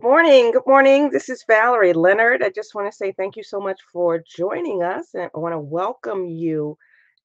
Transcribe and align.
Good 0.00 0.08
morning. 0.08 0.52
Good 0.52 0.66
morning. 0.66 1.10
This 1.10 1.28
is 1.28 1.44
Valerie 1.46 1.92
Leonard. 1.92 2.42
I 2.42 2.48
just 2.48 2.74
want 2.74 2.90
to 2.90 2.96
say 2.96 3.12
thank 3.12 3.36
you 3.36 3.42
so 3.42 3.60
much 3.60 3.78
for 3.92 4.24
joining 4.34 4.82
us 4.82 5.08
and 5.12 5.24
I 5.34 5.38
want 5.38 5.52
to 5.52 5.58
welcome 5.58 6.24
you 6.24 6.78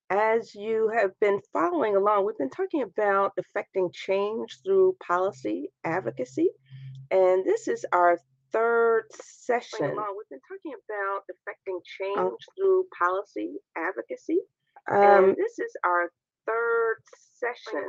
as 0.09 0.53
you 0.53 0.91
have 0.93 1.11
been 1.21 1.39
following 1.53 1.95
along. 1.95 2.25
We've 2.25 2.37
been 2.37 2.49
talking 2.49 2.81
about 2.81 3.31
affecting 3.39 3.91
change 3.93 4.59
through 4.65 4.97
policy 5.07 5.69
advocacy, 5.85 6.49
and 7.11 7.45
this 7.45 7.69
is 7.69 7.85
our 7.93 8.19
third 8.51 9.05
session. 9.23 9.91
Along. 9.91 10.17
We've 10.17 10.29
been 10.29 10.41
talking 10.51 10.73
about 10.89 11.21
affecting 11.31 11.79
change 11.97 12.17
oh. 12.17 12.37
through 12.57 12.85
policy 12.99 13.53
advocacy, 13.77 14.39
um, 14.91 14.99
and 14.99 15.35
this 15.37 15.59
is 15.59 15.71
our 15.85 16.11
third 16.45 16.97
session. 17.39 17.87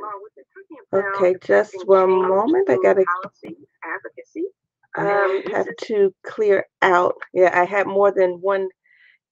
Okay, 0.93 1.35
just 1.43 1.75
one 1.85 2.09
moment. 2.09 2.69
I 2.69 2.77
gotta 2.81 3.03
policy 3.21 3.57
advocacy. 3.83 4.47
Um, 4.97 5.43
have 5.53 5.67
to 5.85 6.13
clear 6.25 6.65
out. 6.81 7.15
Yeah, 7.33 7.51
I 7.59 7.65
had 7.65 7.87
more 7.87 8.11
than 8.11 8.41
one 8.41 8.69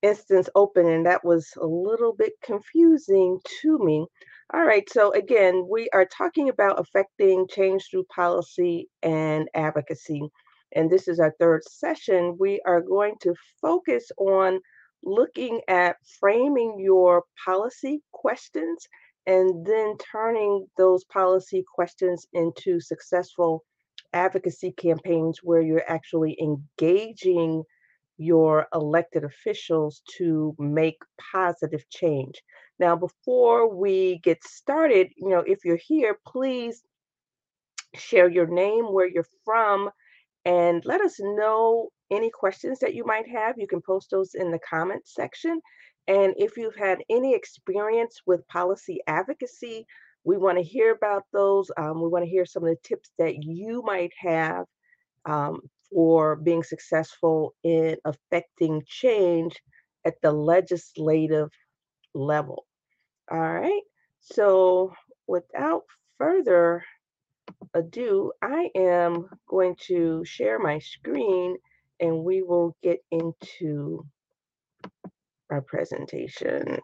instance 0.02 0.50
open, 0.56 0.88
and 0.88 1.06
that 1.06 1.26
was 1.26 1.50
a 1.62 1.66
little 1.66 2.14
bit 2.14 2.34
confusing 2.44 3.40
to 3.62 3.80
me. 3.80 4.06
All 4.54 4.66
right, 4.66 4.90
so 4.90 5.12
again, 5.14 5.68
we 5.70 5.90
are 5.94 6.06
talking 6.06 6.50
about 6.50 6.80
affecting 6.80 7.48
change 7.50 7.86
through 7.90 8.06
policy 8.16 8.90
and 9.04 9.50
advocacy. 9.56 10.22
And 10.76 10.90
this 10.90 11.08
is 11.08 11.20
our 11.20 11.34
third 11.40 11.64
session. 11.68 12.38
We 12.40 12.62
are 12.66 12.82
going 12.82 13.16
to 13.22 13.34
focus 13.62 14.12
on 14.18 14.60
looking 15.04 15.62
at 15.68 15.98
framing 16.20 16.78
your 16.80 17.24
policy 17.46 18.02
questions 18.14 18.88
and 19.28 19.66
then 19.66 19.98
turning 20.12 20.68
those 20.78 21.04
policy 21.06 21.64
questions 21.76 22.26
into 22.34 22.80
successful 22.80 23.64
advocacy 24.16 24.72
campaigns 24.72 25.40
where 25.44 25.62
you're 25.62 25.88
actually 25.88 26.38
engaging 26.42 27.64
your 28.18 28.68
elected 28.74 29.24
officials 29.26 30.02
to 30.18 30.56
make 30.58 30.98
positive 31.34 31.88
change. 31.90 32.42
Now, 32.80 32.96
before 32.96 33.76
we 33.76 34.20
get 34.24 34.44
started, 34.44 35.10
you 35.18 35.30
know, 35.30 35.44
if 35.46 35.66
you're 35.66 35.76
here, 35.76 36.18
please 36.26 36.82
share 37.94 38.30
your 38.30 38.48
name, 38.48 38.86
where 38.86 39.08
you're 39.08 39.28
from, 39.44 39.90
and 40.46 40.84
let 40.86 41.02
us 41.02 41.16
know 41.20 41.90
any 42.10 42.30
questions 42.30 42.80
that 42.80 42.94
you 42.94 43.06
might 43.06 43.28
have. 43.28 43.56
You 43.58 43.68
can 43.68 43.82
post 43.82 44.12
those 44.12 44.34
in 44.34 44.52
the 44.52 44.60
comments 44.60 45.14
section. 45.14 45.60
And 46.08 46.34
if 46.38 46.56
you've 46.56 46.76
had 46.76 47.04
any 47.10 47.34
experience 47.34 48.22
with 48.26 48.48
policy 48.48 49.00
advocacy, 49.08 49.86
we 50.26 50.38
want 50.38 50.58
to 50.58 50.64
hear 50.64 50.92
about 50.92 51.24
those. 51.32 51.72
Um, 51.78 52.02
we 52.02 52.10
want 52.10 52.26
to 52.26 52.30
hear 52.30 52.46
some 52.46 52.64
of 52.64 52.70
the 52.70 52.78
tips 52.84 53.12
that 53.20 53.44
you 53.44 53.84
might 53.86 54.12
have 54.20 54.66
um, 55.26 55.62
for 55.92 56.36
being 56.36 56.64
successful 56.64 57.54
in 57.64 57.98
affecting 58.06 58.82
change 58.88 59.62
at 60.04 60.16
the 60.22 60.32
legislative 60.32 61.50
level. 62.14 62.66
All 63.32 63.40
right. 63.40 63.82
So, 64.20 64.94
without 65.28 65.84
further 66.18 66.84
ado, 67.74 68.32
I 68.42 68.70
am 68.76 69.28
going 69.48 69.76
to 69.88 70.24
share 70.26 70.58
my 70.58 70.80
screen 70.80 71.58
and 72.00 72.24
we 72.24 72.42
will 72.42 72.76
get 72.82 73.00
into 73.12 74.06
our 75.50 75.62
presentation. 75.62 76.80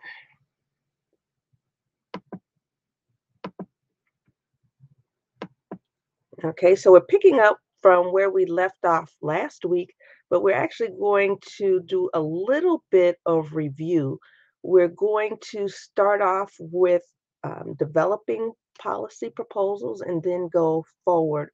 Okay, 6.44 6.75
so 6.75 6.92
we're 6.92 7.02
picking 7.02 7.39
up 7.39 7.58
from 7.81 8.11
where 8.11 8.30
we 8.30 8.45
left 8.45 8.84
off 8.86 9.11
last 9.22 9.66
week, 9.66 9.94
but 10.30 10.42
we're 10.42 10.56
actually 10.56 10.89
going 11.00 11.38
to 11.58 11.81
do 11.86 12.09
a 12.14 12.22
little 12.22 12.84
bit 12.91 13.18
of 13.25 13.53
review. 13.53 14.19
We're 14.63 14.88
going 14.88 15.38
to 15.51 15.68
start 15.68 16.22
off 16.22 16.53
with 16.59 17.03
um, 17.44 17.75
developing 17.78 18.51
policy 18.80 19.30
proposals 19.30 20.01
and 20.01 20.24
then 20.24 20.50
go 20.51 20.85
forward 21.06 21.50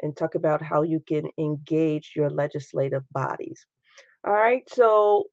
and 0.00 0.16
talk 0.16 0.34
about 0.34 0.62
how 0.62 0.82
you 0.82 1.00
can 1.06 1.24
engage 1.38 2.12
your 2.16 2.30
legislative 2.30 3.02
bodies. 3.12 3.64
All 4.26 4.32
right, 4.32 4.62
so 4.68 5.26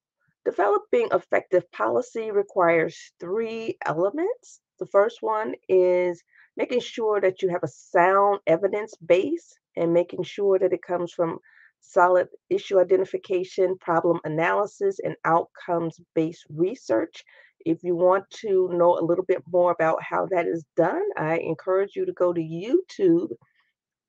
Developing 0.46 1.08
effective 1.12 1.70
policy 1.70 2.30
requires 2.30 3.12
three 3.20 3.76
elements. 3.84 4.60
The 4.78 4.86
first 4.86 5.18
one 5.20 5.54
is 5.68 6.22
making 6.60 6.80
sure 6.80 7.22
that 7.22 7.40
you 7.40 7.48
have 7.48 7.62
a 7.62 7.68
sound 7.68 8.38
evidence 8.46 8.94
base 9.06 9.56
and 9.76 9.94
making 9.94 10.22
sure 10.22 10.58
that 10.58 10.74
it 10.74 10.82
comes 10.82 11.10
from 11.10 11.38
solid 11.80 12.28
issue 12.50 12.78
identification, 12.78 13.78
problem 13.78 14.20
analysis, 14.24 14.98
and 15.02 15.16
outcomes 15.24 15.98
based 16.14 16.44
research. 16.50 17.24
If 17.64 17.82
you 17.82 17.96
want 17.96 18.28
to 18.42 18.68
know 18.72 18.98
a 18.98 19.06
little 19.08 19.24
bit 19.24 19.42
more 19.50 19.72
about 19.72 20.02
how 20.02 20.26
that 20.26 20.46
is 20.46 20.62
done, 20.76 21.02
I 21.16 21.38
encourage 21.38 21.96
you 21.96 22.04
to 22.04 22.12
go 22.12 22.30
to 22.34 22.40
YouTube 22.40 23.30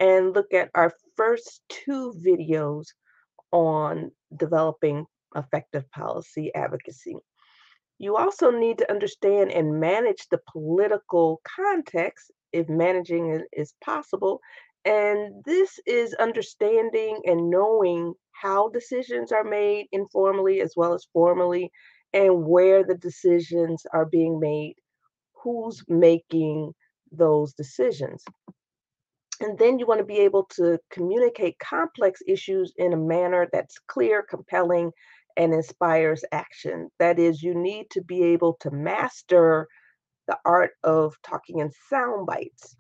and 0.02 0.34
look 0.34 0.54
at 0.54 0.72
our 0.76 0.92
first 1.16 1.62
two 1.70 2.14
videos 2.22 2.88
on 3.54 4.12
developing 4.36 5.06
effective 5.38 5.90
policy 5.92 6.54
advocacy. 6.54 7.16
You 7.98 8.18
also 8.18 8.52
need 8.52 8.80
to 8.80 8.92
understand 8.92 9.52
and 9.52 9.80
manage 9.80 10.28
the 10.28 10.42
political 10.52 11.40
context 11.56 12.30
if 12.54 12.70
managing 12.70 13.44
is 13.54 13.74
possible. 13.84 14.42
And 14.86 15.44
this 15.46 15.80
is 15.86 16.14
understanding 16.16 17.22
and 17.26 17.50
knowing 17.50 18.14
how 18.32 18.70
decisions 18.70 19.32
are 19.32 19.44
made 19.44 19.88
informally 19.92 20.62
as 20.62 20.74
well 20.76 20.94
as 20.94 21.06
formally, 21.14 21.72
and 22.14 22.46
where 22.46 22.84
the 22.84 22.96
decisions 22.96 23.86
are 23.94 24.06
being 24.06 24.40
made, 24.40 24.76
who's 25.44 25.84
making 25.88 26.74
those 27.12 27.54
decisions. 27.54 28.24
And 29.40 29.58
then 29.58 29.80
you 29.80 29.86
want 29.86 30.00
to 30.00 30.06
be 30.06 30.20
able 30.20 30.46
to 30.56 30.80
communicate 30.92 31.58
complex 31.60 32.22
issues 32.28 32.74
in 32.78 32.94
a 32.94 32.98
manner 32.98 33.48
that's 33.52 33.78
clear, 33.88 34.24
compelling, 34.28 34.92
and 35.38 35.54
inspires 35.54 36.24
action. 36.32 36.90
That 37.00 37.18
is, 37.18 37.42
you 37.42 37.54
need 37.56 37.90
to 37.92 38.02
be 38.02 38.24
able 38.24 38.58
to 38.62 38.72
master 38.72 39.68
the 40.28 40.38
art 40.46 40.72
of 40.84 41.16
talking 41.24 41.60
in 41.60 41.72
sound 41.90 42.26
bites. 42.28 42.76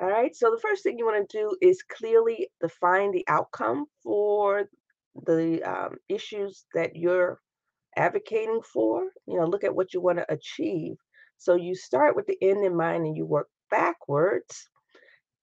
All 0.00 0.08
right, 0.08 0.34
so 0.34 0.50
the 0.50 0.60
first 0.60 0.82
thing 0.82 0.98
you 0.98 1.06
want 1.06 1.28
to 1.28 1.38
do 1.38 1.56
is 1.62 1.82
clearly 1.82 2.48
define 2.60 3.12
the 3.12 3.24
outcome 3.28 3.86
for 4.02 4.64
the 5.26 5.62
um, 5.62 5.96
issues 6.08 6.64
that 6.74 6.96
you're 6.96 7.38
advocating 7.96 8.60
for. 8.62 9.04
You 9.26 9.38
know, 9.38 9.46
look 9.46 9.64
at 9.64 9.74
what 9.74 9.94
you 9.94 10.00
want 10.00 10.18
to 10.18 10.32
achieve. 10.32 10.96
So 11.38 11.54
you 11.54 11.74
start 11.74 12.16
with 12.16 12.26
the 12.26 12.38
end 12.42 12.64
in 12.64 12.76
mind 12.76 13.06
and 13.06 13.16
you 13.16 13.26
work 13.26 13.48
backwards. 13.70 14.68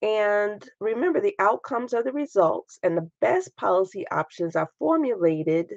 And 0.01 0.67
remember, 0.79 1.21
the 1.21 1.35
outcomes 1.39 1.93
are 1.93 2.03
the 2.03 2.11
results, 2.11 2.79
and 2.83 2.97
the 2.97 3.09
best 3.21 3.55
policy 3.55 4.05
options 4.09 4.55
are 4.55 4.69
formulated 4.79 5.71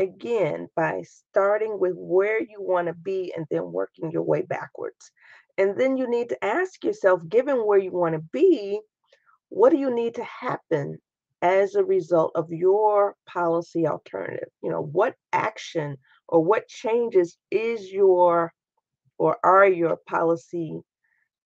again 0.00 0.66
by 0.74 1.02
starting 1.02 1.78
with 1.78 1.92
where 1.94 2.40
you 2.40 2.56
want 2.58 2.88
to 2.88 2.94
be 2.94 3.32
and 3.36 3.46
then 3.50 3.70
working 3.70 4.10
your 4.10 4.22
way 4.22 4.42
backwards. 4.42 5.12
And 5.58 5.78
then 5.78 5.96
you 5.96 6.08
need 6.08 6.30
to 6.30 6.44
ask 6.44 6.82
yourself, 6.82 7.20
given 7.28 7.66
where 7.66 7.78
you 7.78 7.92
want 7.92 8.14
to 8.14 8.22
be, 8.32 8.80
what 9.50 9.70
do 9.70 9.78
you 9.78 9.94
need 9.94 10.14
to 10.14 10.24
happen 10.24 10.98
as 11.42 11.74
a 11.74 11.84
result 11.84 12.32
of 12.34 12.50
your 12.50 13.14
policy 13.26 13.86
alternative? 13.86 14.48
You 14.62 14.70
know, 14.70 14.82
what 14.82 15.16
action 15.32 15.98
or 16.28 16.42
what 16.42 16.66
changes 16.68 17.36
is 17.50 17.92
your 17.92 18.52
or 19.18 19.36
are 19.44 19.68
your 19.68 19.98
policy 20.08 20.80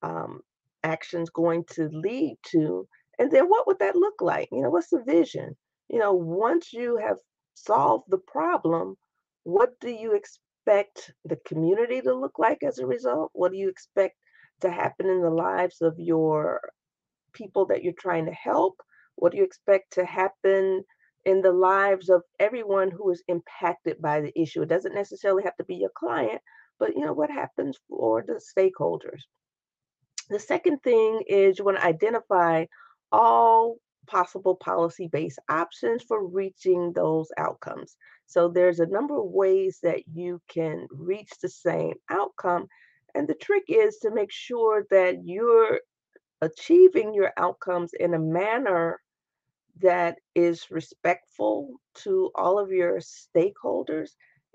um, 0.02 0.40
actions 0.84 1.28
going 1.30 1.64
to 1.70 1.88
lead 1.88 2.36
to? 2.50 2.86
And 3.18 3.32
then 3.32 3.46
what 3.46 3.66
would 3.66 3.80
that 3.80 3.96
look 3.96 4.20
like? 4.20 4.48
You 4.52 4.62
know, 4.62 4.70
what's 4.70 4.90
the 4.90 5.02
vision? 5.04 5.56
You 5.88 5.98
know, 5.98 6.12
once 6.12 6.72
you 6.72 6.98
have 6.98 7.16
solve 7.54 8.02
the 8.08 8.18
problem, 8.18 8.96
what 9.44 9.78
do 9.80 9.90
you 9.90 10.12
expect 10.12 11.12
the 11.24 11.36
community 11.46 12.00
to 12.02 12.14
look 12.14 12.38
like 12.38 12.62
as 12.62 12.78
a 12.78 12.86
result? 12.86 13.30
What 13.32 13.52
do 13.52 13.58
you 13.58 13.68
expect 13.68 14.16
to 14.60 14.70
happen 14.70 15.08
in 15.08 15.22
the 15.22 15.30
lives 15.30 15.80
of 15.80 15.94
your 15.98 16.60
people 17.32 17.66
that 17.66 17.82
you're 17.82 17.92
trying 17.98 18.26
to 18.26 18.32
help? 18.32 18.76
What 19.16 19.32
do 19.32 19.38
you 19.38 19.44
expect 19.44 19.94
to 19.94 20.04
happen 20.04 20.84
in 21.24 21.40
the 21.40 21.52
lives 21.52 22.08
of 22.08 22.22
everyone 22.38 22.90
who 22.90 23.10
is 23.10 23.22
impacted 23.28 24.00
by 24.00 24.20
the 24.20 24.32
issue? 24.40 24.62
It 24.62 24.68
doesn't 24.68 24.94
necessarily 24.94 25.44
have 25.44 25.56
to 25.56 25.64
be 25.64 25.76
your 25.76 25.92
client, 25.96 26.40
but 26.78 26.94
you 26.96 27.04
know 27.04 27.12
what 27.12 27.30
happens 27.30 27.78
for 27.88 28.24
the 28.26 28.40
stakeholders. 28.40 29.20
The 30.30 30.40
second 30.40 30.82
thing 30.82 31.22
is 31.28 31.58
you 31.58 31.64
want 31.64 31.78
to 31.78 31.84
identify 31.84 32.64
all 33.12 33.76
possible 34.06 34.56
policy 34.56 35.08
based 35.08 35.38
options 35.48 36.02
for 36.02 36.26
reaching 36.26 36.92
those 36.92 37.28
outcomes. 37.38 37.96
So 38.26 38.48
there's 38.48 38.80
a 38.80 38.86
number 38.86 39.18
of 39.18 39.26
ways 39.26 39.78
that 39.82 40.02
you 40.12 40.40
can 40.48 40.86
reach 40.90 41.30
the 41.40 41.48
same 41.48 41.94
outcome. 42.10 42.66
And 43.14 43.28
the 43.28 43.34
trick 43.34 43.64
is 43.68 43.98
to 43.98 44.10
make 44.10 44.32
sure 44.32 44.86
that 44.90 45.24
you're 45.24 45.80
achieving 46.40 47.14
your 47.14 47.32
outcomes 47.36 47.92
in 47.98 48.14
a 48.14 48.18
manner 48.18 49.00
that 49.80 50.18
is 50.34 50.70
respectful 50.70 51.74
to 51.94 52.30
all 52.34 52.58
of 52.58 52.70
your 52.70 53.00
stakeholders. 53.00 54.10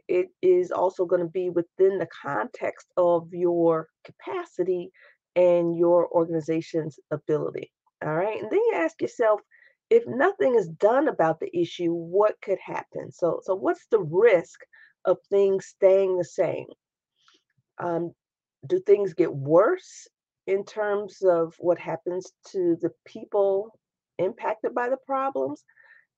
It 0.08 0.28
is 0.42 0.72
also 0.72 1.06
going 1.06 1.22
to 1.22 1.28
be 1.28 1.50
within 1.50 1.98
the 2.00 2.08
context 2.22 2.88
of 2.98 3.28
your 3.32 3.88
capacity 4.04 4.92
and 5.36 5.78
your 5.78 6.08
organization's 6.10 7.00
ability. 7.12 7.72
All 8.04 8.14
right. 8.14 8.42
And 8.42 8.50
then 8.50 8.60
you 8.60 8.74
ask 8.76 9.02
yourself, 9.02 9.42
if 9.90 10.04
nothing 10.08 10.56
is 10.56 10.68
done 10.68 11.08
about 11.08 11.40
the 11.40 11.56
issue, 11.58 11.92
what 11.92 12.36
could 12.42 12.60
happen? 12.60 13.12
So, 13.12 13.40
so 13.44 13.56
what's 13.56 13.86
the 13.88 14.00
risk 14.00 14.60
of 15.06 15.18
things 15.30 15.66
staying 15.66 16.18
the 16.18 16.24
same? 16.24 16.68
Um, 17.80 18.14
do 18.68 18.80
things 18.80 19.14
get 19.14 19.34
worse 19.34 20.08
in 20.48 20.66
terms 20.66 21.22
of 21.24 21.56
what 21.60 21.80
happens 21.80 22.32
to 22.52 22.78
the 22.82 22.92
people 23.06 23.78
impacted 24.18 24.76
by 24.76 24.90
the 24.90 24.98
problems? 25.06 25.64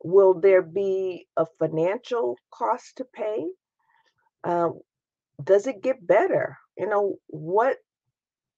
Will 0.04 0.40
there 0.40 0.64
be 0.64 1.28
a 1.38 1.46
financial 1.60 2.38
cost 2.52 2.98
to 2.98 3.06
pay? 3.06 3.46
Uh, 4.44 4.70
does 5.44 5.68
it 5.68 5.84
get 5.84 6.06
better? 6.06 6.58
You 6.78 6.88
know, 6.88 7.16
what, 7.28 7.78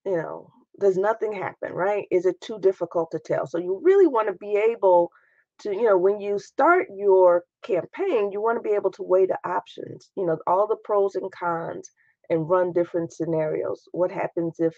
you 0.06 0.18
know, 0.18 0.52
does 0.80 0.98
nothing 0.98 1.34
happen, 1.34 1.74
right? 1.74 2.08
Is 2.12 2.26
it 2.26 2.40
too 2.42 2.60
difficult 2.60 3.12
to 3.12 3.20
tell? 3.20 3.46
So 3.48 3.58
you 3.58 3.80
really 3.84 4.08
want 4.08 4.28
to 4.28 4.34
be 4.34 4.56
able 4.58 5.12
to, 5.60 5.72
you 5.72 5.84
know, 5.84 5.98
when 5.98 6.20
you 6.20 6.40
start 6.40 6.88
your 6.96 7.44
campaign, 7.64 8.32
you 8.32 8.42
want 8.42 8.58
to 8.58 8.68
be 8.68 8.76
able 8.76 8.92
to 8.92 9.04
weigh 9.04 9.26
the 9.26 9.38
options, 9.46 10.10
you 10.16 10.26
know, 10.26 10.38
all 10.48 10.68
the 10.68 10.78
pros 10.84 11.16
and 11.16 11.32
cons 11.32 11.92
and 12.30 12.50
run 12.50 12.74
different 12.74 13.14
scenarios. 13.14 13.88
What 13.92 14.12
happens 14.12 14.56
if 14.60 14.74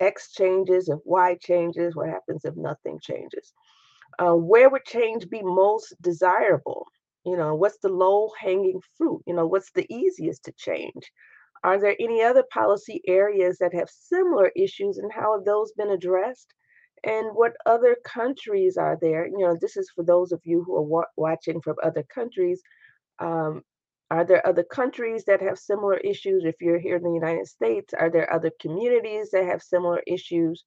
X 0.00 0.32
changes, 0.32 0.88
if 0.88 0.98
Y 1.04 1.36
changes, 1.40 1.94
what 1.94 2.08
happens 2.08 2.44
if 2.44 2.56
nothing 2.56 2.98
changes? 3.00 3.52
Uh, 4.18 4.34
where 4.34 4.68
would 4.68 4.84
change 4.84 5.28
be 5.28 5.42
most 5.42 5.94
desirable? 6.00 6.86
You 7.24 7.36
know, 7.36 7.54
what's 7.54 7.78
the 7.78 7.88
low 7.88 8.30
hanging 8.38 8.80
fruit? 8.96 9.22
You 9.26 9.34
know, 9.34 9.46
what's 9.46 9.70
the 9.72 9.86
easiest 9.94 10.44
to 10.44 10.52
change? 10.52 11.12
Are 11.64 11.80
there 11.80 11.96
any 12.00 12.22
other 12.22 12.44
policy 12.52 13.02
areas 13.06 13.58
that 13.58 13.74
have 13.74 13.90
similar 13.90 14.52
issues 14.56 14.98
and 14.98 15.12
how 15.12 15.36
have 15.36 15.44
those 15.44 15.72
been 15.72 15.90
addressed? 15.90 16.52
And 17.04 17.34
what 17.34 17.56
other 17.66 17.96
countries 18.04 18.76
are 18.76 18.98
there? 19.00 19.26
You 19.26 19.38
know, 19.38 19.56
this 19.60 19.76
is 19.76 19.90
for 19.94 20.04
those 20.04 20.32
of 20.32 20.40
you 20.44 20.62
who 20.64 20.76
are 20.76 20.82
wa- 20.82 21.04
watching 21.16 21.60
from 21.60 21.76
other 21.82 22.04
countries. 22.14 22.62
Um, 23.18 23.62
are 24.10 24.24
there 24.24 24.46
other 24.46 24.64
countries 24.64 25.24
that 25.26 25.40
have 25.42 25.58
similar 25.58 25.96
issues? 25.98 26.44
If 26.44 26.56
you're 26.60 26.78
here 26.78 26.96
in 26.96 27.02
the 27.02 27.12
United 27.12 27.46
States, 27.48 27.94
are 27.94 28.10
there 28.10 28.32
other 28.32 28.52
communities 28.60 29.30
that 29.32 29.44
have 29.46 29.62
similar 29.62 30.02
issues 30.06 30.64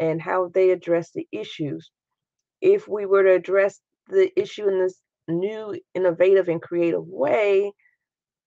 and 0.00 0.22
how 0.22 0.48
they 0.48 0.70
address 0.70 1.10
the 1.12 1.26
issues? 1.32 1.90
If 2.60 2.88
we 2.88 3.06
were 3.06 3.22
to 3.22 3.32
address 3.34 3.80
the 4.08 4.32
issue 4.40 4.68
in 4.68 4.80
this 4.80 5.00
new, 5.28 5.78
innovative, 5.94 6.48
and 6.48 6.60
creative 6.62 7.06
way, 7.06 7.72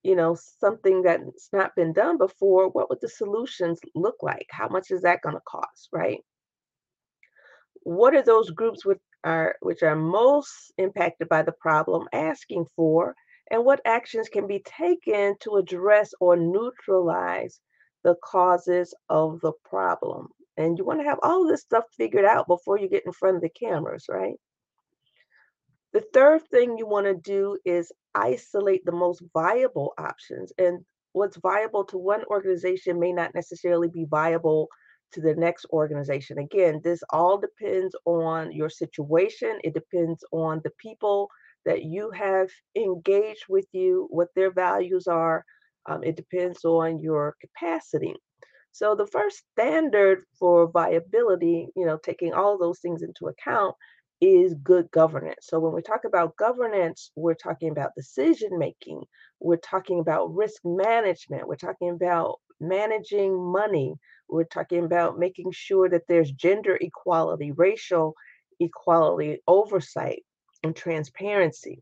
you 0.07 0.15
know, 0.15 0.37
something 0.61 1.01
that's 1.01 1.49
not 1.51 1.75
been 1.75 1.91
done 1.91 2.17
before, 2.17 2.69
what 2.69 2.89
would 2.89 3.01
the 3.01 3.09
solutions 3.09 3.77
look 3.93 4.15
like? 4.21 4.47
How 4.49 4.69
much 4.69 4.89
is 4.89 5.01
that 5.01 5.21
going 5.21 5.35
to 5.35 5.41
cost, 5.45 5.89
right? 5.91 6.21
What 7.83 8.15
are 8.15 8.23
those 8.23 8.49
groups 8.51 8.85
with 8.85 8.99
are 9.25 9.55
which 9.61 9.83
are 9.83 9.97
most 9.97 10.71
impacted 10.77 11.27
by 11.27 11.41
the 11.41 11.51
problem 11.51 12.07
asking 12.13 12.67
for, 12.73 13.15
and 13.51 13.65
what 13.65 13.81
actions 13.83 14.29
can 14.29 14.47
be 14.47 14.63
taken 14.65 15.35
to 15.41 15.57
address 15.57 16.13
or 16.21 16.37
neutralize 16.37 17.59
the 18.05 18.15
causes 18.23 18.93
of 19.09 19.41
the 19.41 19.51
problem? 19.65 20.29
And 20.55 20.77
you 20.77 20.85
want 20.85 21.01
to 21.01 21.05
have 21.05 21.19
all 21.21 21.45
this 21.45 21.63
stuff 21.63 21.83
figured 21.97 22.23
out 22.23 22.47
before 22.47 22.79
you 22.79 22.87
get 22.87 23.05
in 23.05 23.11
front 23.11 23.35
of 23.35 23.41
the 23.41 23.49
cameras, 23.49 24.05
right? 24.09 24.35
The 25.93 26.03
third 26.13 26.41
thing 26.49 26.77
you 26.77 26.85
want 26.87 27.05
to 27.05 27.15
do 27.15 27.57
is 27.65 27.91
isolate 28.13 28.85
the 28.85 28.91
most 28.91 29.23
viable 29.33 29.93
options. 29.97 30.51
And 30.57 30.83
what's 31.13 31.37
viable 31.37 31.85
to 31.85 31.97
one 31.97 32.23
organization 32.25 32.99
may 32.99 33.13
not 33.13 33.33
necessarily 33.33 33.87
be 33.87 34.05
viable 34.05 34.67
to 35.13 35.21
the 35.21 35.35
next 35.35 35.65
organization. 35.71 36.37
Again, 36.37 36.81
this 36.83 37.01
all 37.11 37.37
depends 37.37 37.95
on 38.05 38.51
your 38.51 38.69
situation, 38.69 39.59
it 39.63 39.73
depends 39.73 40.23
on 40.31 40.61
the 40.63 40.71
people 40.77 41.29
that 41.65 41.83
you 41.83 42.11
have 42.11 42.49
engaged 42.75 43.45
with 43.49 43.65
you, 43.71 44.07
what 44.09 44.27
their 44.35 44.51
values 44.51 45.07
are. 45.07 45.43
Um, 45.89 46.03
it 46.03 46.17
depends 46.17 46.65
on 46.65 47.01
your 47.01 47.35
capacity. 47.39 48.15
So 48.73 48.93
the 48.95 49.07
first 49.07 49.43
standard 49.53 50.23
for 50.37 50.69
viability, 50.69 51.69
you 51.75 51.85
know, 51.85 51.97
taking 51.97 52.33
all 52.33 52.57
those 52.57 52.79
things 52.79 53.01
into 53.01 53.27
account 53.27 53.75
is 54.21 54.53
good 54.63 54.89
governance. 54.91 55.47
So 55.47 55.59
when 55.59 55.73
we 55.73 55.81
talk 55.81 56.03
about 56.05 56.37
governance, 56.37 57.11
we're 57.15 57.35
talking 57.35 57.69
about 57.69 57.95
decision 57.95 58.57
making, 58.57 59.03
we're 59.39 59.57
talking 59.57 59.99
about 59.99 60.33
risk 60.33 60.61
management, 60.65 61.47
we're 61.47 61.55
talking 61.55 61.89
about 61.89 62.39
managing 62.59 63.39
money, 63.39 63.93
we're 64.29 64.43
talking 64.45 64.85
about 64.85 65.19
making 65.19 65.51
sure 65.51 65.87
that 65.89 66.07
there's 66.07 66.31
gender 66.31 66.77
equality, 66.81 67.51
racial 67.51 68.15
equality, 68.59 69.39
oversight, 69.47 70.23
and 70.63 70.75
transparency. 70.75 71.81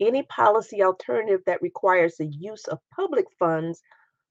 Any 0.00 0.22
policy 0.24 0.82
alternative 0.82 1.40
that 1.46 1.62
requires 1.62 2.16
the 2.16 2.26
use 2.26 2.64
of 2.66 2.78
public 2.94 3.26
funds 3.38 3.82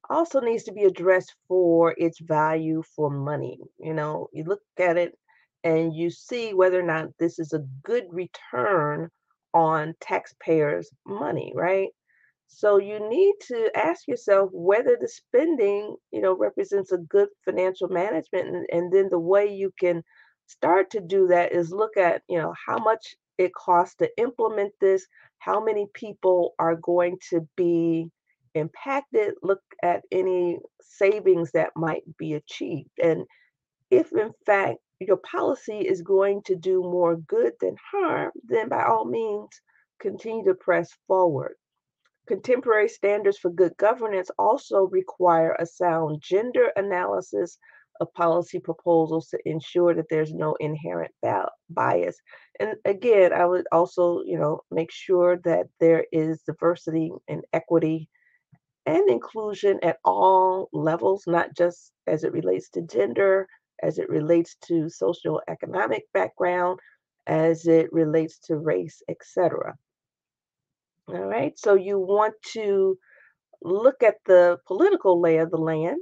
also 0.09 0.39
needs 0.39 0.63
to 0.63 0.71
be 0.71 0.83
addressed 0.83 1.33
for 1.47 1.95
its 1.97 2.19
value 2.19 2.83
for 2.95 3.09
money. 3.09 3.59
You 3.79 3.93
know, 3.93 4.29
you 4.33 4.43
look 4.43 4.61
at 4.79 4.97
it 4.97 5.17
and 5.65 5.95
you 5.95 6.11
see 6.11 6.53
whether 6.53 6.79
or 6.79 6.83
not 6.83 7.09
this 7.19 7.39
is 7.39 7.51
a 7.51 7.65
good 7.83 8.05
return 8.11 9.09
on 9.53 9.95
taxpayers' 9.99 10.91
money, 11.05 11.51
right? 11.55 11.89
So 12.47 12.77
you 12.77 12.99
need 13.09 13.33
to 13.47 13.71
ask 13.75 14.07
yourself 14.07 14.51
whether 14.53 14.95
the 14.99 15.07
spending, 15.07 15.95
you 16.11 16.21
know, 16.21 16.37
represents 16.37 16.91
a 16.91 16.99
good 16.99 17.29
financial 17.43 17.89
management. 17.89 18.47
And, 18.47 18.65
and 18.71 18.93
then 18.93 19.09
the 19.09 19.19
way 19.19 19.53
you 19.53 19.71
can 19.79 20.03
start 20.45 20.91
to 20.91 21.01
do 21.01 21.27
that 21.27 21.51
is 21.51 21.71
look 21.71 21.97
at, 21.97 22.21
you 22.29 22.37
know, 22.37 22.53
how 22.65 22.77
much 22.77 23.15
it 23.39 23.53
costs 23.55 23.95
to 23.95 24.09
implement 24.17 24.71
this, 24.79 25.07
how 25.39 25.63
many 25.63 25.87
people 25.95 26.53
are 26.59 26.75
going 26.75 27.17
to 27.31 27.47
be 27.57 28.09
impacted, 28.53 29.33
look 29.41 29.61
at 29.83 30.03
any 30.11 30.59
savings 30.79 31.51
that 31.51 31.71
might 31.75 32.03
be 32.17 32.35
achieved. 32.35 32.91
And 33.01 33.25
if 33.91 34.11
in 34.11 34.31
fact 34.45 34.77
your 34.99 35.17
policy 35.17 35.79
is 35.79 36.01
going 36.01 36.41
to 36.43 36.55
do 36.55 36.81
more 36.81 37.17
good 37.17 37.53
than 37.59 37.75
harm, 37.91 38.31
then 38.43 38.69
by 38.69 38.83
all 38.83 39.05
means 39.05 39.49
continue 39.99 40.45
to 40.45 40.53
press 40.55 40.89
forward. 41.07 41.55
Contemporary 42.27 42.89
standards 42.89 43.37
for 43.37 43.51
good 43.51 43.75
governance 43.77 44.31
also 44.39 44.87
require 44.87 45.55
a 45.59 45.65
sound 45.65 46.21
gender 46.21 46.71
analysis 46.75 47.57
of 48.01 48.13
policy 48.13 48.59
proposals 48.59 49.29
to 49.29 49.39
ensure 49.45 49.93
that 49.93 50.09
there's 50.09 50.33
no 50.33 50.55
inherent 50.59 51.11
bias. 51.69 52.17
And 52.59 52.75
again, 52.83 53.31
I 53.31 53.45
would 53.45 53.65
also, 53.71 54.21
you 54.25 54.37
know, 54.37 54.61
make 54.71 54.91
sure 54.91 55.37
that 55.45 55.67
there 55.79 56.05
is 56.11 56.41
diversity 56.41 57.11
and 57.27 57.43
equity 57.53 58.09
and 58.85 59.09
inclusion 59.09 59.79
at 59.83 59.97
all 60.03 60.69
levels, 60.73 61.23
not 61.27 61.55
just 61.55 61.91
as 62.07 62.23
it 62.23 62.33
relates 62.33 62.69
to 62.71 62.81
gender, 62.81 63.47
as 63.83 63.97
it 63.99 64.09
relates 64.09 64.55
to 64.67 64.89
social 64.89 65.41
economic 65.47 66.03
background, 66.13 66.79
as 67.27 67.67
it 67.67 67.91
relates 67.91 68.39
to 68.39 68.57
race, 68.57 69.01
etc. 69.09 69.75
All 71.07 71.25
right, 71.25 71.57
so 71.57 71.75
you 71.75 71.99
want 71.99 72.35
to 72.53 72.97
look 73.61 74.03
at 74.03 74.17
the 74.25 74.57
political 74.67 75.19
lay 75.19 75.37
of 75.37 75.51
the 75.51 75.57
land, 75.57 75.99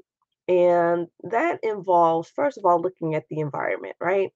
and 0.48 1.08
that 1.24 1.60
involves, 1.64 2.30
first 2.30 2.58
of 2.58 2.66
all, 2.66 2.82
looking 2.82 3.16
at 3.16 3.26
the 3.30 3.40
environment, 3.40 3.96
right? 4.00 4.32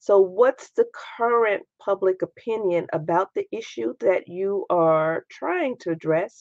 So, 0.00 0.20
what's 0.20 0.70
the 0.70 0.86
current 1.16 1.64
public 1.80 2.22
opinion 2.22 2.86
about 2.92 3.34
the 3.34 3.46
issue 3.50 3.94
that 4.00 4.28
you 4.28 4.64
are 4.70 5.24
trying 5.28 5.76
to 5.78 5.90
address? 5.90 6.40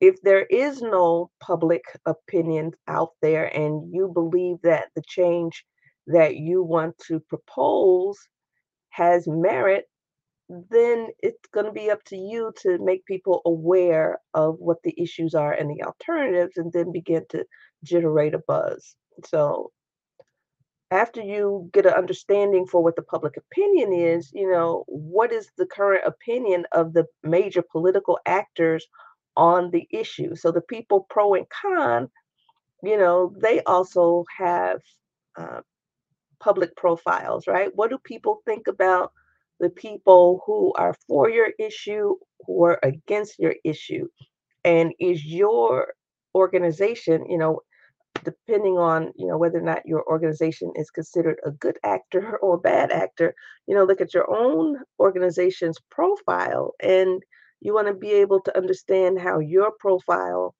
If 0.00 0.20
there 0.22 0.46
is 0.46 0.82
no 0.82 1.30
public 1.40 1.82
opinion 2.06 2.72
out 2.88 3.10
there 3.22 3.46
and 3.46 3.92
you 3.92 4.08
believe 4.08 4.56
that 4.62 4.90
the 4.94 5.02
change 5.06 5.64
that 6.08 6.36
you 6.36 6.62
want 6.62 6.96
to 7.06 7.20
propose 7.20 8.18
has 8.90 9.26
merit, 9.28 9.84
then 10.48 11.08
it's 11.20 11.46
going 11.52 11.66
to 11.66 11.72
be 11.72 11.90
up 11.90 12.02
to 12.04 12.16
you 12.16 12.52
to 12.62 12.78
make 12.78 13.04
people 13.04 13.42
aware 13.44 14.18
of 14.34 14.56
what 14.58 14.78
the 14.82 14.94
issues 15.00 15.34
are 15.34 15.52
and 15.52 15.70
the 15.70 15.82
alternatives 15.84 16.56
and 16.56 16.72
then 16.72 16.90
begin 16.90 17.24
to 17.30 17.44
generate 17.84 18.34
a 18.34 18.40
buzz. 18.46 18.96
So 19.26 19.70
after 20.90 21.20
you 21.20 21.68
get 21.72 21.84
an 21.86 21.92
understanding 21.92 22.66
for 22.66 22.82
what 22.82 22.96
the 22.96 23.02
public 23.02 23.36
opinion 23.36 23.92
is, 23.92 24.30
you 24.32 24.50
know, 24.50 24.84
what 24.86 25.32
is 25.32 25.50
the 25.58 25.66
current 25.66 26.04
opinion 26.06 26.64
of 26.72 26.94
the 26.94 27.04
major 27.22 27.62
political 27.62 28.18
actors 28.24 28.86
on 29.36 29.70
the 29.70 29.86
issue? 29.90 30.34
So 30.34 30.50
the 30.50 30.62
people 30.62 31.06
pro 31.10 31.34
and 31.34 31.46
con, 31.50 32.08
you 32.82 32.96
know, 32.96 33.34
they 33.38 33.60
also 33.64 34.24
have 34.38 34.80
uh, 35.36 35.60
public 36.40 36.74
profiles, 36.76 37.46
right? 37.46 37.70
What 37.74 37.90
do 37.90 37.98
people 37.98 38.42
think 38.46 38.66
about 38.66 39.12
the 39.60 39.70
people 39.70 40.42
who 40.46 40.72
are 40.76 40.94
for 41.06 41.28
your 41.28 41.50
issue, 41.58 42.14
who 42.46 42.64
are 42.64 42.78
against 42.82 43.38
your 43.38 43.54
issue. 43.64 44.08
And 44.64 44.92
is 45.00 45.24
your 45.24 45.94
organization, 46.34 47.26
you 47.28 47.38
know, 47.38 47.60
depending 48.24 48.76
on, 48.78 49.12
you 49.16 49.26
know, 49.26 49.38
whether 49.38 49.58
or 49.58 49.62
not 49.62 49.86
your 49.86 50.04
organization 50.08 50.72
is 50.76 50.90
considered 50.90 51.38
a 51.44 51.50
good 51.50 51.78
actor 51.84 52.36
or 52.38 52.54
a 52.54 52.60
bad 52.60 52.90
actor, 52.90 53.34
you 53.66 53.74
know, 53.74 53.84
look 53.84 54.00
at 54.00 54.14
your 54.14 54.30
own 54.30 54.76
organization's 54.98 55.78
profile 55.90 56.74
and 56.80 57.22
you 57.60 57.74
want 57.74 57.88
to 57.88 57.94
be 57.94 58.12
able 58.12 58.40
to 58.40 58.56
understand 58.56 59.18
how 59.18 59.38
your 59.38 59.72
profile 59.78 60.54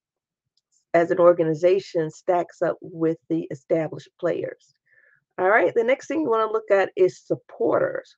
as 0.95 1.11
an 1.11 1.19
organization 1.19 2.11
stacks 2.11 2.63
up 2.63 2.77
with 2.81 3.19
the 3.29 3.47
established 3.51 4.09
players. 4.19 4.75
All 5.39 5.49
right, 5.49 5.73
the 5.75 5.85
next 5.85 6.09
thing 6.09 6.23
you 6.23 6.29
want 6.31 6.49
to 6.49 6.53
look 6.53 6.71
at 6.71 6.91
is 6.97 7.21
supporters. 7.21 8.17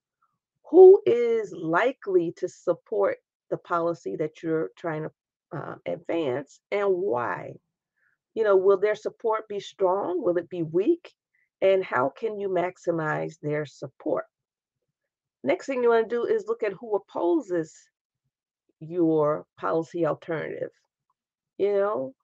Who 0.71 1.03
is 1.05 1.53
likely 1.53 2.33
to 2.39 2.49
support 2.49 3.19
the 3.51 3.59
policy 3.59 4.17
that 4.17 4.43
you're 4.43 4.71
trying 4.79 5.03
to 5.03 5.11
uh, 5.57 5.75
advance 5.87 6.61
and 6.71 6.89
why? 6.89 7.53
You 8.35 8.45
know, 8.45 8.57
will 8.57 8.79
their 8.79 8.95
support 8.95 9.49
be 9.49 9.61
strong? 9.61 10.23
Will 10.23 10.39
it 10.39 10.49
be 10.49 10.63
weak? 10.63 11.13
And 11.61 11.85
how 11.85 12.11
can 12.17 12.41
you 12.41 12.49
maximize 12.49 13.35
their 13.43 13.67
support? 13.67 14.25
Next 15.45 15.67
thing 15.67 15.83
you 15.83 15.91
want 15.91 16.09
to 16.09 16.17
do 16.17 16.25
is 16.25 16.47
look 16.47 16.63
at 16.63 16.73
who 16.73 16.97
opposes 16.97 17.75
your 18.79 19.45
policy 19.59 20.07
alternative. 20.07 20.71
You 21.59 21.73
know, 21.75 22.15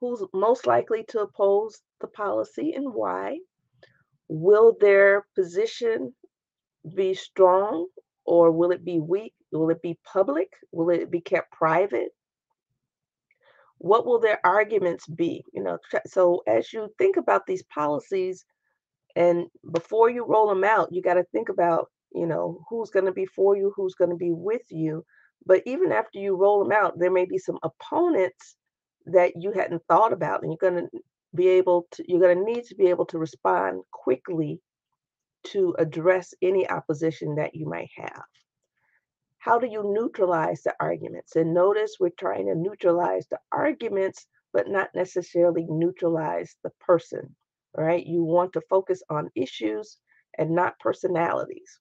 who's 0.00 0.22
most 0.32 0.66
likely 0.66 1.04
to 1.08 1.20
oppose 1.20 1.82
the 2.00 2.06
policy 2.06 2.72
and 2.74 2.94
why? 2.94 3.38
Will 4.34 4.74
their 4.80 5.26
position 5.34 6.14
be 6.94 7.12
strong 7.12 7.86
or 8.24 8.50
will 8.50 8.70
it 8.70 8.82
be 8.82 8.98
weak? 8.98 9.34
Will 9.52 9.68
it 9.68 9.82
be 9.82 9.98
public? 10.10 10.48
Will 10.72 10.88
it 10.88 11.10
be 11.10 11.20
kept 11.20 11.52
private? 11.52 12.08
What 13.76 14.06
will 14.06 14.18
their 14.18 14.40
arguments 14.42 15.06
be? 15.06 15.44
You 15.52 15.62
know, 15.62 15.78
so 16.06 16.42
as 16.46 16.72
you 16.72 16.88
think 16.96 17.18
about 17.18 17.44
these 17.46 17.62
policies 17.64 18.46
and 19.16 19.48
before 19.70 20.08
you 20.08 20.24
roll 20.24 20.48
them 20.48 20.64
out, 20.64 20.92
you 20.92 21.02
got 21.02 21.14
to 21.14 21.24
think 21.24 21.50
about, 21.50 21.90
you 22.14 22.26
know, 22.26 22.64
who's 22.70 22.88
going 22.88 23.04
to 23.04 23.12
be 23.12 23.26
for 23.26 23.54
you, 23.54 23.70
who's 23.76 23.94
going 23.94 24.10
to 24.10 24.16
be 24.16 24.32
with 24.32 24.62
you. 24.70 25.04
But 25.44 25.62
even 25.66 25.92
after 25.92 26.18
you 26.18 26.36
roll 26.36 26.64
them 26.64 26.72
out, 26.72 26.98
there 26.98 27.10
may 27.10 27.26
be 27.26 27.36
some 27.36 27.58
opponents 27.62 28.56
that 29.04 29.32
you 29.36 29.52
hadn't 29.52 29.82
thought 29.88 30.14
about, 30.14 30.42
and 30.42 30.50
you're 30.50 30.70
going 30.70 30.88
to 30.88 30.98
be 31.34 31.48
able 31.48 31.86
to, 31.92 32.04
you're 32.06 32.20
going 32.20 32.38
to 32.38 32.44
need 32.44 32.64
to 32.64 32.74
be 32.74 32.86
able 32.88 33.06
to 33.06 33.18
respond 33.18 33.82
quickly 33.90 34.60
to 35.44 35.74
address 35.78 36.34
any 36.42 36.68
opposition 36.68 37.34
that 37.36 37.54
you 37.54 37.66
might 37.66 37.90
have. 37.96 38.24
How 39.38 39.58
do 39.58 39.66
you 39.66 39.82
neutralize 39.82 40.62
the 40.62 40.74
arguments? 40.78 41.34
And 41.34 41.52
notice 41.52 41.96
we're 41.98 42.10
trying 42.10 42.46
to 42.46 42.54
neutralize 42.54 43.26
the 43.28 43.38
arguments, 43.50 44.26
but 44.52 44.68
not 44.68 44.90
necessarily 44.94 45.66
neutralize 45.68 46.54
the 46.62 46.70
person, 46.80 47.34
right? 47.76 48.06
You 48.06 48.22
want 48.22 48.52
to 48.52 48.60
focus 48.70 49.02
on 49.10 49.30
issues 49.34 49.98
and 50.38 50.54
not 50.54 50.78
personalities. 50.78 51.80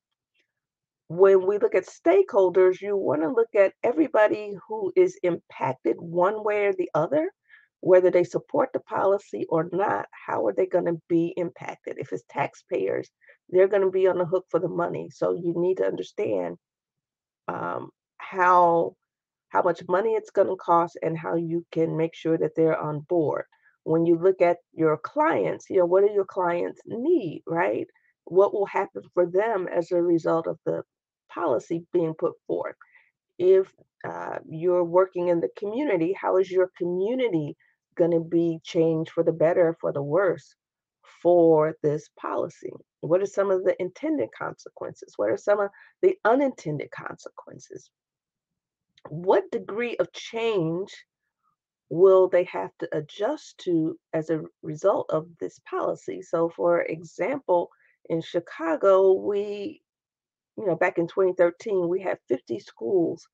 When 1.08 1.46
we 1.46 1.58
look 1.58 1.76
at 1.76 1.86
stakeholders, 1.86 2.82
you 2.82 2.96
want 2.98 3.22
to 3.22 3.30
look 3.30 3.54
at 3.54 3.74
everybody 3.84 4.56
who 4.68 4.92
is 4.96 5.20
impacted 5.22 5.98
one 6.00 6.44
way 6.44 6.66
or 6.66 6.74
the 6.74 6.90
other 6.96 7.30
whether 7.82 8.12
they 8.12 8.24
support 8.24 8.70
the 8.74 8.80
policy 8.80 9.46
or 9.50 9.70
not, 9.74 10.06
how 10.12 10.46
are 10.46 10.54
they 10.54 10.68
going 10.68 10.86
to 10.86 11.02
be 11.10 11.34
impacted? 11.36 11.98
If 11.98 12.14
it's 12.14 12.24
taxpayers, 12.30 13.10
they're 13.50 13.68
going 13.68 13.82
to 13.82 13.90
be 13.92 14.08
on 14.08 14.20
the 14.20 14.26
hook 14.26 14.46
for 14.50 14.60
the 14.60 14.70
money. 14.70 15.10
So 15.10 15.34
you 15.34 15.54
need 15.58 15.78
to 15.78 15.86
understand 15.86 16.58
um, 17.48 17.90
how 18.18 18.96
how 19.50 19.62
much 19.62 19.82
money 19.90 20.12
it's 20.12 20.30
going 20.30 20.48
to 20.48 20.56
cost 20.56 20.98
and 21.02 21.18
how 21.18 21.36
you 21.36 21.66
can 21.74 21.98
make 21.98 22.16
sure 22.16 22.38
that 22.38 22.52
they're 22.56 22.80
on 22.80 23.02
board. 23.02 23.44
When 23.84 24.06
you 24.06 24.18
look 24.18 24.42
at 24.42 24.58
your 24.72 24.96
clients, 24.98 25.66
you 25.70 25.80
know, 25.80 25.86
what 25.86 26.08
do 26.08 26.14
your 26.14 26.26
clients 26.26 26.80
need, 26.86 27.44
right? 27.46 27.88
What 28.26 28.54
will 28.54 28.68
happen 28.68 29.02
for 29.14 29.26
them 29.26 29.68
as 29.68 29.92
a 29.92 30.02
result 30.02 30.48
of 30.48 30.58
the 30.66 30.84
policy 31.34 31.84
being 31.92 32.14
put 32.14 32.34
forth? 32.48 32.76
If 33.40 33.68
uh, 34.08 34.38
you're 34.48 34.86
working 34.86 35.28
in 35.28 35.42
the 35.42 35.50
community, 35.58 36.14
how 36.14 36.38
is 36.38 36.50
your 36.50 36.72
community 36.78 37.58
going 37.96 38.12
to 38.12 38.20
be 38.20 38.60
changed 38.64 39.12
for 39.12 39.24
the 39.24 39.32
better, 39.32 39.76
for 39.80 39.92
the 39.92 40.04
worse 40.04 40.56
for 41.22 41.76
this 41.84 42.10
policy? 42.20 42.72
What 43.02 43.22
are 43.22 43.26
some 43.28 43.52
of 43.52 43.64
the 43.64 43.80
intended 43.82 44.30
consequences? 44.38 45.14
What 45.18 45.30
are 45.30 45.38
some 45.38 45.60
of 45.60 45.70
the 46.02 46.16
unintended 46.26 46.92
consequences? 46.92 47.90
What 49.10 49.52
degree 49.52 49.98
of 49.98 50.12
change 50.14 50.94
will 51.90 52.30
they 52.30 52.46
have 52.46 52.72
to 52.80 52.90
adjust 52.96 53.58
to 53.60 53.98
as 54.14 54.30
a 54.30 54.44
result 54.62 55.10
of 55.10 55.28
this 55.40 55.60
policy? 55.70 56.22
So, 56.22 56.50
for 56.50 56.82
example, 56.82 57.70
in 58.10 58.22
Chicago, 58.22 59.14
we, 59.14 59.82
you 60.58 60.66
know, 60.66 60.76
back 60.76 60.98
in 60.98 61.08
2013, 61.08 61.88
we 61.88 62.02
had 62.02 62.20
50 62.28 62.60
schools 62.60 63.28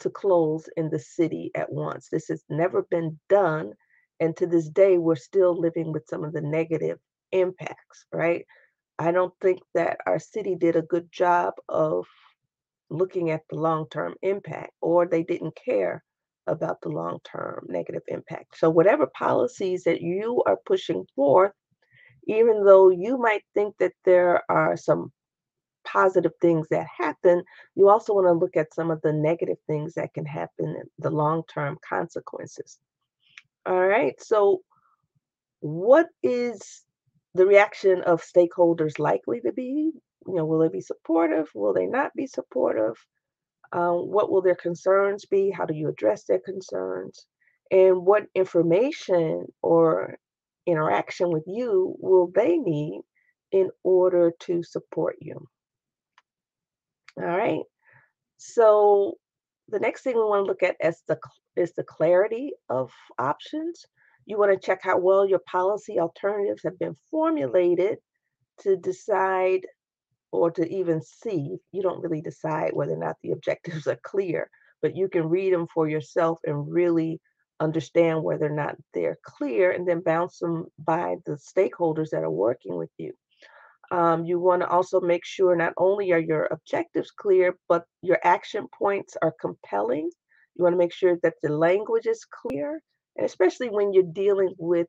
to 0.00 0.10
close 0.10 0.68
in 0.76 0.90
the 0.90 0.98
city 0.98 1.50
at 1.54 1.72
once. 1.72 2.08
This 2.08 2.28
has 2.28 2.44
never 2.48 2.82
been 2.82 3.18
done 3.28 3.74
and 4.24 4.34
to 4.38 4.46
this 4.46 4.70
day, 4.70 4.96
we're 4.96 5.16
still 5.16 5.54
living 5.54 5.92
with 5.92 6.08
some 6.08 6.24
of 6.24 6.32
the 6.32 6.40
negative 6.40 6.98
impacts, 7.30 8.06
right? 8.10 8.46
I 8.98 9.12
don't 9.12 9.34
think 9.42 9.60
that 9.74 9.98
our 10.06 10.18
city 10.18 10.54
did 10.54 10.76
a 10.76 10.82
good 10.82 11.12
job 11.12 11.52
of 11.68 12.06
looking 12.88 13.30
at 13.30 13.42
the 13.50 13.56
long 13.56 13.86
term 13.90 14.14
impact, 14.22 14.72
or 14.80 15.06
they 15.06 15.24
didn't 15.24 15.58
care 15.62 16.02
about 16.46 16.80
the 16.80 16.88
long 16.88 17.18
term 17.22 17.66
negative 17.68 18.02
impact. 18.08 18.56
So, 18.56 18.70
whatever 18.70 19.06
policies 19.08 19.84
that 19.84 20.00
you 20.00 20.42
are 20.46 20.58
pushing 20.64 21.04
forth, 21.14 21.52
even 22.26 22.64
though 22.64 22.88
you 22.88 23.18
might 23.18 23.42
think 23.52 23.76
that 23.78 23.92
there 24.06 24.42
are 24.48 24.74
some 24.74 25.12
positive 25.84 26.32
things 26.40 26.66
that 26.70 26.86
happen, 26.96 27.42
you 27.74 27.90
also 27.90 28.14
want 28.14 28.26
to 28.26 28.32
look 28.32 28.56
at 28.56 28.72
some 28.72 28.90
of 28.90 29.02
the 29.02 29.12
negative 29.12 29.58
things 29.66 29.92
that 29.94 30.14
can 30.14 30.24
happen, 30.24 30.76
the 30.98 31.10
long 31.10 31.42
term 31.52 31.76
consequences. 31.86 32.78
All 33.66 33.86
right. 33.86 34.14
So, 34.20 34.60
what 35.60 36.08
is 36.22 36.84
the 37.34 37.46
reaction 37.46 38.02
of 38.02 38.22
stakeholders 38.22 38.98
likely 38.98 39.40
to 39.40 39.52
be? 39.52 39.90
You 40.26 40.34
know, 40.34 40.44
will 40.44 40.58
they 40.60 40.68
be 40.68 40.80
supportive? 40.80 41.48
Will 41.54 41.72
they 41.72 41.86
not 41.86 42.12
be 42.14 42.26
supportive? 42.26 42.96
Um, 43.72 44.10
what 44.10 44.30
will 44.30 44.42
their 44.42 44.54
concerns 44.54 45.24
be? 45.24 45.50
How 45.50 45.64
do 45.64 45.74
you 45.74 45.88
address 45.88 46.24
their 46.24 46.38
concerns? 46.38 47.26
And 47.70 48.04
what 48.04 48.26
information 48.34 49.46
or 49.62 50.18
interaction 50.66 51.30
with 51.30 51.44
you 51.46 51.96
will 51.98 52.30
they 52.34 52.56
need 52.56 53.00
in 53.50 53.70
order 53.82 54.32
to 54.40 54.62
support 54.62 55.16
you? 55.20 55.48
All 57.18 57.26
right. 57.26 57.62
So, 58.36 59.14
the 59.68 59.80
next 59.80 60.02
thing 60.02 60.16
we 60.16 60.22
want 60.22 60.44
to 60.44 60.48
look 60.48 60.62
at 60.62 60.76
is 60.80 61.00
the 61.08 61.18
is 61.56 61.72
the 61.72 61.84
clarity 61.84 62.52
of 62.68 62.90
options. 63.18 63.84
You 64.26 64.38
want 64.38 64.52
to 64.52 64.66
check 64.66 64.80
how 64.82 64.98
well 64.98 65.26
your 65.26 65.40
policy 65.50 65.98
alternatives 65.98 66.62
have 66.64 66.78
been 66.78 66.96
formulated 67.10 67.98
to 68.60 68.76
decide 68.76 69.66
or 70.32 70.50
to 70.50 70.68
even 70.68 71.00
see. 71.02 71.56
You 71.72 71.82
don't 71.82 72.02
really 72.02 72.20
decide 72.20 72.72
whether 72.72 72.92
or 72.92 72.98
not 72.98 73.16
the 73.22 73.32
objectives 73.32 73.86
are 73.86 73.98
clear, 74.02 74.48
but 74.82 74.96
you 74.96 75.08
can 75.08 75.28
read 75.28 75.52
them 75.52 75.66
for 75.72 75.88
yourself 75.88 76.38
and 76.44 76.70
really 76.70 77.20
understand 77.60 78.22
whether 78.22 78.46
or 78.46 78.56
not 78.56 78.76
they're 78.92 79.18
clear 79.24 79.70
and 79.70 79.86
then 79.86 80.00
bounce 80.00 80.38
them 80.38 80.66
by 80.78 81.16
the 81.24 81.32
stakeholders 81.32 82.10
that 82.10 82.24
are 82.24 82.30
working 82.30 82.76
with 82.76 82.90
you. 82.98 83.12
Um, 83.90 84.24
you 84.24 84.40
want 84.40 84.62
to 84.62 84.68
also 84.68 85.00
make 85.00 85.24
sure 85.24 85.54
not 85.54 85.74
only 85.76 86.12
are 86.12 86.18
your 86.18 86.46
objectives 86.50 87.10
clear, 87.10 87.56
but 87.68 87.84
your 88.02 88.18
action 88.24 88.66
points 88.76 89.16
are 89.22 89.34
compelling. 89.40 90.10
You 90.54 90.64
want 90.64 90.74
to 90.74 90.78
make 90.78 90.92
sure 90.92 91.18
that 91.22 91.34
the 91.42 91.50
language 91.50 92.06
is 92.06 92.24
clear, 92.24 92.80
and 93.16 93.26
especially 93.26 93.70
when 93.70 93.92
you're 93.92 94.04
dealing 94.04 94.54
with 94.58 94.86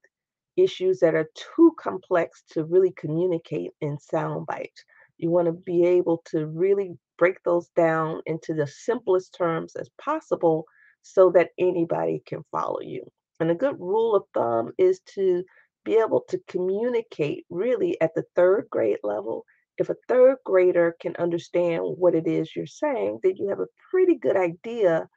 issues 0.58 1.00
that 1.00 1.16
are 1.16 1.30
too 1.36 1.74
complex 1.80 2.44
to 2.52 2.64
really 2.66 2.92
communicate 2.92 3.72
in 3.82 3.98
sound 4.00 4.46
bites. 4.46 4.84
You 5.18 5.30
want 5.30 5.48
to 5.48 5.54
be 5.54 5.86
able 5.86 6.22
to 6.28 6.48
really 6.48 6.98
break 7.18 7.42
those 7.44 7.70
down 7.76 8.22
into 8.26 8.54
the 8.54 8.68
simplest 8.68 9.36
terms 9.38 9.76
as 9.76 9.90
possible 10.02 10.66
so 11.02 11.32
that 11.32 11.50
anybody 11.60 12.22
can 12.26 12.44
follow 12.52 12.80
you. 12.82 13.04
And 13.40 13.52
a 13.52 13.56
good 13.56 13.80
rule 13.80 14.16
of 14.16 14.24
thumb 14.34 14.72
is 14.78 15.00
to 15.16 15.44
be 15.84 15.96
able 15.96 16.24
to 16.30 16.40
communicate 16.48 17.46
really 17.50 18.00
at 18.02 18.14
the 18.16 18.24
third 18.36 18.68
grade 18.70 19.00
level. 19.04 19.46
If 19.78 19.90
a 19.90 19.96
third 20.08 20.38
grader 20.46 20.96
can 21.02 21.16
understand 21.18 21.84
what 21.84 22.16
it 22.16 22.28
is 22.28 22.56
you're 22.56 22.66
saying, 22.66 23.20
then 23.24 23.36
you 23.38 23.50
have 23.50 23.60
a 23.60 23.68
pretty 23.92 24.16
good 24.16 24.38
idea 24.38 25.08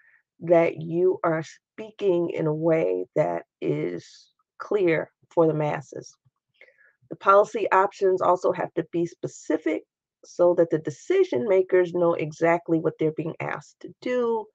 that 0.41 0.81
you 0.81 1.19
are 1.25 1.43
speaking 1.43 2.31
in 2.31 2.47
a 2.47 2.55
way 2.55 3.07
that 3.17 3.45
is 3.61 4.31
clear 4.59 5.11
for 5.31 5.47
the 5.47 5.55
masses. 5.55 6.15
The 7.11 7.17
policy 7.17 7.71
options 7.73 8.21
also 8.21 8.53
have 8.53 8.73
to 8.75 8.87
be 8.93 9.07
specific 9.07 9.85
so 10.25 10.55
that 10.55 10.71
the 10.71 10.79
decision 10.79 11.49
makers 11.49 11.95
know 11.95 12.15
exactly 12.15 12.79
what 12.79 12.95
they're 12.99 13.13
being 13.13 13.35
asked 13.41 13.81
to 13.81 13.95
do 14.01 14.47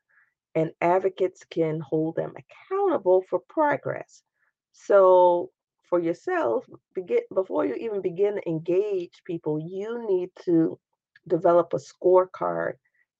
and 0.55 0.71
advocates 0.81 1.43
can 1.49 1.79
hold 1.79 2.15
them 2.15 2.33
accountable 2.37 3.23
for 3.29 3.39
progress. 3.49 4.23
So 4.71 5.49
for 5.89 5.99
yourself, 5.99 6.65
begin 6.93 7.21
before 7.33 7.65
you 7.65 7.75
even 7.75 8.01
begin 8.01 8.35
to 8.35 8.49
engage 8.49 9.21
people, 9.25 9.59
you 9.59 10.05
need 10.07 10.29
to 10.45 10.79
develop 11.27 11.73
a 11.73 11.77
scorecard 11.77 12.73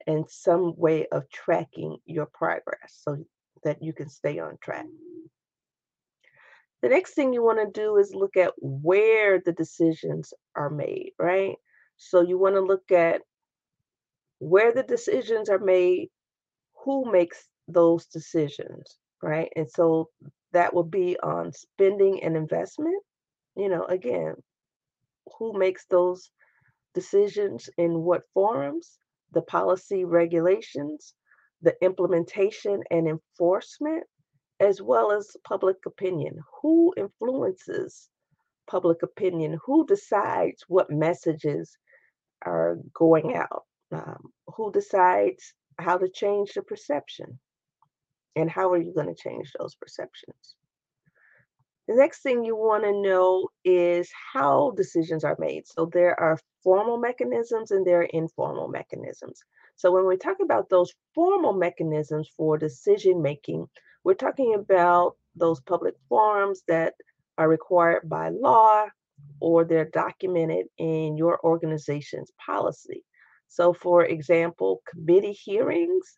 and 0.07 0.29
some 0.29 0.73
way 0.77 1.07
of 1.07 1.29
tracking 1.29 1.97
your 2.05 2.27
progress 2.33 3.01
so 3.01 3.17
that 3.63 3.81
you 3.81 3.93
can 3.93 4.09
stay 4.09 4.39
on 4.39 4.57
track. 4.61 4.85
The 6.81 6.89
next 6.89 7.13
thing 7.13 7.33
you 7.33 7.43
want 7.43 7.59
to 7.59 7.79
do 7.81 7.97
is 7.97 8.13
look 8.13 8.35
at 8.37 8.53
where 8.57 9.39
the 9.39 9.53
decisions 9.53 10.33
are 10.55 10.69
made, 10.69 11.13
right? 11.17 11.55
So 11.97 12.21
you 12.21 12.37
want 12.37 12.55
to 12.55 12.61
look 12.61 12.91
at 12.91 13.21
where 14.39 14.73
the 14.73 14.83
decisions 14.83 15.49
are 15.49 15.59
made, 15.59 16.09
who 16.83 17.09
makes 17.11 17.47
those 17.67 18.05
decisions, 18.07 18.97
right? 19.21 19.51
And 19.55 19.69
so 19.69 20.09
that 20.51 20.73
will 20.73 20.83
be 20.83 21.17
on 21.21 21.51
spending 21.53 22.23
and 22.23 22.35
investment. 22.35 23.01
You 23.55 23.69
know, 23.69 23.85
again, 23.85 24.35
who 25.39 25.53
makes 25.57 25.85
those 25.85 26.31
decisions 26.93 27.69
in 27.77 27.99
what 28.03 28.23
forums, 28.33 28.99
the 29.33 29.41
policy 29.41 30.05
regulations, 30.05 31.13
the 31.61 31.75
implementation 31.81 32.81
and 32.91 33.07
enforcement, 33.07 34.03
as 34.59 34.81
well 34.81 35.11
as 35.11 35.35
public 35.43 35.77
opinion. 35.85 36.39
Who 36.61 36.93
influences 36.97 38.09
public 38.67 39.03
opinion? 39.03 39.59
Who 39.65 39.85
decides 39.85 40.63
what 40.67 40.89
messages 40.89 41.77
are 42.45 42.77
going 42.93 43.35
out? 43.35 43.63
Um, 43.91 44.31
who 44.47 44.71
decides 44.71 45.53
how 45.79 45.97
to 45.97 46.09
change 46.09 46.53
the 46.53 46.61
perception? 46.61 47.39
And 48.35 48.49
how 48.49 48.71
are 48.71 48.81
you 48.81 48.93
going 48.93 49.13
to 49.13 49.21
change 49.21 49.51
those 49.57 49.75
perceptions? 49.75 50.55
The 51.87 51.95
next 51.95 52.21
thing 52.21 52.43
you 52.43 52.55
want 52.55 52.83
to 52.83 52.93
know 52.93 53.49
is 53.65 54.09
how 54.33 54.71
decisions 54.71 55.23
are 55.23 55.35
made. 55.37 55.67
So 55.67 55.89
there 55.91 56.19
are 56.19 56.39
formal 56.63 56.97
mechanisms 56.97 57.71
and 57.71 57.85
there 57.85 58.01
are 58.01 58.03
informal 58.03 58.67
mechanisms. 58.67 59.43
So 59.75 59.91
when 59.91 60.07
we 60.07 60.17
talk 60.17 60.37
about 60.41 60.69
those 60.69 60.93
formal 61.13 61.53
mechanisms 61.53 62.29
for 62.37 62.57
decision 62.57 63.21
making, 63.21 63.67
we're 64.03 64.13
talking 64.13 64.55
about 64.55 65.17
those 65.35 65.59
public 65.61 65.95
forums 66.09 66.61
that 66.67 66.93
are 67.37 67.49
required 67.49 68.07
by 68.07 68.29
law 68.29 68.87
or 69.39 69.63
they're 69.63 69.89
documented 69.89 70.67
in 70.77 71.17
your 71.17 71.39
organization's 71.43 72.31
policy. 72.45 73.03
So 73.47 73.73
for 73.73 74.05
example, 74.05 74.81
committee 74.89 75.33
hearings, 75.33 76.17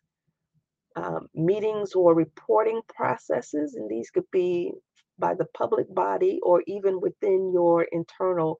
um, 0.96 1.28
meetings 1.34 1.92
or 1.92 2.14
reporting 2.14 2.80
processes, 2.88 3.74
and 3.74 3.90
these 3.90 4.10
could 4.10 4.30
be 4.32 4.72
by 5.18 5.34
the 5.34 5.46
public 5.56 5.92
body 5.94 6.40
or 6.42 6.62
even 6.66 7.00
within 7.00 7.52
your 7.52 7.84
internal 7.84 8.58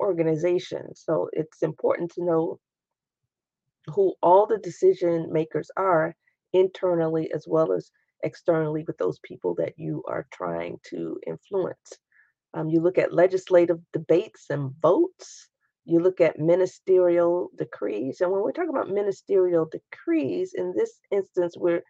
organization. 0.00 0.94
So 0.94 1.28
it's 1.32 1.62
important 1.62 2.12
to 2.14 2.24
know 2.24 2.58
who 3.86 4.14
all 4.22 4.46
the 4.46 4.58
decision 4.58 5.32
makers 5.32 5.70
are 5.76 6.14
internally 6.52 7.32
as 7.32 7.44
well 7.46 7.72
as 7.72 7.90
externally 8.22 8.84
with 8.86 8.98
those 8.98 9.18
people 9.20 9.54
that 9.56 9.74
you 9.76 10.02
are 10.08 10.26
trying 10.32 10.78
to 10.90 11.18
influence. 11.26 11.98
Um, 12.54 12.68
you 12.68 12.80
look 12.80 12.98
at 12.98 13.12
legislative 13.14 13.78
debates 13.92 14.46
and 14.50 14.72
votes. 14.82 15.48
You 15.84 16.00
look 16.00 16.20
at 16.20 16.38
ministerial 16.38 17.50
decrees. 17.56 18.20
And 18.20 18.30
when 18.30 18.42
we're 18.42 18.52
talking 18.52 18.70
about 18.70 18.90
ministerial 18.90 19.66
decrees, 19.66 20.54
in 20.54 20.74
this 20.76 20.92
instance, 21.10 21.54
we're 21.56 21.84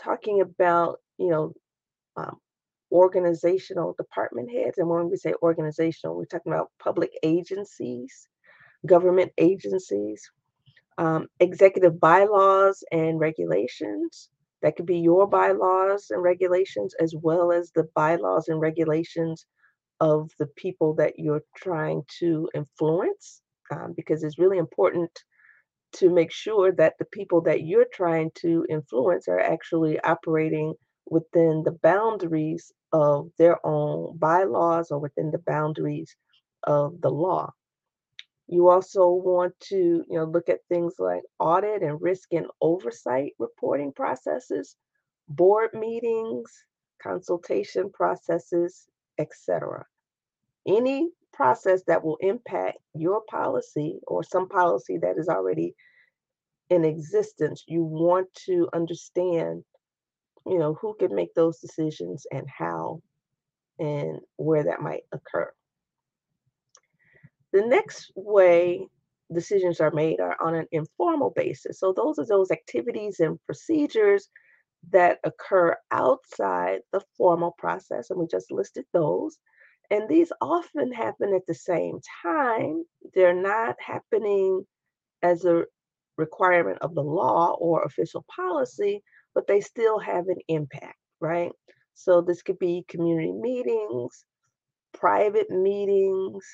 talking 0.00 0.40
about, 0.40 1.00
you 1.18 1.28
know, 1.28 1.52
um, 2.16 2.36
organizational 3.04 3.94
department 4.02 4.48
heads. 4.56 4.78
And 4.78 4.88
when 4.88 5.10
we 5.10 5.16
say 5.16 5.34
organizational, 5.42 6.16
we're 6.16 6.32
talking 6.34 6.52
about 6.52 6.70
public 6.88 7.10
agencies, 7.22 8.12
government 8.94 9.32
agencies, 9.50 10.20
um, 10.98 11.22
executive 11.40 11.94
bylaws 12.00 12.76
and 12.90 13.20
regulations. 13.28 14.30
That 14.62 14.74
could 14.76 14.86
be 14.86 14.98
your 15.10 15.24
bylaws 15.28 16.06
and 16.10 16.22
regulations, 16.32 16.94
as 17.04 17.14
well 17.26 17.52
as 17.58 17.70
the 17.70 17.86
bylaws 17.94 18.48
and 18.48 18.58
regulations 18.60 19.46
of 20.00 20.30
the 20.40 20.50
people 20.64 20.94
that 21.00 21.14
you're 21.18 21.44
trying 21.66 22.02
to 22.20 22.28
influence, 22.54 23.42
um, 23.74 23.92
because 23.98 24.24
it's 24.24 24.38
really 24.38 24.58
important 24.58 25.12
to 25.92 26.10
make 26.10 26.32
sure 26.32 26.72
that 26.72 26.94
the 26.98 27.10
people 27.18 27.40
that 27.42 27.62
you're 27.68 27.90
trying 28.00 28.30
to 28.34 28.66
influence 28.68 29.28
are 29.28 29.40
actually 29.54 29.94
operating 30.00 30.74
within 31.16 31.62
the 31.64 31.76
boundaries 31.82 32.72
of 32.92 33.30
their 33.38 33.64
own 33.66 34.16
bylaws 34.18 34.90
or 34.90 34.98
within 34.98 35.30
the 35.30 35.38
boundaries 35.38 36.16
of 36.64 37.00
the 37.00 37.10
law. 37.10 37.52
You 38.48 38.68
also 38.68 39.08
want 39.10 39.54
to, 39.68 39.76
you 39.76 40.18
know, 40.18 40.24
look 40.24 40.48
at 40.48 40.60
things 40.68 40.94
like 40.98 41.22
audit 41.38 41.82
and 41.82 42.00
risk 42.00 42.32
and 42.32 42.46
oversight 42.60 43.32
reporting 43.38 43.92
processes, 43.92 44.76
board 45.28 45.70
meetings, 45.74 46.52
consultation 47.02 47.90
processes, 47.92 48.86
etc. 49.18 49.84
Any 50.66 51.10
process 51.32 51.82
that 51.86 52.04
will 52.04 52.18
impact 52.20 52.78
your 52.94 53.22
policy 53.28 53.98
or 54.06 54.22
some 54.22 54.48
policy 54.48 54.98
that 54.98 55.18
is 55.18 55.28
already 55.28 55.74
in 56.70 56.84
existence, 56.84 57.64
you 57.66 57.82
want 57.82 58.32
to 58.46 58.68
understand, 58.72 59.64
you 60.46 60.58
know, 60.58 60.74
who 60.74 60.94
can 60.94 61.14
make 61.14 61.34
those 61.34 61.58
decisions 61.58 62.26
and 62.30 62.46
how 62.48 63.02
and 63.78 64.20
where 64.36 64.64
that 64.64 64.80
might 64.80 65.02
occur. 65.12 65.50
The 67.52 67.62
next 67.62 68.12
way 68.14 68.88
decisions 69.32 69.80
are 69.80 69.90
made 69.90 70.20
are 70.20 70.36
on 70.40 70.54
an 70.54 70.66
informal 70.72 71.32
basis. 71.34 71.80
So 71.80 71.92
those 71.92 72.18
are 72.18 72.26
those 72.26 72.50
activities 72.50 73.20
and 73.20 73.38
procedures 73.46 74.28
that 74.92 75.18
occur 75.24 75.76
outside 75.90 76.80
the 76.92 77.00
formal 77.16 77.54
process, 77.58 78.10
and 78.10 78.18
we 78.18 78.26
just 78.26 78.52
listed 78.52 78.84
those. 78.92 79.38
And 79.90 80.08
these 80.08 80.32
often 80.40 80.92
happen 80.92 81.34
at 81.34 81.46
the 81.46 81.54
same 81.54 81.98
time. 82.22 82.84
They're 83.14 83.34
not 83.34 83.76
happening 83.80 84.64
as 85.22 85.44
a 85.44 85.64
requirement 86.16 86.78
of 86.82 86.94
the 86.94 87.02
law 87.02 87.56
or 87.58 87.82
official 87.82 88.24
policy, 88.34 89.02
but 89.36 89.46
they 89.46 89.60
still 89.62 90.00
have 90.00 90.28
an 90.28 90.40
impact, 90.48 90.98
right? 91.20 91.52
So 91.94 92.22
this 92.22 92.42
could 92.42 92.58
be 92.58 92.86
community 92.88 93.32
meetings, 93.32 94.24
private 94.94 95.50
meetings, 95.50 96.44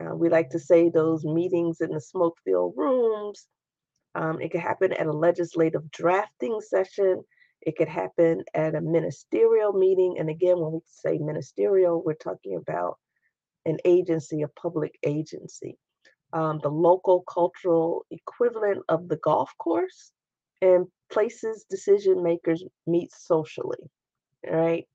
uh, 0.00 0.14
we 0.14 0.28
like 0.28 0.50
to 0.50 0.58
say 0.58 0.88
those 0.88 1.24
meetings 1.24 1.80
in 1.80 1.90
the 1.90 2.00
smoke 2.00 2.36
filled 2.44 2.74
rooms. 2.76 3.46
Um, 4.14 4.40
it 4.40 4.50
could 4.50 4.60
happen 4.60 4.92
at 4.92 5.06
a 5.06 5.12
legislative 5.12 5.90
drafting 5.90 6.60
session. 6.60 7.22
It 7.62 7.76
could 7.76 7.88
happen 7.88 8.44
at 8.54 8.74
a 8.74 8.80
ministerial 8.80 9.72
meeting. 9.72 10.16
And 10.18 10.30
again, 10.30 10.60
when 10.60 10.72
we 10.72 10.80
say 10.86 11.18
ministerial, 11.18 12.02
we're 12.04 12.14
talking 12.14 12.56
about 12.56 12.98
an 13.66 13.78
agency, 13.84 14.42
a 14.42 14.48
public 14.48 14.96
agency. 15.04 15.76
Um, 16.32 16.60
the 16.62 16.70
local 16.70 17.22
cultural 17.22 18.04
equivalent 18.10 18.84
of 18.88 19.08
the 19.08 19.16
golf 19.16 19.50
course 19.58 20.12
and 20.60 20.86
places 21.10 21.64
decision 21.68 22.22
makers 22.22 22.64
meet 22.86 23.12
socially, 23.12 23.78
right? 24.48 24.86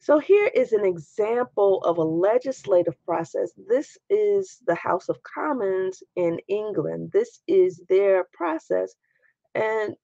So 0.00 0.18
here 0.18 0.46
is 0.46 0.72
an 0.72 0.84
example 0.84 1.82
of 1.82 1.98
a 1.98 2.02
legislative 2.02 2.94
process. 3.04 3.50
This 3.68 3.98
is 4.08 4.58
the 4.66 4.76
House 4.76 5.08
of 5.08 5.22
Commons 5.22 6.02
in 6.14 6.38
England. 6.46 7.10
This 7.12 7.40
is 7.48 7.82
their 7.88 8.24
process. 8.32 8.94
And 9.54 9.96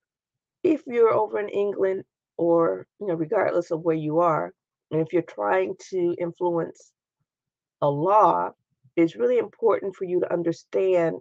if 0.63 0.83
you're 0.85 1.13
over 1.13 1.39
in 1.39 1.49
England 1.49 2.03
or, 2.37 2.87
you 2.99 3.07
know, 3.07 3.13
regardless 3.13 3.71
of 3.71 3.81
where 3.81 3.95
you 3.95 4.19
are, 4.19 4.53
and 4.91 5.01
if 5.01 5.13
you're 5.13 5.21
trying 5.21 5.75
to 5.91 6.15
influence 6.19 6.91
a 7.81 7.89
law, 7.89 8.51
it's 8.95 9.15
really 9.15 9.37
important 9.37 9.95
for 9.95 10.03
you 10.05 10.19
to 10.19 10.31
understand 10.33 11.17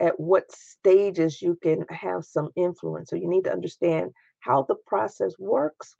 at 0.00 0.18
what 0.18 0.50
stages 0.50 1.42
you 1.42 1.58
can 1.62 1.84
have 1.90 2.24
some 2.24 2.50
influence. 2.56 3.10
So 3.10 3.16
you 3.16 3.28
need 3.28 3.44
to 3.44 3.52
understand 3.52 4.12
how 4.40 4.64
the 4.68 4.76
process 4.86 5.34
works 5.38 5.94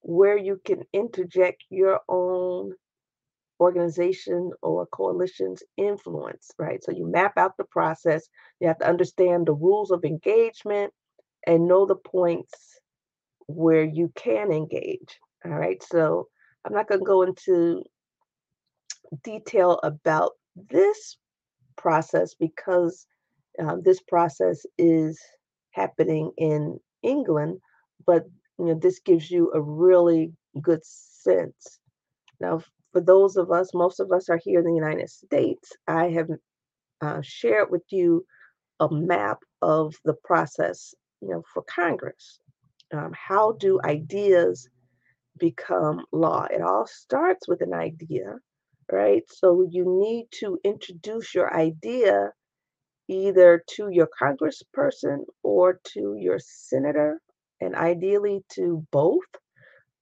where 0.00 0.36
you 0.36 0.60
can 0.64 0.82
interject 0.92 1.64
your 1.70 2.00
own 2.08 2.72
organization 3.60 4.50
or 4.62 4.86
coalition's 4.86 5.62
influence, 5.76 6.50
right? 6.58 6.82
So 6.82 6.92
you 6.92 7.06
map 7.06 7.38
out 7.38 7.56
the 7.56 7.64
process. 7.64 8.28
You 8.60 8.68
have 8.68 8.78
to 8.78 8.88
understand 8.88 9.46
the 9.46 9.54
rules 9.54 9.90
of 9.90 10.04
engagement 10.04 10.92
and 11.46 11.68
know 11.68 11.86
the 11.86 11.96
points 11.96 12.80
where 13.46 13.84
you 13.84 14.12
can 14.16 14.52
engage. 14.52 15.18
All 15.44 15.52
right. 15.52 15.82
So 15.82 16.28
I'm 16.64 16.72
not 16.72 16.88
going 16.88 17.00
to 17.00 17.06
go 17.06 17.22
into 17.22 17.84
detail 19.22 19.78
about 19.82 20.32
this 20.70 21.16
process 21.76 22.34
because 22.34 23.06
um, 23.58 23.82
this 23.84 24.00
process 24.00 24.64
is 24.78 25.20
happening 25.72 26.32
in 26.36 26.78
England, 27.02 27.60
but 28.06 28.24
you 28.58 28.66
know, 28.66 28.74
this 28.74 29.00
gives 29.00 29.30
you 29.30 29.50
a 29.54 29.60
really 29.60 30.32
good 30.60 30.80
sense. 30.84 31.80
Now, 32.40 32.62
for 32.92 33.00
those 33.00 33.36
of 33.36 33.50
us, 33.50 33.74
most 33.74 34.00
of 34.00 34.12
us 34.12 34.28
are 34.28 34.40
here 34.42 34.60
in 34.60 34.66
the 34.66 34.74
United 34.74 35.10
States. 35.10 35.72
I 35.88 36.10
have 36.10 36.28
uh, 37.00 37.20
shared 37.22 37.70
with 37.70 37.82
you 37.90 38.24
a 38.80 38.88
map 38.90 39.38
of 39.62 39.94
the 40.04 40.14
process, 40.24 40.94
you 41.20 41.28
know, 41.28 41.42
for 41.52 41.62
Congress. 41.62 42.38
Um, 42.92 43.12
how 43.14 43.52
do 43.52 43.80
ideas 43.84 44.68
become 45.38 46.04
law? 46.12 46.44
It 46.44 46.62
all 46.62 46.86
starts 46.86 47.48
with 47.48 47.60
an 47.62 47.74
idea, 47.74 48.36
right? 48.90 49.22
So 49.28 49.66
you 49.68 49.84
need 49.86 50.26
to 50.40 50.58
introduce 50.64 51.34
your 51.34 51.52
idea 51.52 52.30
either 53.08 53.62
to 53.76 53.88
your 53.90 54.08
congressperson 54.20 55.24
or 55.42 55.80
to 55.92 56.16
your 56.18 56.38
senator, 56.38 57.20
and 57.60 57.74
ideally 57.74 58.44
to 58.52 58.86
both. 58.90 59.22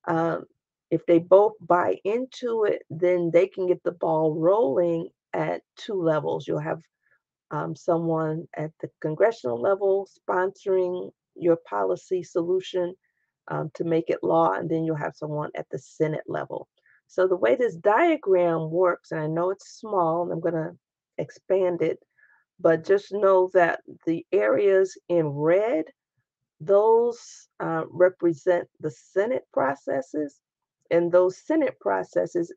Um, 0.07 0.43
if 0.91 1.05
they 1.05 1.19
both 1.19 1.53
buy 1.59 1.97
into 2.03 2.65
it, 2.65 2.83
then 2.89 3.31
they 3.33 3.47
can 3.47 3.67
get 3.67 3.81
the 3.83 3.91
ball 3.91 4.35
rolling 4.35 5.09
at 5.33 5.61
two 5.77 6.01
levels. 6.01 6.47
You'll 6.47 6.59
have 6.59 6.81
um, 7.51 7.75
someone 7.75 8.47
at 8.55 8.71
the 8.81 8.89
congressional 9.01 9.61
level 9.61 10.07
sponsoring 10.19 11.11
your 11.35 11.57
policy 11.67 12.23
solution 12.23 12.93
um, 13.47 13.71
to 13.75 13.83
make 13.83 14.09
it 14.09 14.23
law, 14.23 14.53
and 14.53 14.69
then 14.69 14.83
you'll 14.83 14.95
have 14.95 15.15
someone 15.15 15.49
at 15.55 15.67
the 15.71 15.79
Senate 15.79 16.23
level. 16.27 16.67
So 17.07 17.27
the 17.27 17.37
way 17.37 17.55
this 17.55 17.75
diagram 17.75 18.71
works, 18.71 19.11
and 19.11 19.19
I 19.21 19.27
know 19.27 19.51
it's 19.51 19.79
small, 19.79 20.23
and 20.23 20.31
I'm 20.31 20.39
going 20.39 20.53
to 20.55 20.71
expand 21.17 21.81
it, 21.81 21.99
but 22.59 22.85
just 22.85 23.11
know 23.11 23.49
that 23.53 23.81
the 24.05 24.25
areas 24.31 24.97
in 25.09 25.27
red, 25.27 25.85
those 26.59 27.47
uh, 27.59 27.83
represent 27.89 28.67
the 28.79 28.91
Senate 28.91 29.45
processes, 29.53 30.39
and 30.91 31.11
those 31.11 31.37
Senate 31.45 31.79
processes 31.79 32.53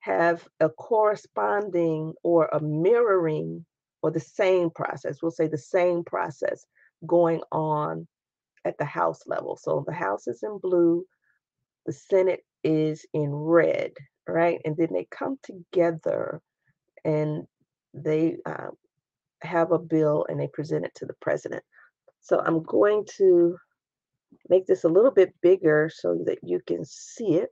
have 0.00 0.46
a 0.60 0.68
corresponding 0.68 2.14
or 2.22 2.46
a 2.52 2.60
mirroring 2.60 3.64
or 4.02 4.10
the 4.10 4.20
same 4.20 4.70
process, 4.70 5.20
we'll 5.20 5.30
say 5.30 5.48
the 5.48 5.58
same 5.58 6.04
process 6.04 6.64
going 7.06 7.40
on 7.50 8.06
at 8.64 8.78
the 8.78 8.84
House 8.84 9.20
level. 9.26 9.56
So 9.56 9.84
the 9.86 9.92
House 9.94 10.28
is 10.28 10.42
in 10.42 10.58
blue, 10.58 11.04
the 11.86 11.92
Senate 11.92 12.44
is 12.62 13.04
in 13.12 13.32
red, 13.32 13.92
right? 14.28 14.60
And 14.64 14.76
then 14.76 14.88
they 14.92 15.06
come 15.10 15.38
together 15.42 16.40
and 17.04 17.46
they 17.94 18.36
uh, 18.46 18.68
have 19.46 19.72
a 19.72 19.78
bill 19.78 20.26
and 20.28 20.38
they 20.38 20.48
present 20.48 20.84
it 20.84 20.94
to 20.96 21.06
the 21.06 21.14
president. 21.20 21.62
So 22.20 22.40
I'm 22.44 22.62
going 22.62 23.06
to 23.16 23.56
make 24.48 24.66
this 24.66 24.84
a 24.84 24.88
little 24.88 25.10
bit 25.10 25.34
bigger 25.40 25.90
so 25.94 26.18
that 26.26 26.38
you 26.42 26.60
can 26.66 26.84
see 26.84 27.36
it. 27.36 27.50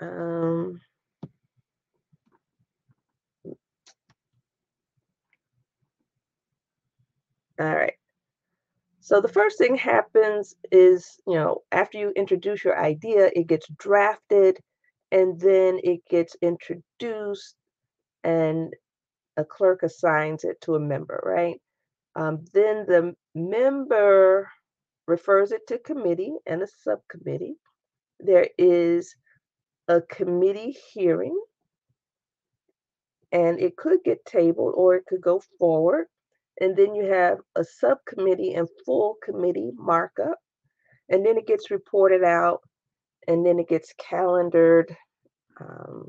Um, 0.00 0.80
all 7.58 7.74
right. 7.74 7.94
So 9.00 9.20
the 9.20 9.28
first 9.28 9.58
thing 9.58 9.76
happens 9.76 10.56
is, 10.72 11.18
you 11.26 11.34
know, 11.34 11.62
after 11.70 11.96
you 11.96 12.10
introduce 12.16 12.64
your 12.64 12.78
idea, 12.78 13.30
it 13.34 13.46
gets 13.46 13.68
drafted 13.78 14.58
and 15.12 15.40
then 15.40 15.78
it 15.84 16.00
gets 16.10 16.36
introduced 16.42 17.54
and 18.24 18.74
a 19.36 19.44
clerk 19.44 19.82
assigns 19.82 20.44
it 20.44 20.60
to 20.62 20.74
a 20.74 20.80
member, 20.80 21.20
right? 21.24 21.60
Um, 22.14 22.44
then 22.54 22.86
the 22.86 23.14
member 23.34 24.48
refers 25.06 25.52
it 25.52 25.66
to 25.68 25.78
committee 25.78 26.34
and 26.46 26.62
a 26.62 26.66
subcommittee. 26.82 27.56
There 28.20 28.48
is 28.58 29.14
a 29.88 30.00
committee 30.00 30.76
hearing 30.92 31.38
and 33.32 33.60
it 33.60 33.76
could 33.76 33.98
get 34.04 34.24
tabled 34.24 34.74
or 34.76 34.94
it 34.94 35.04
could 35.06 35.20
go 35.20 35.42
forward. 35.58 36.06
And 36.60 36.74
then 36.74 36.94
you 36.94 37.04
have 37.12 37.38
a 37.54 37.64
subcommittee 37.64 38.54
and 38.54 38.68
full 38.86 39.16
committee 39.22 39.72
markup. 39.76 40.38
And 41.10 41.24
then 41.24 41.36
it 41.36 41.46
gets 41.46 41.70
reported 41.70 42.24
out 42.24 42.60
and 43.28 43.44
then 43.44 43.58
it 43.58 43.68
gets 43.68 43.92
calendared. 43.98 44.96
Um, 45.60 46.08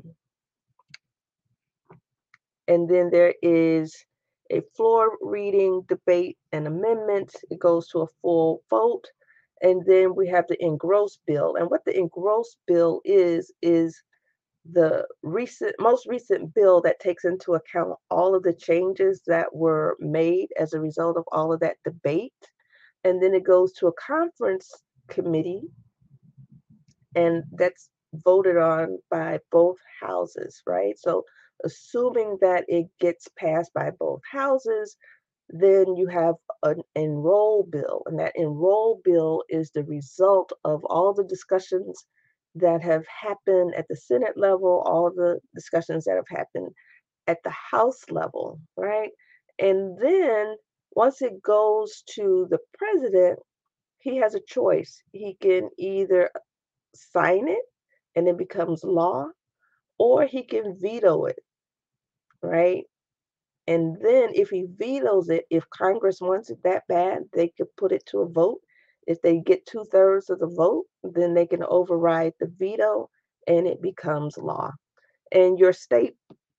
and 2.68 2.88
then 2.88 3.10
there 3.10 3.34
is 3.42 3.96
a 4.50 4.62
floor 4.76 5.16
reading, 5.20 5.82
debate, 5.88 6.38
and 6.52 6.66
amendments. 6.66 7.36
It 7.50 7.58
goes 7.58 7.88
to 7.88 8.00
a 8.00 8.06
full 8.22 8.62
vote. 8.70 9.04
And 9.60 9.84
then 9.86 10.14
we 10.14 10.28
have 10.28 10.46
the 10.48 10.62
engrossed 10.62 11.20
bill. 11.26 11.56
And 11.56 11.68
what 11.68 11.84
the 11.84 11.98
engrossed 11.98 12.56
bill 12.66 13.00
is, 13.04 13.52
is 13.60 14.00
the 14.72 15.06
recent 15.22 15.74
most 15.78 16.06
recent 16.06 16.52
bill 16.54 16.80
that 16.82 17.00
takes 17.00 17.24
into 17.24 17.54
account 17.54 17.94
all 18.10 18.34
of 18.34 18.42
the 18.42 18.52
changes 18.52 19.22
that 19.26 19.54
were 19.54 19.96
made 19.98 20.48
as 20.58 20.72
a 20.72 20.80
result 20.80 21.16
of 21.16 21.24
all 21.32 21.52
of 21.52 21.60
that 21.60 21.76
debate 21.84 22.32
and 23.04 23.22
then 23.22 23.34
it 23.34 23.44
goes 23.44 23.72
to 23.72 23.86
a 23.86 23.92
conference 23.92 24.70
committee 25.08 25.62
and 27.14 27.44
that's 27.52 27.88
voted 28.12 28.56
on 28.56 28.98
by 29.10 29.38
both 29.50 29.78
houses 30.00 30.62
right 30.66 30.98
so 30.98 31.24
assuming 31.64 32.38
that 32.40 32.64
it 32.68 32.86
gets 33.00 33.28
passed 33.38 33.72
by 33.74 33.90
both 33.98 34.20
houses 34.30 34.96
then 35.50 35.96
you 35.96 36.06
have 36.06 36.34
an 36.62 36.82
enroll 36.94 37.62
bill 37.64 38.02
and 38.06 38.18
that 38.18 38.32
enroll 38.36 39.00
bill 39.04 39.42
is 39.48 39.70
the 39.70 39.84
result 39.84 40.52
of 40.64 40.84
all 40.84 41.14
the 41.14 41.24
discussions 41.24 42.04
that 42.54 42.82
have 42.82 43.04
happened 43.06 43.74
at 43.74 43.86
the 43.88 43.96
Senate 43.96 44.36
level, 44.36 44.82
all 44.84 45.10
the 45.10 45.40
discussions 45.54 46.04
that 46.04 46.16
have 46.16 46.28
happened 46.28 46.70
at 47.26 47.38
the 47.44 47.50
House 47.50 48.00
level, 48.10 48.60
right? 48.76 49.10
And 49.58 49.98
then 49.98 50.56
once 50.92 51.22
it 51.22 51.42
goes 51.42 52.02
to 52.14 52.46
the 52.50 52.58
president, 52.76 53.38
he 53.98 54.16
has 54.16 54.34
a 54.34 54.40
choice. 54.48 55.02
He 55.12 55.36
can 55.40 55.70
either 55.78 56.30
sign 56.94 57.48
it 57.48 57.64
and 58.16 58.28
it 58.28 58.38
becomes 58.38 58.84
law, 58.84 59.28
or 59.98 60.24
he 60.24 60.42
can 60.42 60.76
veto 60.80 61.26
it, 61.26 61.38
right? 62.42 62.84
And 63.66 63.96
then 64.00 64.30
if 64.34 64.50
he 64.50 64.66
vetoes 64.78 65.28
it, 65.28 65.44
if 65.50 65.68
Congress 65.70 66.20
wants 66.20 66.50
it 66.50 66.58
that 66.64 66.84
bad, 66.88 67.24
they 67.32 67.48
could 67.48 67.68
put 67.76 67.92
it 67.92 68.04
to 68.06 68.20
a 68.20 68.28
vote 68.28 68.60
if 69.08 69.22
they 69.22 69.40
get 69.40 69.64
two 69.64 69.84
thirds 69.90 70.28
of 70.28 70.38
the 70.38 70.46
vote, 70.46 70.84
then 71.02 71.32
they 71.32 71.46
can 71.46 71.64
override 71.64 72.34
the 72.38 72.52
veto 72.58 73.08
and 73.46 73.66
it 73.66 73.80
becomes 73.80 74.36
law. 74.36 74.70
And 75.32 75.58
your 75.58 75.72
state 75.72 76.14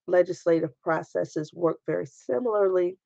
legislative 0.08 0.70
processes 0.82 1.52
work 1.54 1.76
very 1.86 2.06
similarly. 2.06 2.98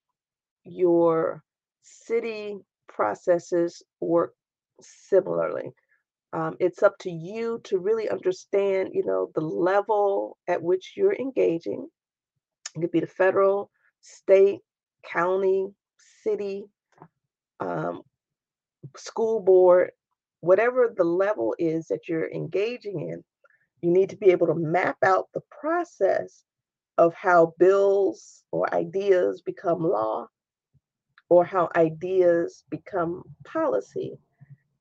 Your 0.64 1.42
city 1.82 2.56
processes 2.88 3.82
work 4.00 4.32
similarly. 4.80 5.70
Um, 6.32 6.56
it's 6.58 6.82
up 6.82 6.96
to 7.00 7.10
you 7.10 7.60
to 7.64 7.78
really 7.78 8.08
understand, 8.08 8.90
you 8.94 9.04
know, 9.04 9.30
the 9.34 9.42
level 9.42 10.38
at 10.48 10.62
which 10.62 10.94
you're 10.96 11.14
engaging. 11.14 11.86
It 12.74 12.80
could 12.80 12.90
be 12.92 13.00
the 13.00 13.06
federal, 13.06 13.70
state, 14.00 14.60
county, 15.04 15.68
city, 16.22 16.64
um, 17.60 18.02
school 18.96 19.40
board, 19.40 19.90
whatever 20.40 20.92
the 20.96 21.04
level 21.04 21.54
is 21.58 21.86
that 21.88 22.08
you're 22.08 22.30
engaging 22.30 23.00
in, 23.08 23.24
you 23.82 23.90
need 23.90 24.10
to 24.10 24.16
be 24.16 24.30
able 24.30 24.46
to 24.48 24.54
map 24.54 24.96
out 25.04 25.28
the 25.34 25.42
process 25.50 26.44
of 26.98 27.14
how 27.14 27.54
bills 27.58 28.44
or 28.50 28.72
ideas 28.74 29.42
become 29.42 29.82
law 29.82 30.26
or 31.28 31.44
how 31.44 31.68
ideas 31.76 32.64
become 32.70 33.22
policy, 33.44 34.18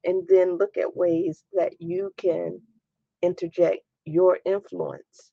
and 0.03 0.23
then 0.27 0.57
look 0.57 0.77
at 0.77 0.95
ways 0.95 1.43
that 1.53 1.73
you 1.79 2.11
can 2.17 2.59
interject 3.21 3.79
your 4.05 4.37
influence 4.45 5.31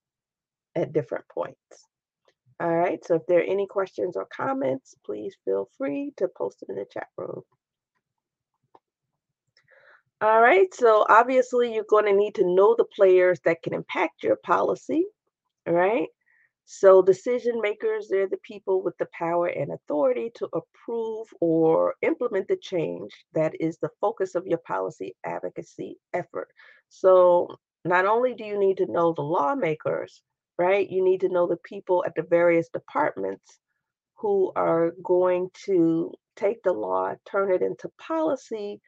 at 0.76 0.92
different 0.92 1.24
points. 1.28 1.88
All 2.60 2.76
right, 2.76 3.02
so 3.02 3.14
if 3.14 3.26
there 3.26 3.38
are 3.38 3.42
any 3.42 3.66
questions 3.66 4.16
or 4.16 4.26
comments, 4.26 4.94
please 5.06 5.34
feel 5.46 5.70
free 5.78 6.12
to 6.18 6.28
post 6.28 6.60
them 6.60 6.68
in 6.70 6.76
the 6.76 6.84
chat 6.92 7.06
room. 7.16 7.40
All 10.20 10.42
right, 10.42 10.72
so 10.74 11.06
obviously 11.08 11.72
you're 11.72 11.84
going 11.88 12.04
to 12.04 12.12
need 12.12 12.34
to 12.34 12.44
know 12.44 12.74
the 12.76 12.84
players 12.84 13.40
that 13.46 13.62
can 13.62 13.72
impact 13.72 14.22
your 14.22 14.36
policy, 14.36 15.06
all 15.66 15.72
right? 15.72 16.08
So 16.66 17.00
decision 17.00 17.62
makers, 17.62 18.08
they're 18.10 18.28
the 18.28 18.36
people 18.44 18.82
with 18.82 18.96
the 18.98 19.08
power 19.18 19.46
and 19.46 19.72
authority 19.72 20.30
to 20.34 20.48
approve 20.52 21.28
or 21.40 21.94
implement 22.02 22.46
the 22.48 22.58
change 22.58 23.10
that 23.32 23.54
is 23.58 23.78
the 23.78 23.88
focus 24.02 24.34
of 24.34 24.46
your 24.46 24.58
policy 24.58 25.16
advocacy 25.24 25.96
effort. 26.12 26.48
So 26.90 27.56
not 27.86 28.04
only 28.04 28.34
do 28.34 28.44
you 28.44 28.58
need 28.58 28.76
to 28.76 28.92
know 28.92 29.14
the 29.14 29.22
lawmakers, 29.22 30.22
right? 30.60 30.90
You 30.90 31.02
need 31.02 31.22
to 31.22 31.30
know 31.30 31.46
the 31.46 31.56
people 31.64 32.04
at 32.06 32.14
the 32.14 32.22
various 32.22 32.68
departments 32.68 33.58
who 34.18 34.52
are 34.54 34.92
going 35.02 35.48
to 35.64 36.12
take 36.36 36.62
the 36.62 36.74
law, 36.74 37.14
turn 37.26 37.50
it 37.50 37.62
into 37.62 37.90
policy 37.98 38.78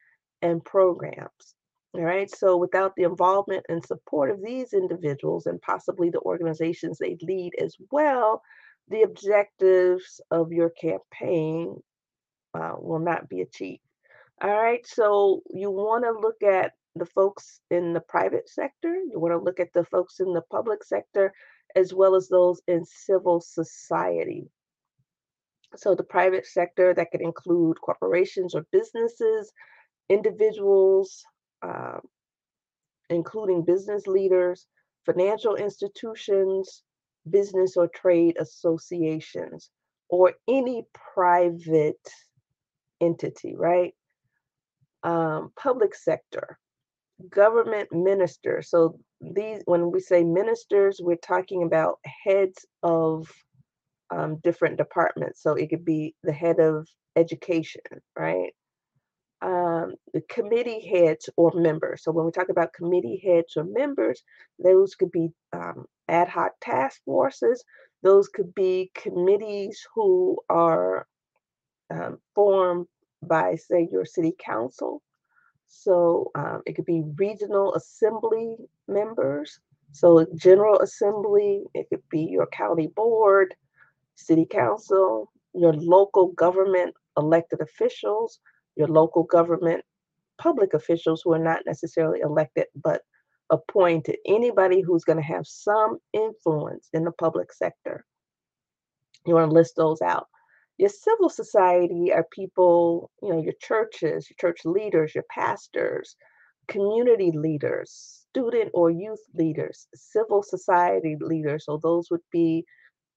and 0.42 0.62
programs. 0.62 1.54
All 1.94 2.02
right. 2.02 2.30
So 2.30 2.58
without 2.58 2.92
the 2.94 3.04
involvement 3.04 3.64
and 3.70 3.82
support 3.82 4.30
of 4.30 4.42
these 4.42 4.74
individuals 4.74 5.46
and 5.46 5.62
possibly 5.62 6.10
the 6.10 6.20
organizations 6.20 6.98
they 6.98 7.16
lead 7.22 7.52
as 7.58 7.74
well, 7.90 8.42
the 8.88 9.02
objectives 9.02 10.20
of 10.30 10.52
your 10.52 10.70
campaign 10.70 11.74
uh, 12.52 12.74
will 12.78 12.98
not 12.98 13.30
be 13.30 13.40
achieved. 13.40 13.80
All 14.42 14.50
right. 14.50 14.86
So 14.86 15.40
you 15.48 15.70
want 15.70 16.04
to 16.04 16.10
look 16.10 16.42
at 16.42 16.72
the 16.96 17.06
folks 17.06 17.60
in 17.70 17.94
the 17.94 18.00
private 18.00 18.50
sector, 18.50 18.94
you 18.94 19.18
want 19.18 19.32
to 19.32 19.38
look 19.38 19.58
at 19.58 19.72
the 19.72 19.84
folks 19.86 20.20
in 20.20 20.34
the 20.34 20.42
public 20.50 20.84
sector, 20.84 21.32
as 21.76 21.92
well 21.94 22.14
as 22.14 22.28
those 22.28 22.60
in 22.66 22.84
civil 22.84 23.40
society. 23.40 24.50
So 25.76 25.94
the 25.94 26.04
private 26.04 26.46
sector 26.46 26.92
that 26.94 27.10
could 27.10 27.22
include 27.22 27.80
corporations 27.80 28.54
or 28.54 28.66
businesses, 28.72 29.52
individuals, 30.08 31.24
uh, 31.62 32.00
including 33.08 33.64
business 33.64 34.06
leaders, 34.06 34.66
financial 35.06 35.56
institutions, 35.56 36.82
business 37.28 37.76
or 37.76 37.88
trade 37.88 38.36
associations, 38.38 39.70
or 40.08 40.34
any 40.48 40.84
private 41.14 42.08
entity, 43.00 43.54
right? 43.56 43.94
Um, 45.02 45.52
public 45.56 45.94
sector, 45.94 46.58
government 47.30 47.88
minister. 47.92 48.62
So 48.62 48.98
these, 49.20 49.62
when 49.66 49.90
we 49.90 50.00
say 50.00 50.24
ministers, 50.24 51.00
we're 51.02 51.16
talking 51.16 51.62
about 51.62 51.98
heads 52.24 52.64
of 52.82 53.30
um, 54.10 54.38
different 54.42 54.76
departments. 54.76 55.42
So 55.42 55.54
it 55.54 55.70
could 55.70 55.84
be 55.84 56.14
the 56.22 56.32
head 56.32 56.60
of 56.60 56.88
education, 57.16 57.82
right? 58.18 58.52
Um, 59.40 59.94
the 60.14 60.22
committee 60.28 60.86
heads 60.86 61.28
or 61.36 61.52
members. 61.54 62.04
So 62.04 62.12
when 62.12 62.26
we 62.26 62.32
talk 62.32 62.48
about 62.48 62.72
committee 62.74 63.20
heads 63.24 63.56
or 63.56 63.64
members, 63.64 64.22
those 64.62 64.94
could 64.94 65.10
be 65.10 65.30
um, 65.52 65.86
ad 66.08 66.28
hoc 66.28 66.52
task 66.60 67.00
forces. 67.04 67.64
Those 68.02 68.28
could 68.28 68.54
be 68.54 68.90
committees 68.94 69.84
who 69.94 70.38
are 70.48 71.06
um, 71.90 72.18
formed 72.34 72.86
by, 73.22 73.56
say, 73.56 73.88
your 73.90 74.04
city 74.04 74.34
council. 74.38 75.02
So 75.74 76.30
um, 76.34 76.62
it 76.66 76.74
could 76.76 76.84
be 76.84 77.02
regional 77.16 77.74
assembly 77.74 78.56
members. 78.86 79.58
So 79.92 80.26
general 80.36 80.78
assembly, 80.80 81.64
it 81.74 81.88
could 81.88 82.02
be 82.10 82.24
your 82.30 82.46
county 82.46 82.88
board, 82.88 83.54
city 84.14 84.46
council, 84.48 85.32
your 85.54 85.72
local 85.72 86.28
government 86.32 86.94
elected 87.16 87.60
officials, 87.62 88.38
your 88.76 88.86
local 88.86 89.24
government 89.24 89.82
public 90.38 90.74
officials 90.74 91.22
who 91.24 91.32
are 91.32 91.38
not 91.38 91.62
necessarily 91.66 92.20
elected 92.20 92.66
but 92.76 93.02
appointed, 93.48 94.16
anybody 94.26 94.82
who's 94.82 95.04
going 95.04 95.18
to 95.18 95.24
have 95.24 95.46
some 95.46 95.98
influence 96.12 96.88
in 96.92 97.04
the 97.04 97.12
public 97.12 97.52
sector. 97.52 98.04
You 99.26 99.34
want 99.34 99.50
to 99.50 99.54
list 99.54 99.74
those 99.76 100.02
out. 100.02 100.28
Your 100.78 100.88
civil 100.88 101.28
society 101.28 102.12
are 102.12 102.26
people, 102.32 103.10
you 103.22 103.30
know, 103.30 103.42
your 103.42 103.54
churches, 103.60 104.28
your 104.28 104.36
church 104.40 104.60
leaders, 104.64 105.14
your 105.14 105.24
pastors, 105.30 106.16
community 106.68 107.30
leaders, 107.34 108.24
student 108.30 108.70
or 108.74 108.90
youth 108.90 109.22
leaders, 109.34 109.86
civil 109.94 110.42
society 110.42 111.16
leaders. 111.20 111.66
So 111.66 111.78
those 111.82 112.10
would 112.10 112.22
be 112.30 112.64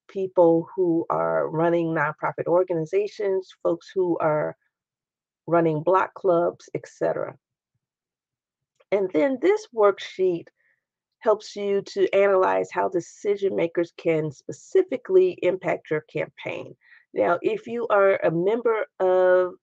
people 0.08 0.68
who 0.76 1.06
are 1.10 1.48
running 1.48 1.94
nonprofit 1.94 2.46
organizations, 2.46 3.48
folks 3.62 3.90
who 3.94 4.18
are 4.18 4.56
running 5.46 5.82
block 5.82 6.14
clubs, 6.14 6.68
etc. 6.74 7.36
And 8.92 9.10
then 9.12 9.38
this 9.40 9.66
worksheet 9.74 10.46
helps 11.20 11.56
you 11.56 11.82
to 11.82 12.14
analyze 12.14 12.68
how 12.70 12.88
decision 12.88 13.56
makers 13.56 13.92
can 13.96 14.30
specifically 14.30 15.38
impact 15.42 15.90
your 15.90 16.02
campaign. 16.02 16.74
Now, 17.16 17.38
if 17.40 17.66
you 17.66 17.86
are 17.88 18.20
a 18.22 18.30
member 18.30 18.84
of 19.00 19.54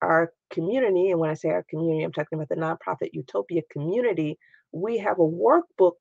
our 0.00 0.32
community, 0.50 1.10
and 1.10 1.18
when 1.18 1.28
I 1.28 1.34
say 1.34 1.48
our 1.50 1.64
community, 1.68 2.04
I'm 2.04 2.12
talking 2.12 2.38
about 2.38 2.48
the 2.48 2.54
nonprofit 2.54 3.10
Utopia 3.12 3.62
community, 3.70 4.38
we 4.72 4.96
have 4.98 5.18
a 5.18 5.22
workbook 5.22 5.94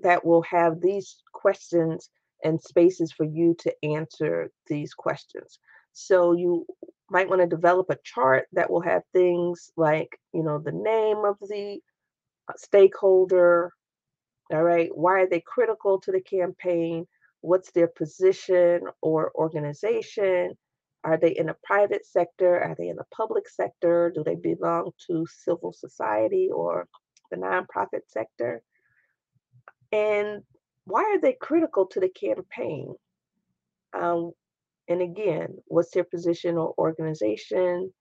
that 0.00 0.24
will 0.24 0.40
have 0.42 0.80
these 0.80 1.22
questions 1.34 2.08
and 2.42 2.58
spaces 2.62 3.12
for 3.12 3.24
you 3.24 3.54
to 3.58 3.74
answer 3.84 4.50
these 4.66 4.94
questions. 4.94 5.58
So 5.92 6.32
you 6.32 6.64
might 7.10 7.28
want 7.28 7.42
to 7.42 7.46
develop 7.46 7.90
a 7.90 7.98
chart 8.02 8.46
that 8.52 8.70
will 8.70 8.80
have 8.80 9.02
things 9.12 9.70
like, 9.76 10.18
you 10.32 10.42
know, 10.42 10.58
the 10.58 10.72
name 10.72 11.18
of 11.18 11.36
the 11.50 11.80
uh, 12.48 12.54
stakeholder, 12.56 13.72
all 14.50 14.62
right, 14.62 14.88
why 14.94 15.20
are 15.20 15.28
they 15.28 15.42
critical 15.46 16.00
to 16.00 16.12
the 16.12 16.22
campaign? 16.22 17.06
What's 17.40 17.70
their 17.72 17.88
position 17.88 18.82
or 19.02 19.32
organization? 19.34 20.56
Are 21.02 21.16
they 21.16 21.30
in 21.30 21.46
the 21.46 21.56
private 21.64 22.04
sector? 22.04 22.60
Are 22.60 22.74
they 22.76 22.88
in 22.88 22.96
the 22.96 23.06
public 23.14 23.48
sector? 23.48 24.12
Do 24.14 24.22
they 24.22 24.34
belong 24.34 24.90
to 25.06 25.26
civil 25.26 25.72
society 25.72 26.50
or 26.52 26.86
the 27.30 27.36
nonprofit 27.38 28.02
sector? 28.08 28.62
And 29.92 30.42
why 30.84 31.02
are 31.02 31.20
they 31.20 31.36
critical 31.40 31.86
to 31.86 32.00
the 32.00 32.08
campaign? 32.08 32.94
Um, 33.92 34.32
and 34.88 35.02
again, 35.02 35.58
what's 35.66 35.92
their 35.92 36.04
position 36.04 36.56
or 36.58 36.74
organization 36.76 37.92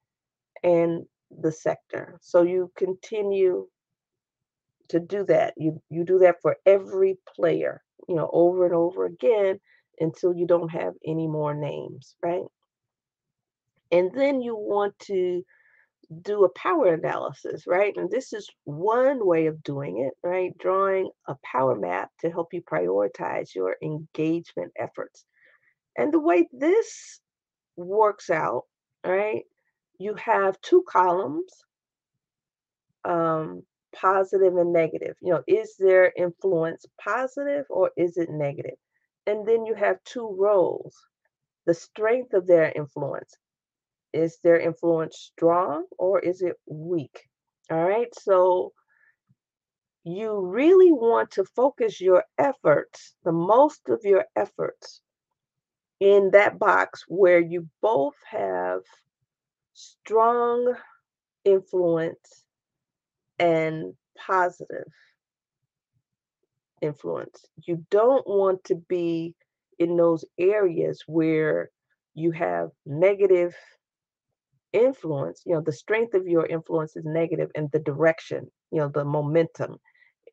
and 0.63 1.05
the 1.29 1.51
sector? 1.51 2.17
So 2.21 2.41
you 2.41 2.71
continue 2.75 3.67
to 4.89 4.99
do 4.99 5.23
that. 5.25 5.53
You 5.55 5.81
you 5.89 6.03
do 6.03 6.19
that 6.19 6.41
for 6.41 6.57
every 6.65 7.17
player, 7.35 7.81
you 8.09 8.15
know, 8.15 8.29
over 8.33 8.65
and 8.65 8.73
over 8.73 9.05
again 9.05 9.59
until 9.99 10.33
you 10.33 10.47
don't 10.47 10.69
have 10.69 10.93
any 11.05 11.27
more 11.27 11.53
names, 11.53 12.15
right? 12.23 12.43
And 13.91 14.11
then 14.13 14.41
you 14.41 14.55
want 14.55 14.97
to 15.01 15.43
do 16.23 16.43
a 16.43 16.49
power 16.49 16.93
analysis, 16.93 17.65
right? 17.67 17.95
And 17.95 18.09
this 18.09 18.33
is 18.33 18.49
one 18.63 19.25
way 19.25 19.45
of 19.45 19.61
doing 19.63 19.99
it, 19.99 20.13
right? 20.27 20.57
Drawing 20.57 21.11
a 21.27 21.35
power 21.43 21.75
map 21.75 22.09
to 22.21 22.31
help 22.31 22.53
you 22.53 22.61
prioritize 22.61 23.53
your 23.53 23.77
engagement 23.83 24.71
efforts. 24.77 25.25
And 25.95 26.11
the 26.11 26.19
way 26.19 26.47
this 26.51 27.19
works 27.75 28.29
out, 28.29 28.63
right? 29.05 29.43
You 29.99 30.15
have 30.15 30.59
two 30.61 30.83
columns, 30.89 31.51
um, 33.05 33.63
positive 33.95 34.55
and 34.55 34.73
negative. 34.73 35.15
You 35.21 35.33
know, 35.33 35.43
is 35.47 35.75
their 35.77 36.11
influence 36.15 36.85
positive 37.03 37.65
or 37.69 37.91
is 37.97 38.17
it 38.17 38.29
negative? 38.29 38.77
And 39.27 39.47
then 39.47 39.65
you 39.65 39.75
have 39.75 40.03
two 40.03 40.35
roles 40.39 40.95
the 41.65 41.73
strength 41.73 42.33
of 42.33 42.47
their 42.47 42.71
influence. 42.75 43.35
Is 44.13 44.39
their 44.43 44.59
influence 44.59 45.17
strong 45.17 45.85
or 45.99 46.19
is 46.19 46.41
it 46.41 46.55
weak? 46.67 47.27
All 47.69 47.87
right. 47.87 48.07
So 48.15 48.73
you 50.03 50.39
really 50.39 50.91
want 50.91 51.31
to 51.31 51.45
focus 51.45 52.01
your 52.01 52.23
efforts, 52.39 53.15
the 53.23 53.31
most 53.31 53.89
of 53.89 54.01
your 54.03 54.25
efforts, 54.35 55.01
in 55.99 56.31
that 56.31 56.57
box 56.57 57.03
where 57.07 57.39
you 57.39 57.67
both 57.81 58.15
have 58.25 58.81
strong 59.73 60.73
influence 61.45 62.45
and 63.39 63.93
positive 64.17 64.91
influence. 66.81 67.45
You 67.65 67.85
don't 67.89 68.27
want 68.27 68.63
to 68.65 68.75
be 68.75 69.35
in 69.79 69.95
those 69.95 70.25
areas 70.37 71.03
where 71.07 71.69
you 72.13 72.31
have 72.31 72.69
negative 72.85 73.55
influence, 74.73 75.41
you 75.45 75.53
know, 75.53 75.61
the 75.61 75.71
strength 75.71 76.13
of 76.13 76.27
your 76.27 76.45
influence 76.45 76.95
is 76.95 77.05
negative 77.05 77.49
and 77.55 77.71
the 77.71 77.79
direction, 77.79 78.49
you 78.71 78.79
know, 78.79 78.89
the 78.89 79.05
momentum 79.05 79.77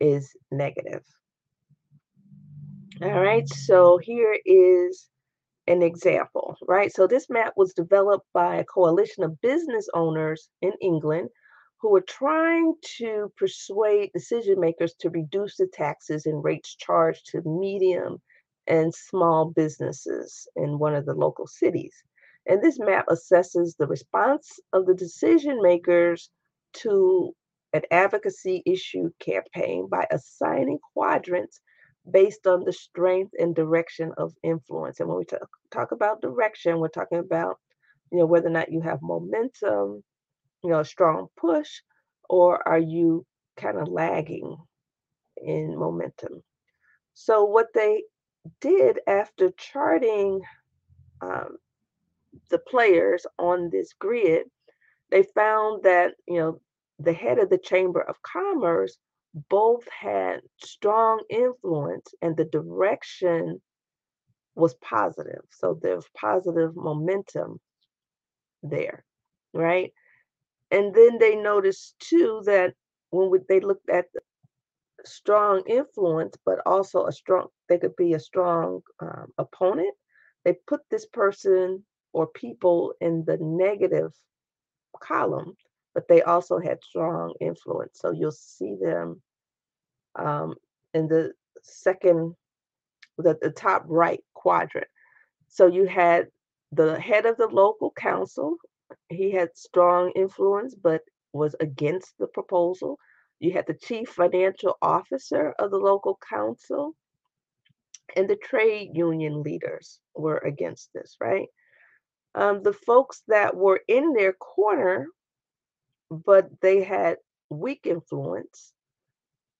is 0.00 0.36
negative. 0.50 1.02
All 3.02 3.20
right, 3.20 3.48
so 3.48 3.98
here 3.98 4.38
is 4.44 5.08
an 5.66 5.82
example, 5.82 6.56
right? 6.66 6.92
So 6.92 7.06
this 7.06 7.28
map 7.28 7.52
was 7.56 7.74
developed 7.74 8.26
by 8.32 8.56
a 8.56 8.64
coalition 8.64 9.22
of 9.24 9.40
business 9.40 9.88
owners 9.94 10.48
in 10.62 10.72
England 10.80 11.28
who 11.86 11.92
were 11.92 12.00
trying 12.00 12.74
to 12.82 13.32
persuade 13.36 14.10
decision 14.12 14.58
makers 14.58 14.94
to 14.98 15.08
reduce 15.10 15.56
the 15.56 15.68
taxes 15.72 16.26
and 16.26 16.42
rates 16.42 16.74
charged 16.74 17.26
to 17.26 17.40
medium 17.42 18.20
and 18.66 18.92
small 18.92 19.52
businesses 19.54 20.48
in 20.56 20.80
one 20.80 20.96
of 20.96 21.06
the 21.06 21.14
local 21.14 21.46
cities. 21.46 21.94
And 22.48 22.60
this 22.60 22.80
map 22.80 23.06
assesses 23.08 23.76
the 23.76 23.86
response 23.86 24.58
of 24.72 24.86
the 24.86 24.94
decision 24.94 25.62
makers 25.62 26.28
to 26.78 27.32
an 27.72 27.82
advocacy 27.92 28.64
issue 28.66 29.10
campaign 29.20 29.86
by 29.88 30.08
assigning 30.10 30.80
quadrants 30.92 31.60
based 32.10 32.48
on 32.48 32.64
the 32.64 32.72
strength 32.72 33.30
and 33.38 33.54
direction 33.54 34.10
of 34.18 34.34
influence. 34.42 34.98
And 34.98 35.08
when 35.08 35.18
we 35.18 35.24
talk, 35.24 35.48
talk 35.70 35.92
about 35.92 36.20
direction, 36.20 36.80
we're 36.80 36.88
talking 36.88 37.18
about, 37.18 37.60
you 38.10 38.18
know, 38.18 38.26
whether 38.26 38.48
or 38.48 38.50
not 38.50 38.72
you 38.72 38.80
have 38.80 38.98
momentum, 39.02 40.02
you 40.66 40.72
know, 40.72 40.80
a 40.80 40.84
strong 40.84 41.28
push, 41.36 41.80
or 42.28 42.66
are 42.66 42.80
you 42.80 43.24
kind 43.56 43.78
of 43.78 43.86
lagging 43.86 44.56
in 45.36 45.78
momentum? 45.78 46.42
So 47.14 47.44
what 47.44 47.68
they 47.72 48.02
did 48.60 48.98
after 49.06 49.52
charting 49.52 50.40
um, 51.20 51.58
the 52.50 52.58
players 52.58 53.26
on 53.38 53.70
this 53.70 53.92
grid, 53.92 54.46
they 55.10 55.22
found 55.22 55.84
that, 55.84 56.14
you 56.26 56.40
know, 56.40 56.60
the 56.98 57.12
head 57.12 57.38
of 57.38 57.48
the 57.48 57.58
Chamber 57.58 58.00
of 58.00 58.20
Commerce 58.22 58.98
both 59.48 59.86
had 59.88 60.40
strong 60.58 61.22
influence 61.30 62.12
and 62.22 62.36
the 62.36 62.46
direction 62.46 63.60
was 64.56 64.74
positive. 64.76 65.42
So 65.50 65.78
there's 65.80 66.06
positive 66.16 66.74
momentum 66.74 67.60
there, 68.62 69.04
right? 69.52 69.92
And 70.70 70.94
then 70.94 71.18
they 71.18 71.36
noticed 71.36 71.94
too 72.00 72.42
that 72.46 72.74
when 73.10 73.30
we, 73.30 73.38
they 73.48 73.60
looked 73.60 73.88
at 73.88 74.06
the 74.12 74.20
strong 75.04 75.62
influence, 75.66 76.36
but 76.44 76.58
also 76.66 77.06
a 77.06 77.12
strong, 77.12 77.48
they 77.68 77.78
could 77.78 77.96
be 77.96 78.14
a 78.14 78.20
strong 78.20 78.80
um, 79.00 79.26
opponent, 79.38 79.94
they 80.44 80.54
put 80.66 80.80
this 80.90 81.06
person 81.06 81.84
or 82.12 82.26
people 82.28 82.94
in 83.00 83.24
the 83.26 83.36
negative 83.40 84.12
column, 85.00 85.56
but 85.94 86.08
they 86.08 86.22
also 86.22 86.58
had 86.58 86.82
strong 86.82 87.34
influence. 87.40 87.98
So 88.00 88.10
you'll 88.10 88.32
see 88.32 88.76
them 88.80 89.20
um, 90.16 90.54
in 90.94 91.08
the 91.08 91.32
second, 91.62 92.34
the, 93.18 93.38
the 93.40 93.50
top 93.50 93.84
right 93.86 94.22
quadrant. 94.34 94.86
So 95.48 95.66
you 95.66 95.86
had 95.86 96.28
the 96.72 96.98
head 96.98 97.26
of 97.26 97.36
the 97.36 97.48
local 97.48 97.92
council. 97.92 98.56
He 99.08 99.30
had 99.30 99.56
strong 99.56 100.12
influence, 100.12 100.74
but 100.74 101.02
was 101.32 101.54
against 101.60 102.16
the 102.18 102.26
proposal. 102.26 102.98
You 103.38 103.52
had 103.52 103.66
the 103.66 103.74
chief 103.74 104.08
financial 104.10 104.76
officer 104.80 105.54
of 105.58 105.70
the 105.70 105.78
local 105.78 106.18
council, 106.28 106.94
and 108.16 108.28
the 108.28 108.36
trade 108.36 108.90
union 108.94 109.42
leaders 109.42 110.00
were 110.14 110.38
against 110.38 110.92
this, 110.94 111.16
right? 111.20 111.48
Um, 112.34 112.62
the 112.62 112.72
folks 112.72 113.22
that 113.28 113.56
were 113.56 113.80
in 113.88 114.12
their 114.12 114.32
corner, 114.32 115.06
but 116.10 116.48
they 116.60 116.82
had 116.82 117.18
weak 117.50 117.86
influence, 117.86 118.72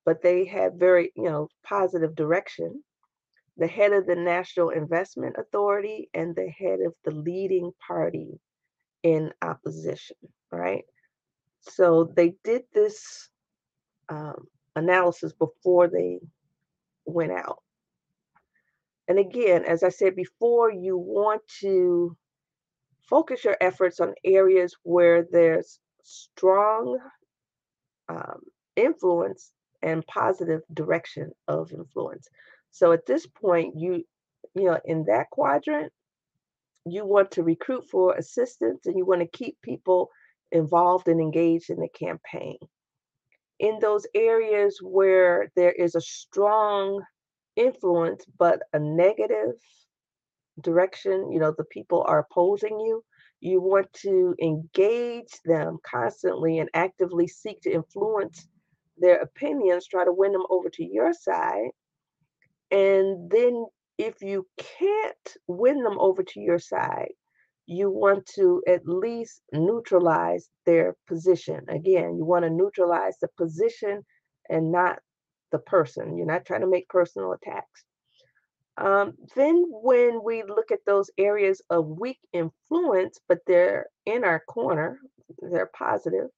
but 0.05 0.23
they 0.23 0.45
had 0.45 0.79
very, 0.79 1.13
you 1.17 1.25
know, 1.25 1.49
positive 1.65 2.15
direction. 2.15 2.83
The 3.57 3.67
head 3.67 3.93
of 3.93 4.07
the 4.07 4.17
National 4.17 4.71
Investment 4.71 5.37
Authority 5.39 6.11
and 6.13 6.35
the 6.35 6.49
head 6.49 6.81
of 6.81 6.95
the 7.05 7.13
leading 7.13 7.73
party 7.87 8.39
in 9.07 9.33
opposition, 9.41 10.17
right? 10.51 10.85
So 11.61 12.13
they 12.17 12.35
did 12.43 12.63
this 12.75 13.29
um, 14.09 14.49
analysis 14.75 15.33
before 15.33 15.87
they 15.87 16.19
went 17.05 17.31
out. 17.31 17.63
And 19.07 19.21
again, 19.21 19.65
as 19.65 19.85
I 19.85 19.91
said 19.91 20.17
before, 20.17 20.73
you 20.73 20.99
want 20.99 21.43
to 21.61 22.17
focus 23.09 23.45
your 23.45 23.57
efforts 23.61 24.01
on 24.01 24.15
areas 24.25 24.75
where 24.83 25.25
there's 25.31 25.79
strong 26.03 26.99
um, 28.09 28.41
influence 28.75 29.53
and 29.83 30.05
positive 30.09 30.63
direction 30.75 31.31
of 31.47 31.71
influence. 31.73 32.27
So 32.73 32.91
at 32.91 33.07
this 33.07 33.25
point, 33.25 33.75
you, 33.79 34.05
you 34.57 34.65
know, 34.65 34.81
in 34.85 35.05
that 35.05 35.31
quadrant, 35.31 35.93
you 36.87 37.05
want 37.05 37.31
to 37.33 37.43
recruit 37.43 37.85
for 37.91 38.15
assistance 38.17 38.87
and 38.87 38.97
you 38.97 39.05
want 39.05 39.21
to 39.21 39.39
keep 39.39 39.61
people 39.63 40.11
involved 40.53 41.09
and 41.09 41.21
engaged 41.21 41.71
in 41.71 41.81
the 41.81 41.89
campaign. 41.89 42.57
In 43.59 43.79
those 43.81 44.07
areas 44.15 44.79
where 44.83 45.51
there 45.57 45.73
is 45.73 45.95
a 45.95 46.01
strong 46.01 47.03
influence 47.57 48.25
but 48.39 48.61
a 48.73 48.79
negative 48.79 49.55
direction, 50.61 51.33
you 51.33 51.39
know, 51.39 51.55
the 51.57 51.65
people 51.65 52.05
are 52.07 52.21
opposing 52.31 52.79
you, 52.81 53.03
you 53.41 53.61
want 53.61 53.93
to 53.93 54.35
engage 54.41 55.41
them 55.45 55.79
constantly 55.83 56.59
and 56.59 56.71
actively 56.75 57.27
seek 57.27 57.61
to 57.63 57.73
influence 57.73 58.47
their 58.99 59.21
opinions, 59.21 59.87
try 59.87 60.05
to 60.05 60.13
win 60.13 60.33
them 60.33 60.45
over 60.49 60.69
to 60.71 60.85
your 60.85 61.13
side. 61.13 61.71
And 62.71 63.31
then 63.31 63.67
if 63.99 64.23
you 64.23 64.47
can't 64.59 65.37
win 65.47 65.83
them 65.83 65.99
over 65.99 66.23
to 66.23 66.41
your 66.41 66.59
side, 66.59 67.13
you 67.67 67.91
want 67.91 68.27
to 68.37 68.63
at 68.69 68.87
least 68.87 69.43
neutralize 69.53 70.49
their 70.67 70.97
position. 71.09 71.61
Again, 71.69 72.17
you 72.17 72.25
want 72.25 72.45
to 72.45 72.51
neutralize 72.51 73.17
the 73.21 73.29
position 73.37 74.05
and 74.49 74.71
not 74.71 74.99
the 75.51 75.59
person. 75.59 76.17
You're 76.17 76.27
not 76.27 76.45
trying 76.45 76.61
to 76.61 76.67
make 76.69 76.89
personal 76.89 77.33
attacks. 77.33 77.85
Um, 78.79 79.15
then, 79.35 79.65
when 79.71 80.21
we 80.23 80.43
look 80.43 80.71
at 80.71 80.85
those 80.87 81.11
areas 81.19 81.63
of 81.71 81.87
weak 81.87 82.19
influence, 82.33 83.19
but 83.27 83.39
they're 83.47 83.87
in 84.05 84.23
our 84.23 84.43
corner, 84.47 85.01
they're 85.41 85.71
positive, 85.77 86.29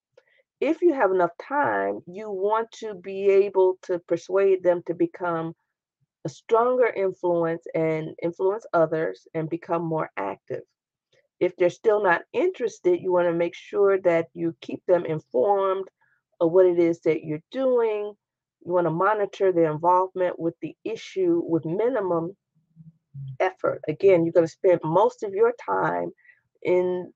if 0.61 0.81
you 0.81 0.93
have 0.93 1.11
enough 1.11 1.31
time, 1.41 1.99
you 2.07 2.29
want 2.29 2.71
to 2.71 2.93
be 2.93 3.29
able 3.29 3.77
to 3.83 3.99
persuade 4.07 4.63
them 4.63 4.83
to 4.87 4.93
become 4.93 5.53
a 6.25 6.29
stronger 6.29 6.87
influence 6.87 7.63
and 7.73 8.15
influence 8.21 8.65
others 8.73 9.27
and 9.33 9.49
become 9.49 9.83
more 9.83 10.09
active. 10.17 10.63
If 11.39 11.55
they're 11.55 11.69
still 11.69 12.03
not 12.03 12.21
interested, 12.33 12.99
you 13.01 13.11
want 13.11 13.27
to 13.27 13.33
make 13.33 13.55
sure 13.55 13.99
that 14.01 14.27
you 14.33 14.55
keep 14.61 14.85
them 14.85 15.05
informed 15.05 15.87
of 16.41 16.51
what 16.51 16.65
it 16.65 16.79
is 16.79 16.99
that 17.01 17.23
you're 17.23 17.41
doing. 17.51 18.13
You 18.65 18.73
want 18.73 18.87
to 18.87 18.91
monitor 18.91 19.51
their 19.51 19.71
involvement 19.71 20.37
with 20.37 20.55
the 20.61 20.75
issue 20.83 21.41
with 21.45 21.65
minimum 21.65 22.35
effort. 23.39 23.81
Again, 23.87 24.25
you're 24.25 24.33
going 24.33 24.45
to 24.45 24.51
spend 24.51 24.81
most 24.83 25.23
of 25.23 25.33
your 25.33 25.53
time 25.65 26.11
in 26.63 27.13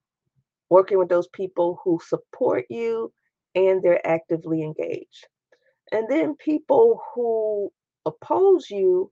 working 0.70 0.98
with 0.98 1.10
those 1.10 1.28
people 1.28 1.80
who 1.84 2.00
support 2.06 2.66
you 2.70 3.12
and 3.56 3.84
they're 3.84 4.06
actively 4.08 4.64
engaged. 4.64 5.28
And 5.92 6.08
then 6.10 6.36
people 6.36 7.02
who 7.14 7.72
oppose 8.06 8.70
you 8.70 9.12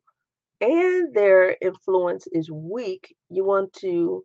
and 0.59 1.13
their 1.13 1.57
influence 1.61 2.27
is 2.31 2.51
weak, 2.51 3.15
you 3.29 3.43
want 3.43 3.73
to 3.73 4.23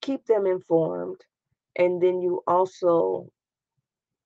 keep 0.00 0.24
them 0.26 0.46
informed. 0.46 1.20
And 1.76 2.00
then 2.00 2.20
you 2.20 2.42
also, 2.46 3.28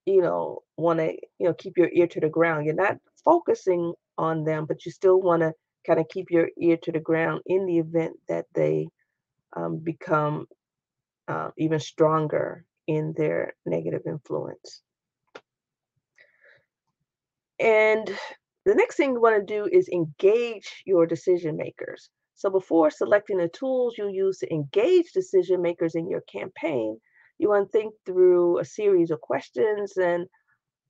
you 0.05 0.21
know, 0.21 0.61
want 0.77 0.99
to, 0.99 1.13
you 1.39 1.47
know, 1.47 1.55
keep 1.55 1.77
your 1.77 1.89
ear 1.93 2.07
to 2.09 2.21
the 2.21 2.29
ground. 2.29 2.67
You're 2.67 2.75
not 2.75 2.99
focusing 3.25 3.95
on 4.19 4.45
them, 4.45 4.67
but 4.67 4.85
you 4.85 4.93
still 4.93 5.21
want 5.21 5.41
to 5.43 5.53
kind 5.87 5.99
of 5.99 6.09
keep 6.09 6.31
your 6.31 6.49
ear 6.61 6.77
to 6.83 6.93
the 6.93 7.01
ground 7.01 7.41
in 7.47 7.67
the 7.67 7.79
event 7.79 8.17
that 8.29 8.47
they 8.55 8.89
um, 9.57 9.79
become 9.79 10.47
uh, 11.27 11.51
even 11.57 11.81
stronger 11.81 12.65
in 12.87 13.15
their 13.17 13.55
negative 13.65 14.03
influence. 14.07 14.83
And 17.59 18.11
the 18.71 18.77
next 18.77 18.97
thing 18.97 19.15
you 19.15 19.21
want 19.21 19.35
to 19.35 19.55
do 19.55 19.69
is 19.73 19.89
engage 19.89 20.85
your 20.87 21.05
decision 21.05 21.57
makers. 21.57 22.09
So 22.37 22.51
before 22.51 22.89
selecting 22.93 23.39
the 23.39 23.49
tools 23.49 23.99
you 23.99 24.09
use 24.09 24.39
to 24.39 24.53
engage 24.53 25.11
decision 25.13 25.61
makers 25.61 25.97
in 25.97 26.09
your 26.09 26.21
campaign, 26.33 27.01
you 27.39 27.49
want 27.49 27.67
to 27.67 27.73
think 27.77 27.93
through 28.07 28.61
a 28.61 28.65
series 28.65 29.11
of 29.11 29.21
questions. 29.21 29.97
And 29.97 30.29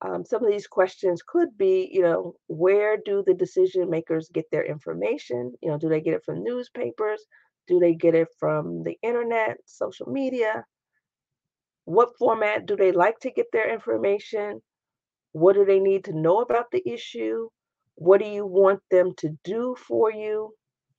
um, 0.02 0.26
some 0.26 0.44
of 0.44 0.50
these 0.50 0.66
questions 0.66 1.22
could 1.26 1.56
be, 1.56 1.88
you 1.90 2.02
know, 2.02 2.34
where 2.48 2.98
do 3.02 3.24
the 3.26 3.32
decision 3.32 3.88
makers 3.88 4.28
get 4.30 4.44
their 4.52 4.66
information? 4.66 5.54
You 5.62 5.70
know, 5.70 5.78
do 5.78 5.88
they 5.88 6.02
get 6.02 6.12
it 6.12 6.24
from 6.26 6.44
newspapers? 6.44 7.24
Do 7.66 7.78
they 7.78 7.94
get 7.94 8.14
it 8.14 8.28
from 8.38 8.82
the 8.82 8.98
internet, 9.02 9.56
social 9.64 10.10
media? 10.10 10.66
What 11.86 12.10
format 12.18 12.66
do 12.66 12.76
they 12.76 12.92
like 12.92 13.18
to 13.20 13.30
get 13.30 13.46
their 13.52 13.72
information? 13.72 14.60
What 15.32 15.54
do 15.54 15.64
they 15.64 15.80
need 15.80 16.04
to 16.04 16.12
know 16.12 16.42
about 16.42 16.66
the 16.70 16.86
issue? 16.86 17.48
What 18.00 18.22
do 18.22 18.26
you 18.26 18.46
want 18.46 18.80
them 18.90 19.12
to 19.18 19.36
do 19.44 19.76
for 19.76 20.10
you? 20.10 20.54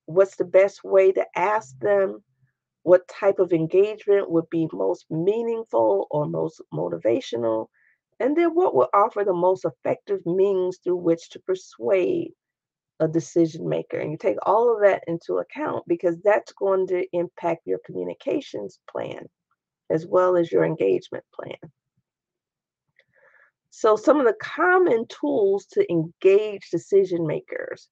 What's 0.05 0.35
the 0.35 0.45
best 0.45 0.83
way 0.83 1.11
to 1.11 1.25
ask 1.35 1.75
them? 1.79 2.23
What 2.83 3.07
type 3.07 3.39
of 3.39 3.53
engagement 3.53 4.29
would 4.29 4.47
be 4.51 4.69
most 4.71 5.09
meaningful 5.09 6.05
or 6.11 6.27
most 6.27 6.61
motivational? 6.71 7.69
And 8.19 8.37
then 8.37 8.53
what 8.53 8.75
will 8.75 8.87
offer 8.93 9.23
the 9.23 9.33
most 9.33 9.65
effective 9.65 10.23
means 10.27 10.77
through 10.77 10.97
which 10.97 11.31
to 11.31 11.39
persuade 11.39 12.33
a 12.99 13.07
decision 13.07 13.67
maker? 13.67 13.97
And 13.97 14.11
you 14.11 14.17
take 14.19 14.37
all 14.43 14.71
of 14.71 14.83
that 14.83 15.03
into 15.07 15.39
account 15.39 15.83
because 15.87 16.21
that's 16.21 16.53
going 16.53 16.85
to 16.89 17.03
impact 17.13 17.65
your 17.65 17.79
communications 17.83 18.79
plan 18.87 19.27
as 19.89 20.05
well 20.05 20.37
as 20.37 20.51
your 20.51 20.65
engagement 20.65 21.25
plan. 21.33 21.57
So, 23.71 23.95
some 23.95 24.19
of 24.19 24.25
the 24.25 24.35
common 24.41 25.05
tools 25.07 25.65
to 25.71 25.89
engage 25.91 26.69
decision 26.69 27.25
makers 27.25 27.89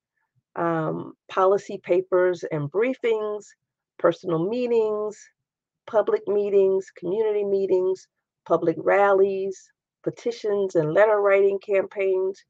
um, 0.55 1.13
policy 1.29 1.79
papers 1.81 2.43
and 2.51 2.69
briefings, 2.69 3.45
personal 3.97 4.49
meetings, 4.49 5.17
public 5.87 6.27
meetings, 6.27 6.91
community 6.97 7.45
meetings, 7.45 8.07
public 8.45 8.75
rallies, 8.79 9.71
petitions 10.03 10.75
and 10.75 10.93
letter 10.93 11.21
writing 11.21 11.59
campaigns, 11.59 12.43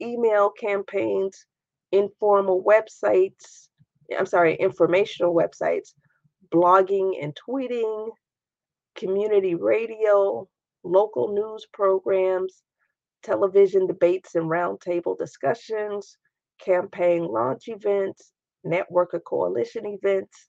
email 0.00 0.50
campaigns, 0.50 1.46
informal 1.92 2.64
websites, 2.64 3.68
I'm 4.18 4.26
sorry, 4.26 4.56
informational 4.56 5.34
websites, 5.34 5.94
blogging 6.52 7.22
and 7.22 7.36
tweeting, 7.48 8.10
community 8.96 9.54
radio, 9.54 10.48
local 10.82 11.32
news 11.32 11.66
programs, 11.72 12.62
television 13.22 13.86
debates 13.86 14.34
and 14.34 14.50
roundtable 14.50 15.18
discussions, 15.18 16.16
campaign 16.60 17.24
launch 17.24 17.68
events, 17.68 18.32
network 18.64 19.14
or 19.14 19.20
coalition 19.20 19.86
events, 19.86 20.48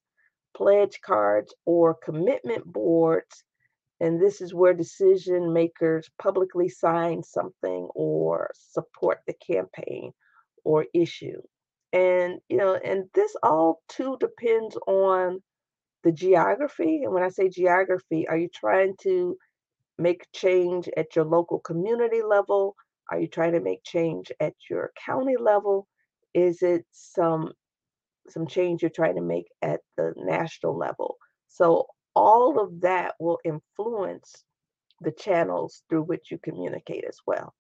pledge 0.56 1.00
cards, 1.02 1.54
or 1.66 1.96
commitment 1.96 2.66
boards. 2.66 3.44
And 4.00 4.22
this 4.22 4.42
is 4.42 4.54
where 4.54 4.74
decision 4.74 5.54
makers 5.54 6.10
publicly 6.22 6.70
sign 6.70 7.24
something 7.24 7.88
or 7.96 8.52
support 8.54 9.20
the 9.28 9.34
campaign 9.34 10.12
or 10.64 10.86
issue. 10.94 11.42
And, 11.94 12.40
you 12.50 12.58
know, 12.58 12.76
and 12.76 13.06
this 13.14 13.36
all 13.44 13.82
too 13.88 14.18
depends 14.20 14.76
on 14.88 15.42
the 16.04 16.12
geography. 16.12 17.04
And 17.04 17.14
when 17.14 17.24
I 17.24 17.30
say 17.30 17.50
geography, 17.50 18.28
are 18.28 18.38
you 18.38 18.50
trying 18.54 18.96
to 19.04 19.38
make 20.04 20.28
change 20.34 20.90
at 20.98 21.16
your 21.16 21.26
local 21.26 21.60
community 21.60 22.22
level? 22.22 22.76
Are 23.10 23.20
you 23.20 23.28
trying 23.28 23.54
to 23.54 23.62
make 23.62 23.84
change 23.84 24.32
at 24.40 24.54
your 24.70 24.92
county 25.06 25.38
level? 25.38 25.88
Is 26.34 26.62
it 26.62 26.86
some 26.92 27.54
some 28.30 28.48
change 28.48 28.82
you're 28.82 28.90
trying 28.90 29.16
to 29.16 29.22
make 29.22 29.48
at 29.62 29.82
the 29.98 30.14
national 30.18 30.78
level? 30.78 31.18
So 31.48 31.88
all 32.16 32.60
of 32.60 32.82
that 32.82 33.16
will 33.20 33.40
influence 33.44 34.44
the 35.02 35.12
channels 35.12 35.84
through 35.90 36.04
which 36.04 36.32
you 36.32 36.38
communicate 36.38 37.06
as 37.08 37.18
well. 37.26 37.54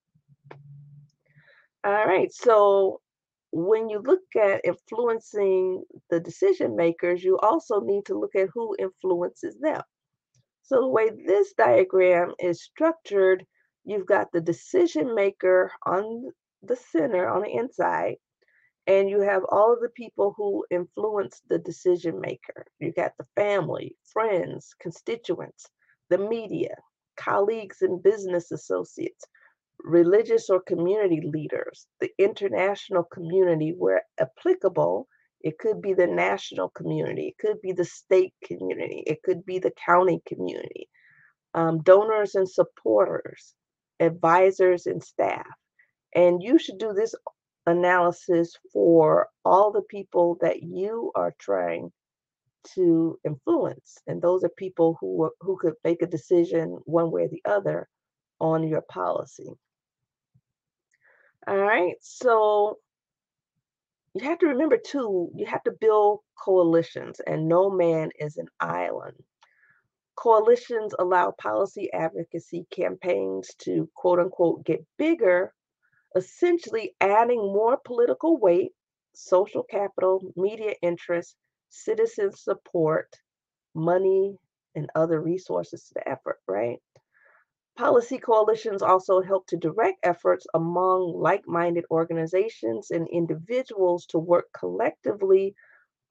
All 1.86 2.06
right, 2.06 2.32
so 2.32 3.02
when 3.52 3.90
you 3.90 4.00
look 4.00 4.22
at 4.42 4.62
influencing 4.64 5.84
the 6.10 6.20
decision 6.20 6.76
makers, 6.76 7.24
you 7.24 7.38
also 7.40 7.82
need 7.82 8.06
to 8.06 8.18
look 8.18 8.36
at 8.36 8.50
who 8.54 8.76
influences 8.80 9.58
them. 9.60 9.82
So 10.64 10.82
the 10.82 10.88
way 10.88 11.10
this 11.10 11.54
diagram 11.54 12.34
is 12.40 12.64
structured, 12.64 13.46
you've 13.84 14.08
got 14.08 14.32
the 14.32 14.42
decision 14.42 15.14
maker 15.14 15.72
on 15.86 16.32
the 16.62 16.76
center, 16.78 17.28
on 17.28 17.44
the 17.44 17.54
inside, 17.54 18.16
and 18.88 19.10
you 19.10 19.22
have 19.22 19.44
all 19.50 19.74
of 19.74 19.82
the 19.82 19.90
people 19.90 20.34
who 20.38 20.66
influence 20.72 21.42
the 21.50 21.60
decision 21.60 22.20
maker. 22.20 22.66
You've 22.80 22.96
got 22.96 23.12
the 23.18 23.28
family, 23.36 23.98
friends, 24.06 24.74
constituents, 24.80 25.68
the 26.10 26.18
media, 26.18 26.76
colleagues 27.18 27.82
and 27.82 28.02
business 28.02 28.52
associates, 28.52 29.26
religious 29.80 30.50
or 30.50 30.62
community 30.62 31.22
leaders, 31.22 31.88
the 32.00 32.12
international 32.18 33.04
community 33.04 33.74
where 33.78 34.04
applicable. 34.20 35.08
It 35.44 35.58
could 35.60 35.82
be 35.82 35.94
the 35.94 36.08
national 36.08 36.70
community, 36.70 37.28
it 37.28 37.46
could 37.46 37.62
be 37.62 37.74
the 37.74 37.86
state 37.86 38.34
community, 38.44 39.04
it 39.06 39.22
could 39.24 39.46
be 39.46 39.60
the 39.60 39.74
county 39.86 40.22
community, 40.26 40.90
um, 41.54 41.82
donors 41.84 42.36
and 42.36 42.50
supporters, 42.50 43.54
advisors 44.00 44.86
and 44.86 45.04
staff. 45.04 45.46
And 46.16 46.42
you 46.42 46.58
should 46.58 46.78
do 46.78 46.94
this 46.94 47.14
analysis 47.66 48.56
for 48.72 49.28
all 49.44 49.72
the 49.72 49.82
people 49.82 50.38
that 50.42 50.64
you 50.64 51.12
are 51.16 51.34
trying 51.40 51.92
to 52.76 53.20
influence. 53.26 53.98
And 54.08 54.22
those 54.22 54.44
are 54.44 54.50
people 54.50 54.98
who, 55.00 55.30
who 55.42 55.58
could 55.58 55.74
make 55.84 56.02
a 56.02 56.08
decision 56.08 56.80
one 56.86 57.12
way 57.12 57.24
or 57.24 57.30
the 57.30 57.42
other 57.46 57.88
on 58.40 58.68
your 58.68 58.82
policy. 58.82 59.50
All 61.48 61.58
right, 61.58 61.96
so 62.00 62.78
you 64.14 64.24
have 64.26 64.40
to 64.40 64.48
remember 64.48 64.78
too, 64.78 65.32
you 65.36 65.46
have 65.46 65.64
to 65.64 65.72
build 65.72 66.22
coalitions, 66.38 67.20
and 67.26 67.48
no 67.48 67.70
man 67.70 68.12
is 68.20 68.38
an 68.38 68.48
island. 68.60 69.18
Coalitions 70.16 70.94
allow 71.00 71.32
policy 71.32 71.92
advocacy 71.94 72.68
campaigns 72.72 73.50
to 73.60 73.90
quote 73.96 74.20
unquote 74.20 74.64
get 74.66 74.86
bigger, 74.98 75.54
essentially 76.16 76.96
adding 77.02 77.40
more 77.40 77.78
political 77.86 78.38
weight, 78.38 78.72
social 79.14 79.64
capital, 79.64 80.22
media 80.36 80.76
interest, 80.82 81.36
citizen 81.70 82.32
support, 82.32 83.10
money, 83.76 84.38
and 84.76 84.90
other 84.96 85.22
resources 85.22 85.86
to 85.88 85.96
the 85.96 86.10
effort, 86.10 86.40
right? 86.48 86.80
Policy 87.76 88.20
coalitions 88.20 88.82
also 88.82 89.22
help 89.22 89.48
to 89.48 89.58
direct 89.58 90.00
efforts 90.04 90.46
among 90.54 91.14
like 91.14 91.48
minded 91.48 91.86
organizations 91.90 92.92
and 92.92 93.08
individuals 93.10 94.06
to 94.08 94.20
work 94.20 94.52
collectively 94.54 95.56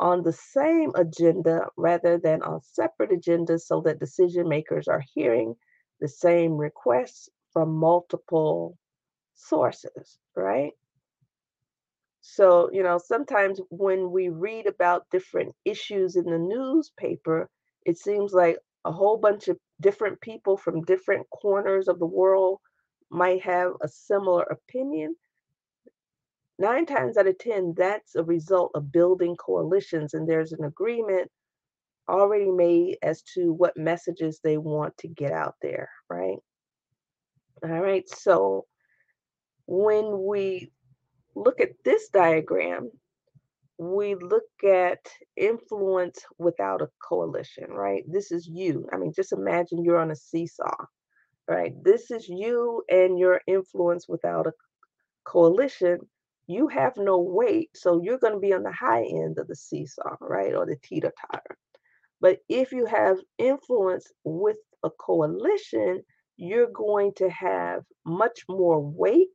on 0.01 0.23
the 0.23 0.33
same 0.33 0.93
agenda 0.97 1.69
rather 1.77 2.19
than 2.19 2.43
on 2.43 2.61
separate 2.63 3.11
agendas 3.11 3.63
so 3.63 3.81
that 3.83 4.01
decision 4.01 4.49
makers 4.49 4.89
are 4.89 5.05
hearing 5.15 5.57
the 6.01 6.09
same 6.09 6.53
requests 6.57 7.29
from 7.53 7.73
multiple 7.75 8.77
sources, 9.35 10.19
right? 10.35 10.73
So, 12.23 12.71
you 12.73 12.83
know, 12.83 12.99
sometimes 12.99 13.61
when 13.71 14.11
we 14.11 14.29
read 14.29 14.67
about 14.67 15.11
different 15.11 15.55
issues 15.65 16.17
in 16.17 16.25
the 16.25 16.39
newspaper, 16.39 17.51
it 17.85 17.99
seems 17.99 18.33
like 18.33 18.59
a 18.85 18.93
whole 18.93 19.17
bunch 19.17 19.49
of 19.49 19.59
different 19.81 20.21
people 20.21 20.57
from 20.57 20.83
different 20.83 21.27
corners 21.31 21.89
of 21.89 21.99
the 21.99 22.07
world 22.07 22.59
might 23.11 23.43
have 23.43 23.73
a 23.83 23.89
similar 23.89 24.43
opinion. 24.45 25.15
Nine 26.59 26.87
times 26.87 27.17
out 27.17 27.27
of 27.27 27.39
10, 27.39 27.75
that's 27.77 28.15
a 28.15 28.25
result 28.25 28.73
of 28.75 28.93
building 28.93 29.37
coalitions, 29.37 30.15
and 30.15 30.29
there's 30.29 30.53
an 30.53 30.65
agreement 30.65 31.31
already 32.09 32.51
made 32.51 32.99
as 33.03 33.23
to 33.23 33.53
what 33.53 33.77
messages 33.77 34.41
they 34.43 34.59
want 34.59 34.97
to 34.99 35.09
get 35.09 35.33
out 35.33 35.55
there, 35.63 35.89
right? 36.09 36.39
All 37.65 37.81
right, 37.81 38.09
so 38.09 38.67
when 39.67 40.25
we 40.25 40.71
look 41.35 41.61
at 41.61 41.71
this 41.85 42.09
diagram, 42.09 42.91
we 43.83 44.15
look 44.15 44.45
at 44.65 45.01
influence 45.37 46.25
without 46.39 46.83
a 46.83 46.89
coalition, 47.03 47.67
right? 47.71 48.05
This 48.07 48.31
is 48.31 48.47
you. 48.47 48.89
I 48.93 48.97
mean, 48.97 49.13
just 49.15 49.33
imagine 49.33 49.85
you're 49.85 50.01
on 50.01 50.13
a 50.13 50.17
seesaw, 50.17 50.87
right? 51.49 51.73
This 51.83 52.11
is 52.11 52.29
you 52.29 52.85
and 52.89 53.19
your 53.19 53.41
influence 53.47 54.09
without 54.09 54.47
a 54.47 54.53
coalition. 55.25 55.99
You 56.47 56.69
have 56.69 56.97
no 56.97 57.19
weight, 57.19 57.71
so 57.75 58.01
you're 58.03 58.19
going 58.19 58.35
to 58.35 58.39
be 58.41 58.53
on 58.53 58.63
the 58.63 58.73
high 58.73 59.05
end 59.05 59.39
of 59.39 59.49
the 59.49 59.57
seesaw, 59.57 60.17
right? 60.21 60.55
Or 60.55 60.65
the 60.65 60.77
teeter 60.83 61.13
totter. 61.33 61.57
But 62.21 62.39
if 62.49 62.71
you 62.71 62.87
have 62.87 63.19
influence 63.39 64.13
with 64.23 64.59
a 64.85 64.91
coalition, 64.91 66.03
you're 66.37 66.71
going 66.73 67.15
to 67.17 67.29
have 67.31 67.83
much 68.07 68.45
more 68.49 68.81
weight 68.81 69.29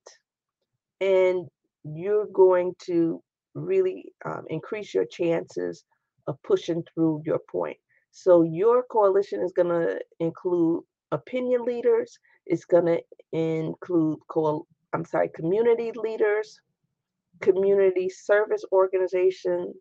and 1.01 1.47
you're 1.83 2.27
going 2.27 2.73
to 2.85 3.21
really 3.57 4.13
um, 4.25 4.45
increase 4.49 4.93
your 4.93 5.05
chances 5.05 5.85
of 6.27 6.37
pushing 6.43 6.83
through 6.93 7.23
your 7.25 7.39
point. 7.51 7.77
So 8.11 8.43
your 8.43 8.83
coalition 8.91 9.41
is 9.41 9.53
going 9.53 9.69
to 9.69 9.99
include 10.19 10.83
opinion 11.11 11.65
leaders. 11.65 12.17
It's 12.45 12.65
going 12.65 12.85
to 12.85 13.01
include 13.33 14.19
co- 14.29 14.67
I'm 14.93 15.05
sorry, 15.05 15.29
community 15.35 15.91
leaders, 15.95 16.59
community 17.41 18.09
service 18.09 18.63
organization, 18.71 19.73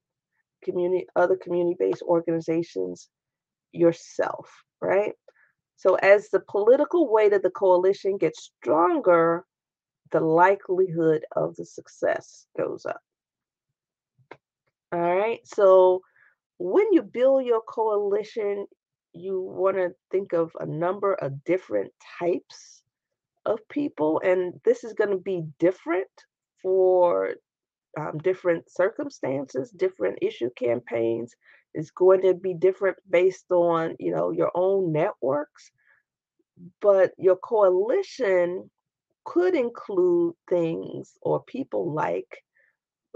community 0.64 1.06
other 1.16 1.36
community-based 1.36 2.02
organizations, 2.02 3.08
yourself, 3.72 4.50
right? 4.80 5.12
So 5.76 5.96
as 5.96 6.28
the 6.30 6.40
political 6.48 7.10
weight 7.12 7.32
of 7.32 7.42
the 7.42 7.50
coalition 7.50 8.18
gets 8.18 8.52
stronger, 8.62 9.44
the 10.12 10.20
likelihood 10.20 11.24
of 11.36 11.56
the 11.56 11.64
success 11.66 12.46
goes 12.58 12.86
up. 12.86 13.00
All 14.93 15.01
right. 15.01 15.41
So 15.47 16.03
when 16.59 16.93
you 16.93 17.03
build 17.03 17.45
your 17.45 17.62
coalition, 17.62 18.66
you 19.12 19.41
want 19.43 19.76
to 19.76 19.91
think 20.11 20.32
of 20.32 20.53
a 20.61 20.66
number 20.66 21.14
of 21.14 21.45
different 21.45 21.93
types 22.18 22.82
of 23.47 23.61
people, 23.68 24.20
and 24.24 24.61
this 24.64 24.84
is 24.84 24.93
going 24.95 25.11
to 25.11 25.18
be 25.18 25.45
different 25.59 26.09
for 26.62 27.34
um, 27.99 28.18
different 28.18 28.70
circumstances, 28.70 29.70
different 29.70 30.18
issue 30.22 30.51
campaigns. 30.57 31.34
It's 31.74 31.91
going 31.91 32.22
to 32.22 32.34
be 32.34 32.55
different 32.55 32.97
based 33.11 33.51
on 33.51 33.97
you 34.01 34.12
know 34.12 34.30
your 34.30 34.51
own 34.55 34.93
networks, 34.93 35.70
but 36.80 37.12
your 37.18 37.37
coalition 37.37 38.70
could 39.24 39.55
include 39.55 40.34
things 40.49 41.18
or 41.22 41.43
people 41.45 41.93
like 41.93 42.45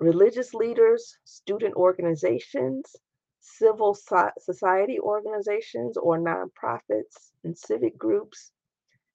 religious 0.01 0.55
leaders, 0.55 1.16
student 1.24 1.74
organizations, 1.74 2.96
civil 3.40 3.96
society 4.38 4.98
organizations 4.98 5.96
or 5.96 6.18
nonprofits 6.18 7.32
and 7.44 7.57
civic 7.57 7.96
groups, 7.98 8.51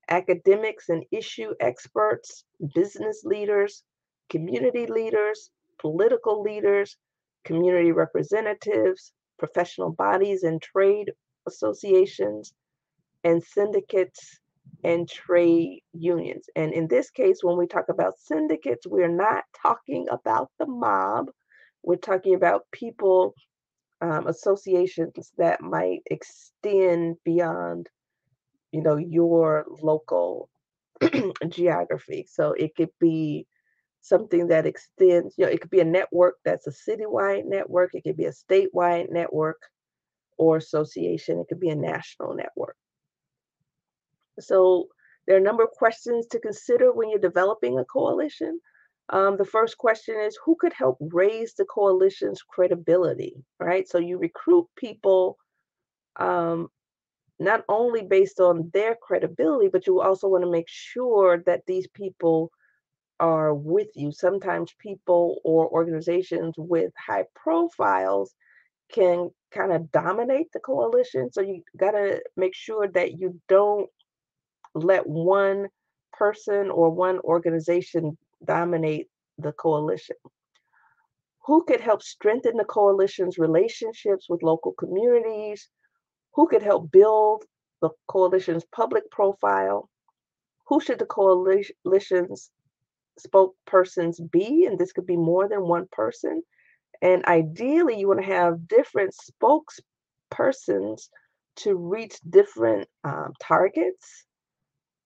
academics 0.10 0.90
and 0.90 1.04
issue 1.12 1.54
experts, 1.60 2.46
business 2.74 3.24
leaders, 3.26 3.84
community 4.30 4.86
leaders, 4.86 5.50
political 5.80 6.42
leaders, 6.42 6.98
community 7.44 7.92
representatives, 7.92 9.12
professional 9.38 9.92
bodies 9.92 10.44
and 10.44 10.62
trade 10.62 11.12
associations, 11.48 12.54
and 13.24 13.44
syndicates 13.44 14.40
and 14.86 15.10
trade 15.10 15.82
unions. 15.94 16.46
And 16.56 16.72
in 16.72 16.88
this 16.88 17.10
case, 17.10 17.40
when 17.42 17.58
we 17.58 17.66
talk 17.66 17.86
about 17.90 18.20
syndicates, 18.20 18.86
we're 18.86 19.08
not 19.08 19.44
talking 19.60 20.06
about 20.12 20.52
the 20.60 20.68
mob. 20.68 21.32
We're 21.82 21.96
talking 21.96 22.36
about 22.36 22.68
people, 22.72 23.34
um, 24.02 24.28
associations 24.28 25.32
that 25.40 25.62
might 25.62 26.02
extend 26.06 27.18
beyond, 27.26 27.90
you 28.72 28.84
know, 28.84 28.98
your 28.98 29.66
local 29.82 30.50
geography. 31.50 32.28
So 32.30 32.52
it 32.52 32.76
could 32.76 32.92
be 33.00 33.48
something 34.02 34.50
that 34.50 34.68
extends, 34.68 35.34
you 35.36 35.46
know, 35.46 35.52
it 35.52 35.62
could 35.62 35.72
be 35.72 35.80
a 35.80 35.86
network 35.86 36.36
that's 36.46 36.68
a 36.68 36.72
citywide 36.72 37.46
network, 37.46 37.96
it 37.96 38.04
could 38.04 38.18
be 38.18 38.26
a 38.26 38.32
statewide 38.32 39.12
network 39.12 39.58
or 40.38 40.58
association, 40.58 41.40
it 41.40 41.48
could 41.50 41.60
be 41.60 41.70
a 41.70 41.76
national 41.76 42.36
network. 42.36 42.76
So 44.40 44.88
there 45.28 45.36
are 45.36 45.40
a 45.40 45.44
number 45.44 45.64
of 45.64 45.72
questions 45.72 46.28
to 46.28 46.40
consider 46.40 46.92
when 46.92 47.10
you're 47.10 47.20
developing 47.20 47.80
a 47.80 47.86
coalition. 47.86 48.60
Um, 49.10 49.38
the 49.38 49.46
first 49.46 49.78
question 49.78 50.20
is 50.20 50.38
who 50.44 50.56
could 50.60 50.74
help 50.74 50.98
raise 51.00 51.54
the 51.54 51.66
coalition's 51.66 52.42
credibility, 52.42 53.36
right? 53.60 53.88
So 53.88 54.00
you 54.00 54.18
recruit 54.18 54.68
people 54.78 55.38
um, 56.16 56.70
not 57.40 57.64
only 57.68 58.04
based 58.04 58.40
on 58.40 58.70
their 58.74 58.96
credibility, 58.96 59.68
but 59.68 59.86
you 59.86 60.02
also 60.02 60.28
want 60.28 60.44
to 60.44 60.52
make 60.52 60.70
sure 60.70 61.44
that 61.46 61.66
these 61.68 61.88
people 61.88 62.52
are 63.20 63.54
with 63.54 63.90
you. 63.96 64.12
Sometimes 64.12 64.74
people 64.80 65.40
or 65.44 65.70
organizations 65.70 66.56
with 66.58 66.92
high 66.98 67.26
profiles 67.36 68.34
can 68.92 69.30
kind 69.52 69.72
of 69.72 69.92
dominate 69.92 70.52
the 70.52 70.60
coalition. 70.60 71.32
So 71.32 71.42
you 71.42 71.64
got 71.78 71.92
to 71.92 72.22
make 72.38 72.56
sure 72.56 72.88
that 72.90 73.20
you 73.20 73.40
don't 73.48 73.90
let 74.76 75.08
one 75.08 75.68
person 76.14 76.70
or 76.70 76.90
one 76.90 77.20
organization 77.20 78.18
dominate 78.44 79.08
the 79.38 79.54
coalition. 79.54 80.18
Who 81.46 81.64
could 81.64 81.82
help 81.82 82.04
strengthen 82.04 82.58
the 82.58 82.66
coalition's 82.66 83.38
relationships 83.38 84.28
with 84.30 84.44
local 84.44 84.74
communities? 84.74 85.70
Who 86.34 86.48
could 86.48 86.62
help 86.62 86.92
build 86.92 87.46
the 87.82 87.90
coalition's 88.08 88.66
public 88.76 89.10
profile? 89.12 89.90
Who 90.68 90.82
should 90.82 91.00
the 91.00 91.06
coalition's 91.06 92.50
spokespersons 93.20 94.20
be? 94.32 94.66
And 94.66 94.78
this 94.78 94.92
could 94.92 95.06
be 95.06 95.18
more 95.18 95.48
than 95.48 95.62
one 95.62 95.88
person. 95.92 96.42
And 97.02 97.24
ideally, 97.26 98.00
you 98.00 98.08
want 98.08 98.22
to 98.22 98.26
have 98.26 98.68
different 98.68 99.14
spokespersons 99.14 101.10
to 101.58 101.76
reach 101.76 102.18
different 102.30 102.90
um, 103.04 103.34
targets 103.40 104.26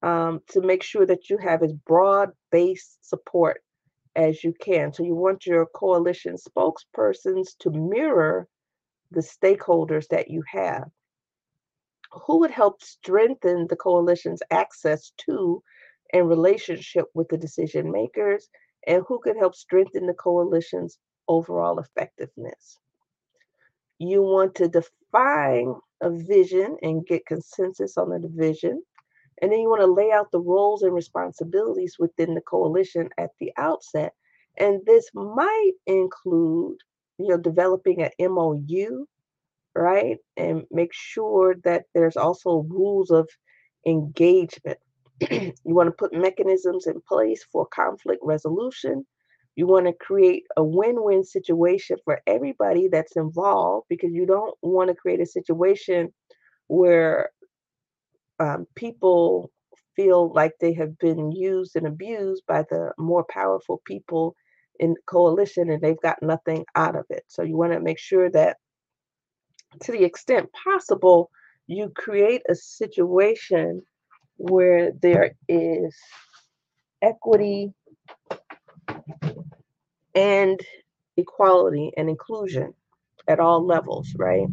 um, 0.01 0.41
to 0.49 0.61
make 0.61 0.83
sure 0.83 1.05
that 1.05 1.29
you 1.29 1.37
have 1.37 1.63
as 1.63 1.73
broad 1.73 2.31
based 2.51 2.97
support 3.07 3.61
as 4.15 4.43
you 4.43 4.53
can. 4.61 4.93
So 4.93 5.03
you 5.03 5.15
want 5.15 5.45
your 5.45 5.65
coalition 5.67 6.35
spokespersons 6.35 7.57
to 7.59 7.69
mirror 7.71 8.47
the 9.11 9.21
stakeholders 9.21 10.07
that 10.09 10.29
you 10.29 10.43
have. 10.51 10.89
Who 12.11 12.39
would 12.39 12.51
help 12.51 12.81
strengthen 12.81 13.67
the 13.67 13.75
coalition's 13.75 14.41
access 14.51 15.11
to 15.25 15.63
and 16.13 16.27
relationship 16.27 17.05
with 17.13 17.29
the 17.29 17.37
decision 17.37 17.91
makers? 17.91 18.49
And 18.87 19.03
who 19.07 19.19
could 19.19 19.37
help 19.37 19.55
strengthen 19.55 20.07
the 20.07 20.13
coalition's 20.13 20.97
overall 21.27 21.79
effectiveness? 21.79 22.77
You 23.99 24.21
want 24.23 24.55
to 24.55 24.67
define 24.69 25.75
a 26.01 26.09
vision 26.09 26.77
and 26.81 27.05
get 27.05 27.25
consensus 27.25 27.97
on 27.97 28.09
the 28.09 28.27
vision. 28.27 28.83
And 29.41 29.51
then 29.51 29.59
you 29.59 29.69
want 29.69 29.81
to 29.81 29.87
lay 29.91 30.11
out 30.11 30.31
the 30.31 30.39
roles 30.39 30.83
and 30.83 30.93
responsibilities 30.93 31.97
within 31.99 32.35
the 32.35 32.41
coalition 32.41 33.09
at 33.17 33.31
the 33.39 33.51
outset. 33.57 34.13
And 34.57 34.81
this 34.85 35.09
might 35.13 35.73
include, 35.87 36.77
you 37.17 37.27
know, 37.29 37.37
developing 37.37 38.01
an 38.01 38.11
MOU, 38.19 39.05
right? 39.75 40.17
And 40.35 40.63
make 40.71 40.93
sure 40.93 41.55
that 41.63 41.85
there's 41.93 42.17
also 42.17 42.65
rules 42.69 43.11
of 43.11 43.29
engagement. 43.85 44.77
you 45.31 45.53
want 45.63 45.87
to 45.87 45.91
put 45.91 46.13
mechanisms 46.13 46.87
in 46.87 47.01
place 47.07 47.45
for 47.51 47.65
conflict 47.67 48.21
resolution. 48.23 49.05
You 49.55 49.67
want 49.67 49.87
to 49.87 49.93
create 49.93 50.43
a 50.57 50.63
win 50.63 51.03
win 51.03 51.23
situation 51.23 51.97
for 52.05 52.21
everybody 52.27 52.87
that's 52.87 53.15
involved 53.15 53.87
because 53.89 54.11
you 54.13 54.25
don't 54.25 54.55
want 54.61 54.89
to 54.89 54.95
create 54.95 55.21
a 55.21 55.25
situation 55.25 56.13
where 56.67 57.31
um, 58.39 58.67
people 58.75 59.51
feel 59.95 60.31
like 60.33 60.53
they 60.59 60.73
have 60.73 60.97
been 60.99 61.31
used 61.31 61.75
and 61.75 61.87
abused 61.87 62.43
by 62.47 62.63
the 62.69 62.91
more 62.97 63.25
powerful 63.29 63.81
people 63.85 64.35
in 64.79 64.95
coalition 65.07 65.71
and 65.71 65.81
they've 65.81 66.01
got 66.01 66.17
nothing 66.21 66.65
out 66.75 66.95
of 66.95 67.05
it. 67.09 67.23
So 67.27 67.43
you 67.43 67.57
want 67.57 67.73
to 67.73 67.79
make 67.81 67.99
sure 67.99 68.29
that 68.31 68.57
to 69.83 69.91
the 69.91 70.03
extent 70.03 70.49
possible, 70.63 71.29
you 71.67 71.91
create 71.95 72.41
a 72.49 72.55
situation 72.55 73.81
where 74.37 74.91
there 75.01 75.33
is 75.49 75.95
equity 77.01 77.73
and 80.15 80.59
equality 81.17 81.91
and 81.97 82.09
inclusion 82.09 82.73
at 83.27 83.39
all 83.39 83.65
levels, 83.65 84.15
right? 84.17 84.47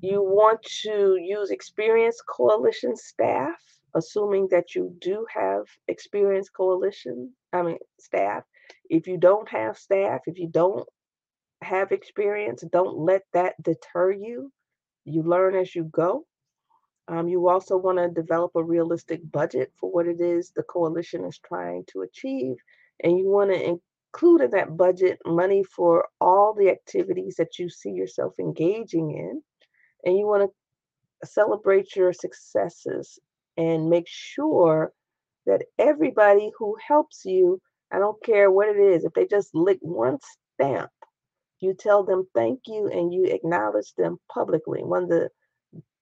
You 0.00 0.22
want 0.22 0.62
to 0.84 1.18
use 1.20 1.50
experienced 1.50 2.22
coalition 2.28 2.94
staff, 2.94 3.56
assuming 3.94 4.46
that 4.48 4.74
you 4.76 4.94
do 5.00 5.26
have 5.34 5.64
experienced 5.88 6.52
coalition, 6.52 7.32
I 7.52 7.62
mean, 7.62 7.78
staff. 7.98 8.44
If 8.88 9.08
you 9.08 9.18
don't 9.18 9.48
have 9.48 9.76
staff, 9.76 10.20
if 10.26 10.38
you 10.38 10.46
don't 10.46 10.86
have 11.62 11.90
experience, 11.90 12.62
don't 12.70 12.96
let 12.96 13.22
that 13.32 13.60
deter 13.60 14.12
you. 14.12 14.52
You 15.04 15.22
learn 15.24 15.56
as 15.56 15.74
you 15.74 15.84
go. 15.84 16.26
Um, 17.08 17.26
you 17.26 17.48
also 17.48 17.76
want 17.76 17.98
to 17.98 18.08
develop 18.08 18.52
a 18.54 18.62
realistic 18.62 19.20
budget 19.32 19.72
for 19.80 19.90
what 19.90 20.06
it 20.06 20.20
is 20.20 20.52
the 20.54 20.62
coalition 20.62 21.24
is 21.24 21.38
trying 21.38 21.84
to 21.88 22.02
achieve. 22.02 22.56
And 23.02 23.18
you 23.18 23.28
want 23.28 23.50
to 23.50 23.78
include 24.14 24.42
in 24.42 24.50
that 24.52 24.76
budget 24.76 25.18
money 25.26 25.64
for 25.64 26.06
all 26.20 26.54
the 26.54 26.68
activities 26.68 27.34
that 27.36 27.58
you 27.58 27.68
see 27.68 27.90
yourself 27.90 28.34
engaging 28.38 29.10
in 29.16 29.42
and 30.08 30.18
you 30.18 30.26
want 30.26 30.50
to 30.50 31.26
celebrate 31.26 31.94
your 31.94 32.14
successes 32.14 33.18
and 33.58 33.90
make 33.90 34.06
sure 34.08 34.92
that 35.44 35.66
everybody 35.78 36.50
who 36.58 36.76
helps 36.86 37.26
you, 37.26 37.60
I 37.92 37.98
don't 37.98 38.22
care 38.22 38.50
what 38.50 38.68
it 38.68 38.78
is, 38.78 39.04
if 39.04 39.12
they 39.12 39.26
just 39.26 39.54
lick 39.54 39.78
one 39.82 40.18
stamp, 40.54 40.90
you 41.60 41.74
tell 41.74 42.04
them 42.04 42.26
thank 42.34 42.60
you 42.66 42.88
and 42.88 43.12
you 43.12 43.24
acknowledge 43.24 43.92
them 43.98 44.16
publicly. 44.32 44.82
One 44.82 45.04
of 45.04 45.08
the 45.10 45.28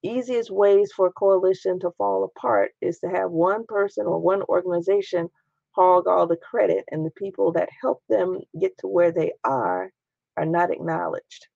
easiest 0.03 0.53
ways 0.53 0.93
for 0.95 1.09
a 1.09 1.13
coalition 1.13 1.81
to 1.81 1.91
fall 1.99 2.25
apart 2.25 2.71
is 2.81 3.01
to 3.01 3.09
have 3.09 3.31
one 3.33 3.65
person 3.67 4.07
or 4.07 4.21
one 4.21 4.43
organization 4.43 5.29
hog 5.73 6.07
all 6.07 6.29
the 6.29 6.37
credit 6.37 6.85
and 6.93 7.05
the 7.05 7.11
people 7.17 7.53
that 7.53 7.69
help 7.81 8.03
them 8.09 8.39
get 8.61 8.79
to 8.79 8.87
where 8.87 9.11
they 9.11 9.33
are 9.43 9.91
are 10.37 10.47
not 10.47 10.71
acknowledged. 10.71 11.49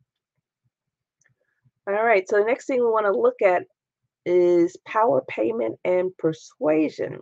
All 1.97 2.05
right, 2.05 2.29
so 2.29 2.39
the 2.39 2.45
next 2.45 2.67
thing 2.67 2.79
we 2.79 2.87
want 2.87 3.07
to 3.07 3.21
look 3.21 3.43
at 3.43 3.65
is 4.25 4.77
power 4.87 5.25
payment 5.29 5.77
and 5.85 6.17
persuasion. 6.19 7.19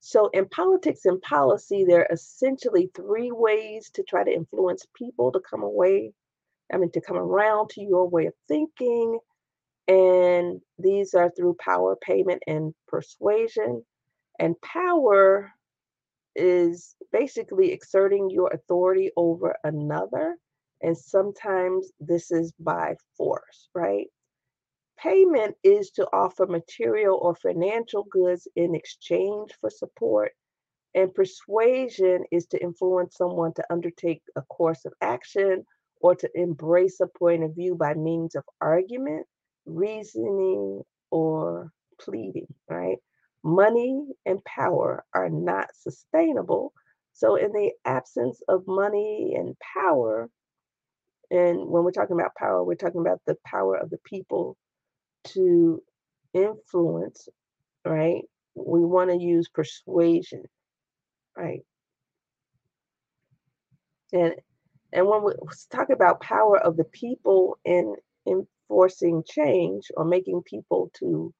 So, 0.00 0.28
in 0.34 0.48
politics 0.48 1.04
and 1.04 1.22
policy, 1.22 1.84
there 1.84 2.00
are 2.00 2.12
essentially 2.12 2.90
three 2.94 3.30
ways 3.30 3.90
to 3.90 4.02
try 4.02 4.24
to 4.24 4.34
influence 4.34 4.84
people 4.96 5.30
to 5.30 5.40
come 5.48 5.62
away, 5.62 6.12
I 6.72 6.76
mean, 6.76 6.90
to 6.90 7.00
come 7.00 7.16
around 7.16 7.70
to 7.70 7.82
your 7.82 8.08
way 8.08 8.26
of 8.26 8.34
thinking. 8.48 9.18
And 9.86 10.60
these 10.78 11.14
are 11.14 11.30
through 11.30 11.56
power 11.60 11.96
payment 11.96 12.42
and 12.48 12.74
persuasion. 12.88 13.84
And 14.40 14.60
power 14.60 15.52
is 16.34 16.96
basically 17.12 17.70
exerting 17.70 18.28
your 18.28 18.48
authority 18.52 19.12
over 19.16 19.54
another 19.62 20.36
and 20.84 20.98
sometimes 20.98 21.92
this 22.00 22.32
is 22.32 22.52
by 22.60 22.96
force, 23.18 23.70
right? 23.74 24.08
Payment 24.98 25.56
is 25.64 25.92
to 25.92 26.06
offer 26.12 26.46
material 26.46 27.18
or 27.22 27.34
financial 27.36 28.04
goods 28.04 28.48
in 28.56 28.74
exchange 28.74 29.52
for 29.60 29.70
support, 29.70 30.32
And 30.94 31.14
persuasion 31.14 32.24
is 32.32 32.46
to 32.48 32.62
influence 32.62 33.16
someone 33.16 33.54
to 33.54 33.72
undertake 33.72 34.22
a 34.36 34.42
course 34.42 34.84
of 34.86 34.94
action 35.02 35.66
or 36.00 36.14
to 36.16 36.30
embrace 36.34 37.00
a 37.00 37.06
point 37.08 37.44
of 37.44 37.54
view 37.54 37.76
by 37.76 37.94
means 37.94 38.34
of 38.36 38.44
argument, 38.60 39.26
reasoning, 39.66 40.82
or 41.10 41.72
pleading, 42.00 42.54
right? 42.68 42.98
Money 43.44 44.06
and 44.26 44.44
power 44.44 45.04
are 45.14 45.30
not 45.30 45.74
sustainable. 45.76 46.72
So, 47.14 47.36
in 47.36 47.52
the 47.52 47.72
absence 47.84 48.42
of 48.48 48.66
money 48.66 49.34
and 49.36 49.56
power, 49.60 50.30
and 51.30 51.58
when 51.68 51.84
we're 51.84 51.92
talking 51.92 52.18
about 52.18 52.34
power, 52.36 52.64
we're 52.64 52.74
talking 52.74 53.00
about 53.00 53.20
the 53.26 53.36
power 53.46 53.76
of 53.76 53.90
the 53.90 53.98
people 54.04 54.56
to 55.24 55.82
influence, 56.34 57.28
right? 57.84 58.22
We 58.54 58.84
want 58.84 59.10
to 59.10 59.16
use 59.18 59.48
persuasion, 59.48 60.44
right? 61.36 61.60
And 64.12 64.34
and 64.92 65.08
when 65.08 65.24
we 65.24 65.32
talk 65.70 65.90
about 65.90 66.20
power 66.20 66.58
of 66.58 66.76
the 66.76 66.84
people 66.84 67.58
in 67.64 67.96
enforcing 68.28 69.24
change 69.28 69.90
or 69.96 70.04
making 70.04 70.42
people 70.44 70.90
to 71.00 71.34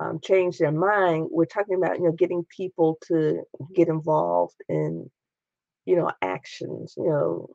um, 0.00 0.20
change 0.22 0.58
their 0.58 0.72
mind, 0.72 1.28
we're 1.30 1.46
talking 1.46 1.76
about 1.76 1.98
you 1.98 2.04
know 2.04 2.12
getting 2.12 2.44
people 2.56 2.98
to 3.08 3.42
get 3.74 3.88
involved 3.88 4.56
in 4.68 5.10
you 5.86 5.96
know 5.96 6.10
actions, 6.22 6.94
you 6.96 7.04
know 7.04 7.50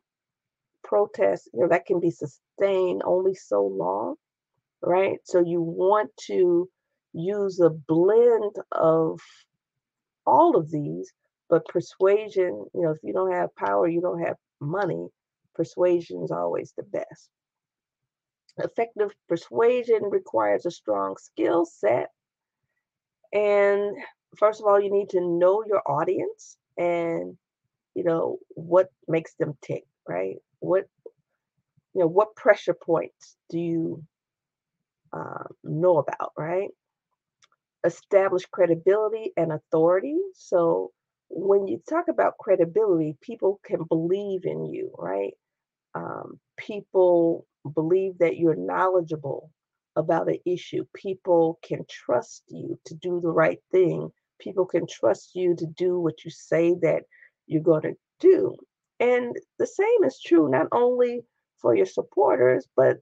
protests, 0.86 1.48
you 1.52 1.60
know 1.60 1.68
that 1.68 1.86
can 1.86 2.00
be 2.00 2.10
sustained 2.10 3.02
only 3.04 3.34
so 3.34 3.62
long, 3.66 4.16
right? 4.82 5.18
So 5.24 5.40
you 5.40 5.60
want 5.60 6.10
to 6.28 6.68
use 7.12 7.60
a 7.60 7.70
blend 7.70 8.56
of 8.72 9.20
all 10.26 10.56
of 10.56 10.70
these, 10.70 11.12
but 11.48 11.66
persuasion, 11.66 12.66
you 12.74 12.82
know, 12.82 12.90
if 12.90 12.98
you 13.02 13.12
don't 13.12 13.32
have 13.32 13.54
power, 13.56 13.88
you 13.88 14.00
don't 14.00 14.20
have 14.20 14.36
money, 14.60 15.08
persuasion 15.54 16.22
is 16.24 16.30
always 16.30 16.72
the 16.76 16.82
best. 16.84 17.30
Effective 18.58 19.10
persuasion 19.28 20.02
requires 20.10 20.66
a 20.66 20.70
strong 20.70 21.16
skill 21.18 21.66
set. 21.66 22.10
And 23.32 23.96
first 24.38 24.60
of 24.60 24.66
all, 24.66 24.80
you 24.80 24.90
need 24.90 25.10
to 25.10 25.20
know 25.20 25.64
your 25.66 25.82
audience 25.86 26.56
and, 26.78 27.36
you 27.94 28.04
know, 28.04 28.38
what 28.54 28.90
makes 29.08 29.34
them 29.34 29.56
tick, 29.62 29.84
right? 30.08 30.36
What, 30.66 30.84
you 31.94 32.00
know, 32.00 32.08
what 32.08 32.34
pressure 32.36 32.74
points 32.74 33.36
do 33.50 33.58
you 33.58 34.02
um, 35.12 35.46
know 35.62 35.98
about, 35.98 36.32
right? 36.36 36.70
Establish 37.84 38.44
credibility 38.46 39.32
and 39.36 39.52
authority. 39.52 40.18
So 40.34 40.90
when 41.28 41.66
you 41.68 41.80
talk 41.88 42.08
about 42.08 42.38
credibility, 42.38 43.16
people 43.20 43.60
can 43.64 43.84
believe 43.88 44.44
in 44.44 44.66
you, 44.66 44.92
right? 44.98 45.34
Um, 45.94 46.38
people 46.56 47.46
believe 47.74 48.18
that 48.18 48.36
you're 48.36 48.56
knowledgeable 48.56 49.50
about 49.94 50.28
an 50.28 50.38
issue. 50.44 50.84
People 50.94 51.58
can 51.62 51.84
trust 51.88 52.42
you 52.48 52.78
to 52.86 52.94
do 52.94 53.20
the 53.20 53.30
right 53.30 53.60
thing. 53.72 54.10
People 54.38 54.66
can 54.66 54.86
trust 54.86 55.34
you 55.34 55.56
to 55.56 55.66
do 55.66 55.98
what 55.98 56.24
you 56.24 56.30
say 56.30 56.74
that 56.82 57.02
you're 57.46 57.62
going 57.62 57.82
to 57.82 57.94
do. 58.20 58.56
And 59.00 59.36
the 59.58 59.66
same 59.66 60.04
is 60.04 60.20
true 60.20 60.48
not 60.48 60.68
only 60.72 61.22
for 61.60 61.74
your 61.74 61.86
supporters, 61.86 62.66
but 62.76 62.98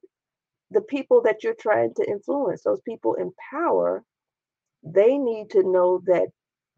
the 0.70 0.80
people 0.82 1.22
that 1.22 1.44
you're 1.44 1.54
trying 1.54 1.94
to 1.94 2.08
influence, 2.08 2.62
those 2.62 2.80
people 2.82 3.14
in 3.14 3.32
power, 3.50 4.02
they 4.82 5.18
need 5.18 5.50
to 5.50 5.62
know 5.62 6.02
that 6.06 6.28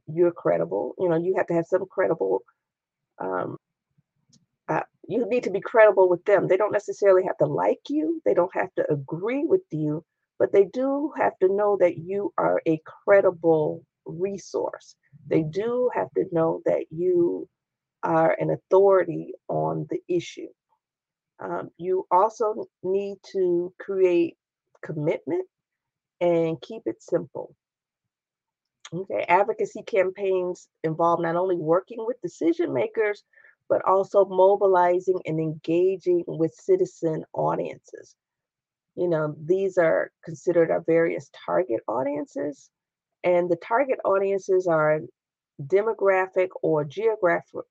you're 0.07 0.33
credible. 0.33 0.95
You 0.99 1.09
know, 1.09 1.17
you 1.17 1.35
have 1.37 1.47
to 1.49 1.55
have 1.55 1.67
some 1.67 1.87
credible, 1.91 2.43
um, 3.19 3.57
uh, 4.69 4.83
you 5.09 5.27
need 5.29 5.45
to 5.45 5.51
be 5.51 5.61
credible 5.61 6.09
with 6.09 6.25
them. 6.25 6.49
They 6.49 6.57
don't 6.57 6.73
necessarily 6.73 7.25
have 7.25 7.39
to 7.39 7.47
like 7.47 7.81
you, 7.89 8.21
they 8.25 8.35
don't 8.35 8.55
have 8.55 8.75
to 8.77 8.93
agree 8.93 9.45
with 9.45 9.63
you, 9.71 10.05
but 10.39 10.53
they 10.53 10.65
do 10.65 11.13
have 11.17 11.39
to 11.41 11.49
know 11.55 11.77
that 11.81 11.99
you 11.99 12.33
are 12.39 12.61
a 12.67 12.81
credible 13.05 13.85
resource. 14.05 14.95
They 15.29 15.43
do 15.43 15.91
have 15.95 16.11
to 16.17 16.27
know 16.33 16.63
that 16.67 16.87
you 16.91 17.49
are 18.07 18.37
an 18.39 18.51
authority 18.51 19.35
on 19.49 19.87
the 19.91 20.01
issue. 20.09 20.47
Um, 21.41 21.71
you 21.77 22.07
also 22.11 22.67
need 22.85 23.19
to 23.33 23.75
create 23.81 24.37
commitment 24.83 25.47
and 26.21 26.61
keep 26.63 26.83
it 26.87 27.03
simple. 27.03 27.55
Okay, 28.95 29.25
advocacy 29.29 29.83
campaigns 29.83 30.69
involve 30.85 31.21
not 31.21 31.35
only 31.35 31.57
working 31.57 32.07
with 32.07 32.21
decision 32.23 32.73
makers, 32.73 33.25
but 33.69 33.85
also 33.85 34.25
mobilizing 34.25 35.19
and 35.27 35.41
engaging 35.41 36.23
with 36.29 36.55
citizen 36.55 37.25
audiences. 37.33 38.15
You 38.95 39.09
know, 39.09 39.35
these 39.45 39.79
are 39.79 40.13
considered 40.25 40.71
our 40.71 40.85
various 40.87 41.29
target 41.45 41.81
audiences, 41.89 42.71
and 43.25 43.51
the 43.51 43.57
target 43.57 43.99
audiences 44.05 44.69
are 44.69 45.01
demographic 45.61 46.51
or 46.63 46.85
geographic 46.85 47.65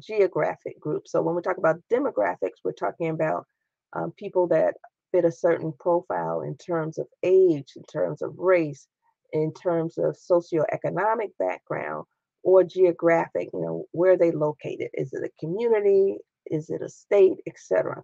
geographic 0.00 0.80
groups. 0.80 1.12
So 1.12 1.22
when 1.22 1.34
we 1.34 1.42
talk 1.42 1.58
about 1.58 1.80
demographics, 1.92 2.60
we're 2.64 2.72
talking 2.72 3.10
about 3.10 3.46
um, 3.92 4.12
people 4.12 4.46
that 4.48 4.74
fit 5.12 5.24
a 5.24 5.32
certain 5.32 5.72
profile 5.78 6.42
in 6.42 6.56
terms 6.56 6.98
of 6.98 7.06
age, 7.22 7.72
in 7.76 7.82
terms 7.84 8.22
of 8.22 8.38
race, 8.38 8.86
in 9.32 9.52
terms 9.52 9.98
of 9.98 10.16
socioeconomic 10.16 11.30
background 11.38 12.04
or 12.42 12.64
geographic, 12.64 13.50
you 13.52 13.60
know, 13.60 13.84
where 13.92 14.16
they 14.16 14.30
located. 14.30 14.88
Is 14.94 15.12
it 15.12 15.24
a 15.24 15.40
community? 15.40 16.18
Is 16.46 16.70
it 16.70 16.82
a 16.82 16.88
state, 16.88 17.38
etc. 17.46 18.02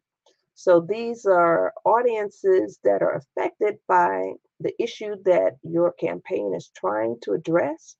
So 0.55 0.81
these 0.81 1.27
are 1.27 1.73
audiences 1.85 2.79
that 2.85 3.03
are 3.03 3.17
affected 3.17 3.77
by 3.89 4.33
the 4.61 4.75
issue 4.83 5.17
that 5.25 5.57
your 5.63 5.93
campaign 5.93 6.55
is 6.55 6.71
trying 6.75 7.17
to 7.23 7.33
address. 7.33 7.97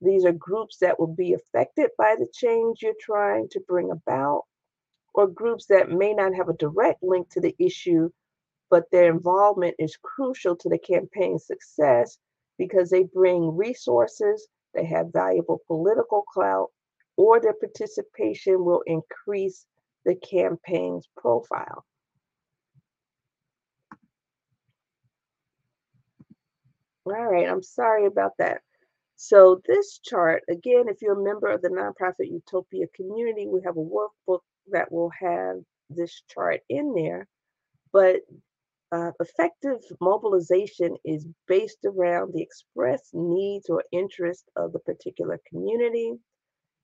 These 0.00 0.24
are 0.24 0.32
groups 0.32 0.78
that 0.78 0.98
will 0.98 1.14
be 1.14 1.34
affected 1.34 1.90
by 1.98 2.14
the 2.18 2.28
change 2.32 2.82
you're 2.82 2.94
trying 3.00 3.48
to 3.50 3.60
bring 3.66 3.90
about, 3.90 4.42
or 5.14 5.26
groups 5.26 5.66
that 5.66 5.90
may 5.90 6.14
not 6.14 6.34
have 6.34 6.48
a 6.48 6.54
direct 6.54 7.02
link 7.02 7.28
to 7.30 7.40
the 7.40 7.54
issue, 7.58 8.10
but 8.70 8.90
their 8.92 9.10
involvement 9.10 9.74
is 9.78 9.96
crucial 9.96 10.54
to 10.56 10.68
the 10.68 10.78
campaign's 10.78 11.46
success 11.46 12.18
because 12.58 12.90
they 12.90 13.04
bring 13.04 13.56
resources, 13.56 14.48
they 14.74 14.84
have 14.84 15.12
valuable 15.12 15.62
political 15.66 16.22
clout, 16.22 16.70
or 17.16 17.40
their 17.40 17.54
participation 17.54 18.64
will 18.64 18.82
increase 18.86 19.66
the 20.04 20.14
campaign's 20.14 21.08
profile. 21.16 21.84
All 27.06 27.12
right, 27.14 27.48
I'm 27.48 27.62
sorry 27.62 28.06
about 28.06 28.32
that. 28.38 28.60
So 29.20 29.60
this 29.66 29.98
chart, 29.98 30.44
again, 30.48 30.84
if 30.88 31.02
you're 31.02 31.20
a 31.20 31.24
member 31.24 31.48
of 31.48 31.60
the 31.60 31.70
nonprofit 31.70 32.30
Utopia 32.30 32.86
community, 32.94 33.48
we 33.48 33.60
have 33.64 33.76
a 33.76 33.80
workbook 33.80 34.42
that 34.70 34.92
will 34.92 35.10
have 35.10 35.56
this 35.90 36.22
chart 36.28 36.60
in 36.68 36.94
there. 36.94 37.26
But 37.92 38.20
uh, 38.92 39.10
effective 39.18 39.80
mobilization 40.00 40.96
is 41.04 41.26
based 41.48 41.84
around 41.84 42.32
the 42.32 42.42
expressed 42.42 43.12
needs 43.12 43.68
or 43.68 43.82
interests 43.90 44.48
of 44.54 44.72
the 44.72 44.78
particular 44.78 45.40
community. 45.48 46.12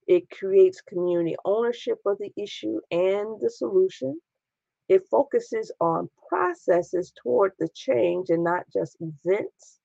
It 0.05 0.29
creates 0.29 0.81
community 0.81 1.37
ownership 1.45 1.99
of 2.05 2.17
the 2.17 2.33
issue 2.35 2.81
and 2.91 3.39
the 3.39 3.49
solution. 3.49 4.19
It 4.89 5.07
focuses 5.09 5.71
on 5.79 6.09
processes 6.27 7.13
toward 7.23 7.53
the 7.59 7.69
change 7.73 8.29
and 8.29 8.43
not 8.43 8.65
just 8.73 8.97
events. 8.99 9.79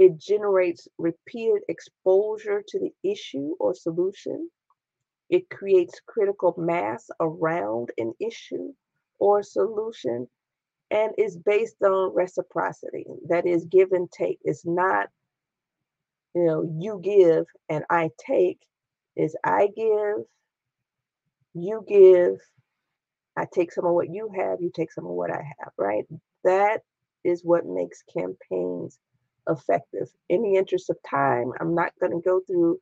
It 0.00 0.16
generates 0.16 0.88
repeated 0.96 1.60
exposure 1.68 2.64
to 2.66 2.78
the 2.80 2.90
issue 3.04 3.54
or 3.60 3.74
solution. 3.74 4.50
It 5.28 5.50
creates 5.50 6.00
critical 6.06 6.54
mass 6.56 7.10
around 7.20 7.90
an 7.98 8.14
issue 8.18 8.72
or 9.18 9.42
solution 9.42 10.26
and 10.90 11.12
is 11.18 11.36
based 11.36 11.82
on 11.82 12.14
reciprocity. 12.14 13.04
That 13.28 13.46
is 13.46 13.66
give 13.66 13.92
and 13.92 14.10
take. 14.10 14.38
It's 14.42 14.64
not, 14.64 15.08
you 16.34 16.44
know, 16.44 16.62
you 16.78 16.98
give 17.04 17.44
and 17.68 17.84
I 17.90 18.08
take. 18.26 18.58
Is 19.16 19.36
I 19.44 19.68
give, 19.76 20.24
you 21.52 21.84
give, 21.86 22.38
I 23.36 23.46
take 23.52 23.70
some 23.70 23.84
of 23.84 23.92
what 23.92 24.08
you 24.08 24.30
have, 24.34 24.62
you 24.62 24.70
take 24.74 24.92
some 24.92 25.04
of 25.04 25.12
what 25.12 25.30
I 25.30 25.42
have, 25.58 25.72
right? 25.76 26.06
That 26.42 26.80
is 27.22 27.44
what 27.44 27.66
makes 27.66 28.02
campaigns 28.16 28.98
effective. 29.50 30.08
In 30.28 30.42
the 30.42 30.56
interest 30.56 30.90
of 30.90 30.98
time, 31.08 31.52
I'm 31.60 31.74
not 31.74 31.92
going 32.00 32.12
to 32.12 32.20
go 32.20 32.40
through 32.46 32.80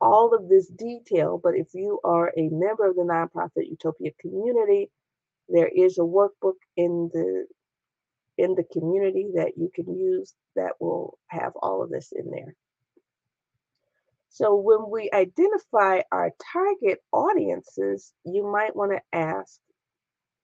all 0.00 0.34
of 0.34 0.48
this 0.48 0.68
detail, 0.68 1.40
but 1.42 1.54
if 1.54 1.68
you 1.74 2.00
are 2.04 2.32
a 2.36 2.48
member 2.50 2.88
of 2.88 2.96
the 2.96 3.02
nonprofit 3.02 3.68
Utopia 3.68 4.10
community, 4.20 4.90
there 5.48 5.70
is 5.74 5.98
a 5.98 6.02
workbook 6.02 6.56
in 6.76 7.10
the 7.12 7.46
in 8.38 8.54
the 8.54 8.64
community 8.72 9.28
that 9.34 9.52
you 9.56 9.70
can 9.74 9.94
use 9.94 10.34
that 10.56 10.72
will 10.80 11.18
have 11.28 11.52
all 11.60 11.82
of 11.82 11.90
this 11.90 12.12
in 12.12 12.30
there. 12.30 12.54
So 14.30 14.56
when 14.56 14.90
we 14.90 15.10
identify 15.12 16.00
our 16.10 16.30
target 16.52 17.00
audiences, 17.12 18.14
you 18.24 18.50
might 18.50 18.74
want 18.74 18.92
to 18.92 19.00
ask, 19.12 19.58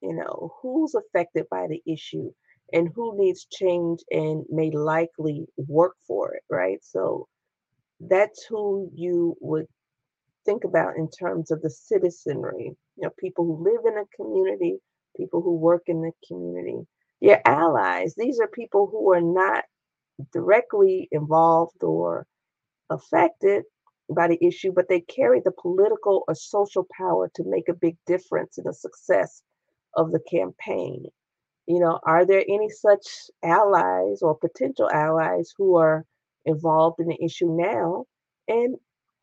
you 0.02 0.12
know, 0.12 0.52
who's 0.60 0.94
affected 0.94 1.46
by 1.50 1.68
the 1.68 1.82
issue 1.90 2.32
and 2.72 2.88
who 2.94 3.16
needs 3.18 3.46
change 3.50 4.00
and 4.10 4.44
may 4.50 4.70
likely 4.70 5.46
work 5.56 5.94
for 6.06 6.34
it, 6.34 6.42
right? 6.50 6.78
So 6.82 7.28
that's 8.00 8.44
who 8.48 8.90
you 8.94 9.36
would 9.40 9.66
think 10.44 10.64
about 10.64 10.96
in 10.96 11.08
terms 11.10 11.50
of 11.50 11.62
the 11.62 11.70
citizenry, 11.70 12.76
you 12.96 13.02
know, 13.02 13.10
people 13.18 13.44
who 13.44 13.64
live 13.64 13.82
in 13.86 13.98
a 13.98 14.16
community, 14.16 14.78
people 15.16 15.42
who 15.42 15.56
work 15.56 15.82
in 15.86 16.02
the 16.02 16.12
community. 16.26 16.86
Your 17.20 17.40
allies, 17.44 18.14
these 18.16 18.40
are 18.40 18.48
people 18.48 18.88
who 18.90 19.12
are 19.12 19.22
not 19.22 19.64
directly 20.32 21.08
involved 21.12 21.82
or 21.82 22.26
affected 22.90 23.64
by 24.14 24.28
the 24.28 24.38
issue, 24.44 24.72
but 24.72 24.88
they 24.88 25.00
carry 25.00 25.40
the 25.44 25.52
political 25.52 26.24
or 26.28 26.34
social 26.34 26.86
power 26.96 27.30
to 27.34 27.44
make 27.46 27.68
a 27.68 27.74
big 27.74 27.96
difference 28.06 28.58
in 28.58 28.64
the 28.64 28.74
success 28.74 29.42
of 29.96 30.12
the 30.12 30.20
campaign. 30.30 31.04
You 31.66 31.80
know, 31.80 31.98
are 32.04 32.24
there 32.24 32.44
any 32.48 32.68
such 32.70 33.30
allies 33.42 34.22
or 34.22 34.36
potential 34.36 34.90
allies 34.90 35.52
who 35.56 35.76
are 35.76 36.04
involved 36.44 37.00
in 37.00 37.08
the 37.08 37.24
issue 37.24 37.48
now? 37.48 38.06
And 38.48 38.76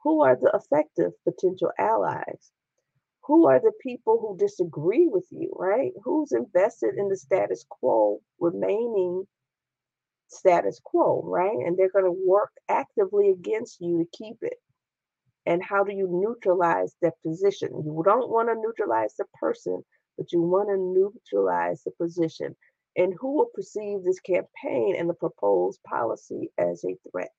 who 0.03 0.23
are 0.23 0.35
the 0.35 0.51
effective 0.53 1.13
potential 1.23 1.71
allies? 1.79 2.51
Who 3.25 3.47
are 3.47 3.59
the 3.59 3.71
people 3.81 4.19
who 4.19 4.37
disagree 4.37 5.07
with 5.07 5.25
you, 5.31 5.53
right? 5.55 5.93
Who's 6.03 6.33
invested 6.33 6.95
in 6.97 7.07
the 7.07 7.15
status 7.15 7.65
quo 7.69 8.19
remaining 8.39 9.25
status 10.27 10.79
quo, 10.83 11.21
right? 11.23 11.57
And 11.65 11.77
they're 11.77 11.91
going 11.91 12.05
to 12.05 12.23
work 12.25 12.51
actively 12.67 13.29
against 13.29 13.79
you 13.79 13.99
to 13.99 14.17
keep 14.17 14.37
it. 14.41 14.57
And 15.45 15.63
how 15.63 15.83
do 15.83 15.93
you 15.93 16.07
neutralize 16.09 16.95
that 17.01 17.13
position? 17.25 17.69
You 17.85 18.01
don't 18.05 18.29
want 18.29 18.49
to 18.49 18.55
neutralize 18.55 19.13
the 19.17 19.25
person, 19.33 19.83
but 20.17 20.31
you 20.31 20.41
want 20.41 20.69
to 20.69 20.77
neutralize 20.77 21.83
the 21.83 21.91
position. 21.91 22.55
And 22.95 23.13
who 23.19 23.33
will 23.33 23.49
perceive 23.53 24.03
this 24.03 24.19
campaign 24.19 24.95
and 24.97 25.09
the 25.09 25.15
proposed 25.15 25.81
policy 25.83 26.51
as 26.57 26.83
a 26.83 26.95
threat? 27.09 27.31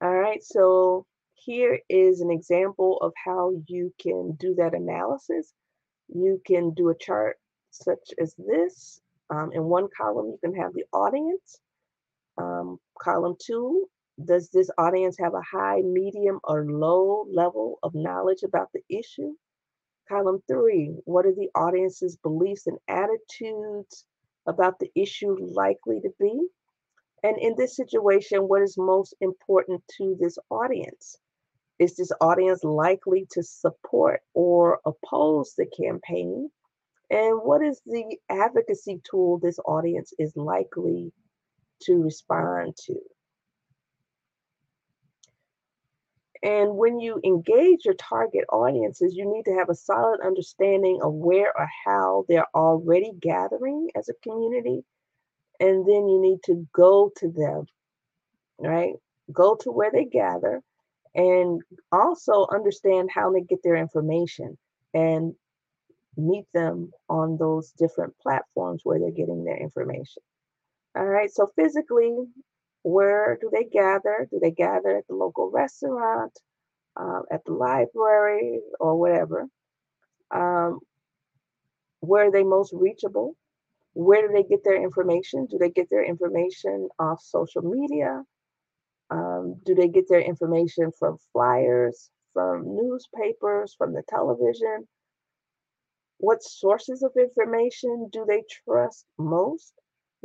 All 0.00 0.14
right, 0.14 0.42
so 0.42 1.06
here 1.34 1.80
is 1.88 2.20
an 2.20 2.30
example 2.30 2.98
of 3.00 3.12
how 3.22 3.52
you 3.66 3.92
can 4.00 4.32
do 4.38 4.54
that 4.56 4.74
analysis. 4.74 5.52
You 6.08 6.40
can 6.46 6.72
do 6.74 6.88
a 6.88 6.98
chart 6.98 7.38
such 7.70 8.10
as 8.20 8.34
this. 8.38 9.00
Um, 9.28 9.50
in 9.52 9.64
one 9.64 9.88
column, 9.96 10.26
you 10.26 10.38
can 10.42 10.54
have 10.54 10.72
the 10.72 10.84
audience. 10.92 11.60
Um, 12.38 12.78
column 13.00 13.36
two, 13.40 13.88
does 14.24 14.50
this 14.50 14.70
audience 14.78 15.16
have 15.18 15.34
a 15.34 15.42
high, 15.42 15.82
medium, 15.82 16.40
or 16.44 16.64
low 16.64 17.26
level 17.30 17.78
of 17.82 17.94
knowledge 17.94 18.42
about 18.42 18.70
the 18.72 18.82
issue? 18.88 19.34
Column 20.08 20.42
three, 20.48 20.96
what 21.04 21.26
are 21.26 21.34
the 21.34 21.50
audience's 21.54 22.16
beliefs 22.16 22.66
and 22.66 22.78
attitudes 22.88 24.04
about 24.46 24.78
the 24.78 24.90
issue 24.94 25.36
likely 25.40 26.00
to 26.00 26.10
be? 26.20 26.46
And 27.24 27.36
in 27.38 27.54
this 27.56 27.74
situation, 27.74 28.42
what 28.42 28.62
is 28.62 28.78
most 28.78 29.14
important 29.20 29.82
to 29.98 30.16
this 30.20 30.38
audience? 30.50 31.16
Is 31.78 31.96
this 31.96 32.12
audience 32.20 32.62
likely 32.62 33.26
to 33.32 33.42
support 33.42 34.20
or 34.34 34.80
oppose 34.86 35.54
the 35.56 35.66
campaign? 35.66 36.50
And 37.10 37.40
what 37.42 37.62
is 37.62 37.80
the 37.84 38.16
advocacy 38.30 39.00
tool 39.08 39.38
this 39.38 39.58
audience 39.64 40.12
is 40.18 40.36
likely 40.36 41.12
to 41.82 42.02
respond 42.02 42.76
to? 42.86 42.94
And 46.42 46.76
when 46.76 47.00
you 47.00 47.20
engage 47.24 47.84
your 47.84 47.94
target 47.94 48.44
audiences, 48.50 49.14
you 49.14 49.30
need 49.30 49.44
to 49.44 49.54
have 49.54 49.70
a 49.70 49.74
solid 49.74 50.20
understanding 50.24 51.00
of 51.02 51.12
where 51.12 51.56
or 51.56 51.68
how 51.84 52.24
they're 52.28 52.48
already 52.54 53.12
gathering 53.20 53.88
as 53.96 54.08
a 54.08 54.14
community. 54.28 54.84
And 55.60 55.86
then 55.86 56.08
you 56.08 56.20
need 56.20 56.40
to 56.44 56.66
go 56.72 57.10
to 57.16 57.30
them, 57.30 57.66
right? 58.58 58.94
Go 59.32 59.56
to 59.62 59.70
where 59.72 59.90
they 59.90 60.04
gather 60.04 60.62
and 61.14 61.62
also 61.90 62.46
understand 62.52 63.10
how 63.12 63.32
they 63.32 63.40
get 63.40 63.62
their 63.64 63.76
information 63.76 64.58
and 64.92 65.34
meet 66.16 66.46
them 66.52 66.90
on 67.08 67.36
those 67.38 67.72
different 67.72 68.14
platforms 68.18 68.82
where 68.84 68.98
they're 68.98 69.10
getting 69.10 69.44
their 69.44 69.56
information. 69.56 70.22
All 70.96 71.06
right, 71.06 71.30
so 71.30 71.50
physically, 71.56 72.14
where 72.86 73.36
do 73.40 73.50
they 73.52 73.64
gather? 73.64 74.28
Do 74.30 74.38
they 74.40 74.52
gather 74.52 74.96
at 74.96 75.08
the 75.08 75.16
local 75.16 75.50
restaurant, 75.50 76.38
um, 76.96 77.24
at 77.32 77.44
the 77.44 77.52
library, 77.52 78.60
or 78.78 78.96
whatever? 78.96 79.48
Um, 80.30 80.78
where 81.98 82.28
are 82.28 82.30
they 82.30 82.44
most 82.44 82.72
reachable? 82.72 83.34
Where 83.94 84.28
do 84.28 84.32
they 84.32 84.44
get 84.44 84.62
their 84.62 84.80
information? 84.80 85.46
Do 85.46 85.58
they 85.58 85.70
get 85.70 85.90
their 85.90 86.04
information 86.04 86.88
off 87.00 87.20
social 87.20 87.62
media? 87.62 88.22
Um, 89.10 89.56
do 89.64 89.74
they 89.74 89.88
get 89.88 90.08
their 90.08 90.20
information 90.20 90.92
from 90.96 91.16
flyers, 91.32 92.08
from 92.34 92.76
newspapers, 92.76 93.74
from 93.76 93.94
the 93.94 94.04
television? 94.08 94.86
What 96.18 96.44
sources 96.44 97.02
of 97.02 97.10
information 97.18 98.10
do 98.12 98.24
they 98.28 98.44
trust 98.64 99.06
most? 99.18 99.72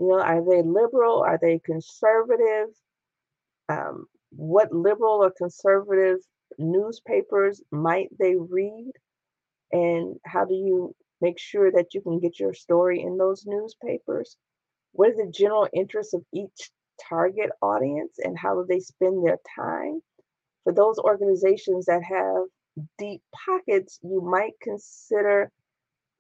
You 0.02 0.08
know, 0.08 0.20
are 0.20 0.44
they 0.44 0.64
liberal? 0.64 1.20
Are 1.20 1.38
they 1.40 1.60
conservative? 1.60 2.70
Um, 3.70 4.08
what 4.32 4.74
liberal 4.74 5.24
or 5.24 5.30
conservative 5.30 6.18
newspapers 6.58 7.62
might 7.72 8.10
they 8.18 8.36
read? 8.36 8.94
And 9.72 10.16
how 10.26 10.46
do 10.46 10.56
you 10.56 10.96
make 11.22 11.38
sure 11.38 11.72
that 11.72 11.94
you 11.94 12.02
can 12.02 12.20
get 12.20 12.40
your 12.40 12.56
story 12.56 13.04
in 13.04 13.20
those 13.20 13.46
newspapers? 13.46 14.38
What 14.94 15.12
is 15.12 15.18
the 15.18 15.32
general 15.32 15.68
interest 15.72 16.16
of 16.16 16.26
each 16.34 16.72
target 17.08 17.52
audience 17.62 18.18
and 18.18 18.36
how 18.36 18.56
do 18.56 18.66
they 18.68 18.80
spend 18.80 19.24
their 19.24 19.38
time? 19.56 20.02
For 20.64 20.74
those 20.74 20.98
organizations 20.98 21.86
that 21.86 22.02
have 22.02 22.46
deep 22.98 23.22
pockets, 23.46 24.00
you 24.02 24.20
might 24.20 24.54
consider 24.64 25.52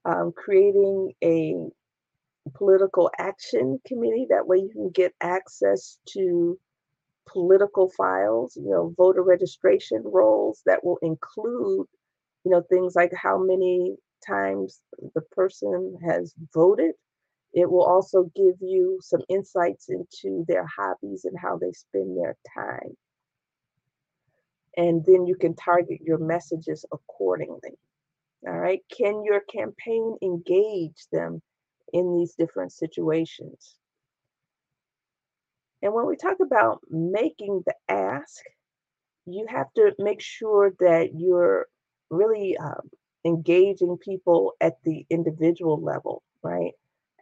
um, 0.05 0.33
creating 0.35 1.13
a 1.23 1.55
political 2.53 3.09
action 3.17 3.79
committee. 3.85 4.27
That 4.29 4.47
way 4.47 4.57
you 4.57 4.69
can 4.69 4.89
get 4.89 5.13
access 5.21 5.97
to 6.09 6.59
political 7.27 7.89
files, 7.89 8.57
you 8.57 8.69
know, 8.69 8.93
voter 8.97 9.23
registration 9.23 10.01
rolls 10.03 10.61
that 10.65 10.83
will 10.83 10.97
include, 11.01 11.87
you 12.43 12.51
know, 12.51 12.61
things 12.69 12.95
like 12.95 13.11
how 13.13 13.37
many 13.37 13.95
times 14.25 14.81
the 15.15 15.21
person 15.21 15.97
has 16.05 16.33
voted. 16.53 16.93
It 17.53 17.69
will 17.69 17.83
also 17.83 18.31
give 18.35 18.55
you 18.61 18.99
some 19.01 19.21
insights 19.29 19.89
into 19.89 20.45
their 20.47 20.65
hobbies 20.65 21.25
and 21.25 21.37
how 21.37 21.57
they 21.57 21.71
spend 21.73 22.17
their 22.17 22.37
time. 22.55 22.95
And 24.77 25.03
then 25.05 25.27
you 25.27 25.35
can 25.35 25.53
target 25.55 25.99
your 26.01 26.17
messages 26.17 26.85
accordingly. 26.93 27.77
All 28.47 28.57
right. 28.57 28.81
Can 28.95 29.23
your 29.23 29.41
campaign 29.41 30.17
engage 30.21 31.05
them 31.11 31.41
in 31.93 32.17
these 32.17 32.35
different 32.35 32.71
situations? 32.73 33.77
And 35.81 35.93
when 35.93 36.05
we 36.07 36.15
talk 36.15 36.37
about 36.41 36.81
making 36.89 37.63
the 37.65 37.75
ask, 37.89 38.41
you 39.25 39.45
have 39.49 39.71
to 39.75 39.93
make 39.99 40.21
sure 40.21 40.73
that 40.79 41.09
you're 41.15 41.67
really 42.09 42.57
um, 42.57 42.89
engaging 43.25 43.97
people 43.97 44.53
at 44.61 44.75
the 44.83 45.05
individual 45.09 45.81
level, 45.81 46.23
right? 46.43 46.71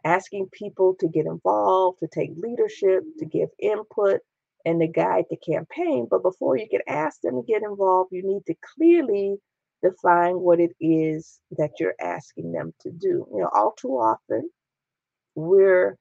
Asking 0.04 0.48
people 0.52 0.94
to 1.00 1.08
get 1.08 1.26
involved, 1.26 1.98
to 2.00 2.08
take 2.08 2.32
leadership, 2.36 3.04
to 3.18 3.26
give 3.26 3.50
input, 3.58 4.20
and 4.64 4.80
to 4.80 4.86
guide 4.86 5.24
the 5.30 5.36
campaign. 5.36 6.06
But 6.10 6.22
before 6.22 6.56
you 6.56 6.68
can 6.68 6.80
ask 6.88 7.20
them 7.20 7.36
to 7.36 7.46
get 7.46 7.62
involved, 7.62 8.12
you 8.12 8.22
need 8.26 8.44
to 8.46 8.54
clearly 8.76 9.36
define 9.82 10.40
what 10.40 10.60
it 10.60 10.72
is 10.80 11.40
that 11.52 11.72
you're 11.78 11.94
asking 12.00 12.52
them 12.52 12.74
to 12.80 12.90
do. 12.90 13.26
You 13.32 13.40
know, 13.40 13.50
all 13.54 13.72
too 13.78 13.92
often 13.92 14.50
we're 15.34 15.96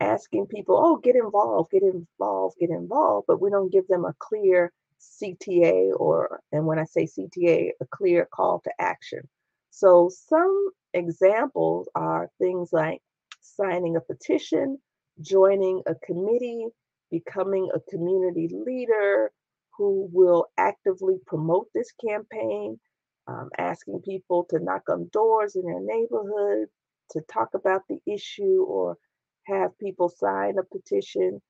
asking 0.00 0.46
people, 0.46 0.76
oh, 0.78 0.96
get 0.96 1.16
involved, 1.16 1.70
get 1.70 1.82
involved, 1.82 2.56
get 2.58 2.70
involved, 2.70 3.26
but 3.28 3.40
we 3.40 3.50
don't 3.50 3.72
give 3.72 3.86
them 3.88 4.04
a 4.04 4.14
clear 4.18 4.72
CTA 5.00 5.90
or, 5.96 6.40
and 6.52 6.66
when 6.66 6.78
I 6.78 6.84
say 6.84 7.06
CTA, 7.06 7.70
a 7.80 7.86
clear 7.90 8.28
call 8.32 8.60
to 8.64 8.70
action. 8.80 9.28
So 9.70 10.10
some 10.28 10.70
examples 10.94 11.88
are 11.94 12.30
things 12.38 12.70
like 12.72 13.00
signing 13.40 13.96
a 13.96 14.00
petition, 14.00 14.78
joining 15.20 15.82
a 15.86 15.94
committee, 15.94 16.66
becoming 17.10 17.70
a 17.74 17.80
community 17.90 18.50
leader 18.52 19.32
who 19.76 20.08
will 20.12 20.46
actively 20.58 21.16
promote 21.26 21.68
this 21.74 21.90
campaign, 22.04 22.78
um, 23.26 23.48
asking 23.58 24.02
people 24.04 24.44
to 24.50 24.58
knock 24.58 24.82
on 24.88 25.08
doors 25.12 25.56
in 25.56 25.62
their 25.62 25.80
neighborhood 25.80 26.68
to 27.12 27.20
talk 27.22 27.50
about 27.54 27.82
the 27.88 27.98
issue 28.06 28.64
or 28.68 28.96
have 29.44 29.78
people 29.78 30.08
sign 30.08 30.56
a 30.58 30.64
petition, 30.64 31.40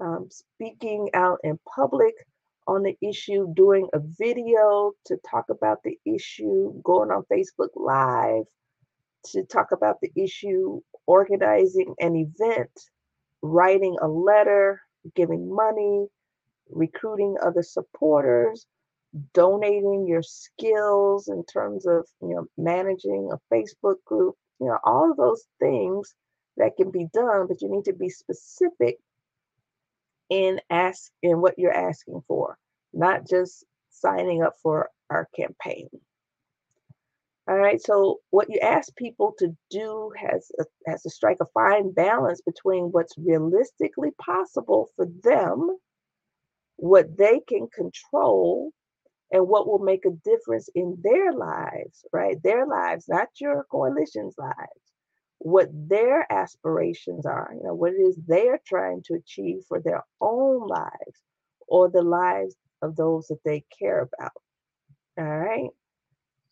um, 0.00 0.28
speaking 0.30 1.10
out 1.14 1.38
in 1.44 1.58
public 1.74 2.14
on 2.66 2.82
the 2.82 2.96
issue, 3.02 3.52
doing 3.54 3.88
a 3.94 4.00
video 4.18 4.92
to 5.06 5.16
talk 5.28 5.46
about 5.50 5.82
the 5.82 5.98
issue, 6.04 6.72
going 6.82 7.10
on 7.10 7.24
Facebook 7.32 7.70
Live 7.74 8.44
to 9.24 9.44
talk 9.44 9.72
about 9.72 9.96
the 10.00 10.10
issue, 10.16 10.80
organizing 11.06 11.94
an 11.98 12.16
event, 12.16 12.70
writing 13.42 13.96
a 14.00 14.08
letter, 14.08 14.80
giving 15.14 15.54
money, 15.54 16.06
recruiting 16.70 17.36
other 17.42 17.62
supporters, 17.62 18.66
donating 19.34 20.06
your 20.06 20.22
skills 20.22 21.28
in 21.28 21.44
terms 21.44 21.86
of 21.86 22.06
you 22.22 22.34
know 22.34 22.46
managing 22.56 23.30
a 23.32 23.54
Facebook 23.54 23.96
group, 24.04 24.36
you 24.60 24.66
know, 24.66 24.78
all 24.84 25.10
of 25.10 25.16
those 25.16 25.44
things 25.58 26.14
that 26.56 26.76
can 26.76 26.90
be 26.90 27.06
done, 27.12 27.46
but 27.46 27.62
you 27.62 27.70
need 27.70 27.84
to 27.86 27.94
be 27.94 28.08
specific 28.08 28.98
in 30.28 30.60
ask 30.70 31.10
in 31.22 31.40
what 31.40 31.58
you're 31.58 31.72
asking 31.72 32.22
for, 32.28 32.56
not 32.92 33.26
just 33.28 33.64
signing 33.90 34.42
up 34.42 34.54
for 34.62 34.90
our 35.10 35.28
campaign. 35.34 35.88
All 37.48 37.56
right, 37.56 37.82
so 37.82 38.20
what 38.30 38.48
you 38.48 38.60
ask 38.60 38.94
people 38.94 39.34
to 39.38 39.56
do 39.70 40.12
has 40.16 40.52
a, 40.60 40.64
has 40.86 41.02
to 41.02 41.10
strike 41.10 41.38
a 41.40 41.46
fine 41.46 41.90
balance 41.90 42.40
between 42.42 42.92
what's 42.92 43.18
realistically 43.18 44.10
possible 44.20 44.88
for 44.94 45.06
them, 45.24 45.76
what 46.76 47.16
they 47.16 47.40
can 47.48 47.66
control, 47.74 48.70
and 49.32 49.48
what 49.48 49.66
will 49.68 49.78
make 49.78 50.04
a 50.04 50.10
difference 50.24 50.68
in 50.74 50.96
their 51.02 51.32
lives, 51.32 52.04
right? 52.12 52.42
Their 52.42 52.66
lives, 52.66 53.06
not 53.08 53.28
your 53.40 53.64
coalition's 53.70 54.34
lives 54.38 54.80
what 55.40 55.68
their 55.72 56.30
aspirations 56.30 57.24
are, 57.24 57.50
you 57.54 57.62
know, 57.64 57.74
what 57.74 57.94
it 57.94 57.96
is 57.96 58.18
they're 58.26 58.60
trying 58.66 59.02
to 59.02 59.14
achieve 59.14 59.62
for 59.66 59.80
their 59.80 60.04
own 60.20 60.66
lives 60.66 61.22
or 61.66 61.88
the 61.90 62.02
lives 62.02 62.54
of 62.82 62.94
those 62.94 63.26
that 63.28 63.42
they 63.44 63.64
care 63.78 64.00
about. 64.00 64.32
All 65.18 65.24
right. 65.24 65.70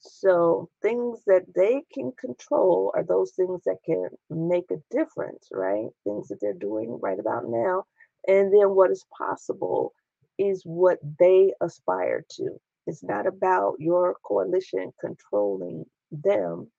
So 0.01 0.71
things 0.81 1.21
that 1.27 1.45
they 1.55 1.83
can 1.93 2.13
control 2.19 2.93
are 2.95 3.05
those 3.05 3.33
things 3.33 3.63
that 3.67 3.79
can 3.85 4.09
make 4.31 4.71
a 4.71 4.83
difference, 4.91 5.49
right? 5.53 5.89
Things 6.05 6.29
that 6.29 6.39
they're 6.41 6.55
doing 6.55 6.99
right 7.03 7.19
about 7.19 7.45
now. 7.47 7.85
And 8.27 8.53
then 8.53 8.71
what 8.75 8.91
is 8.91 9.05
possible 9.17 9.93
is 10.39 10.63
what 10.65 10.99
they 11.19 11.53
aspire 11.61 12.25
to. 12.37 12.59
It's 12.89 13.05
not 13.05 13.27
about 13.27 13.75
your 13.79 14.17
coalition 14.25 14.93
controlling 14.99 15.85
them 16.11 16.71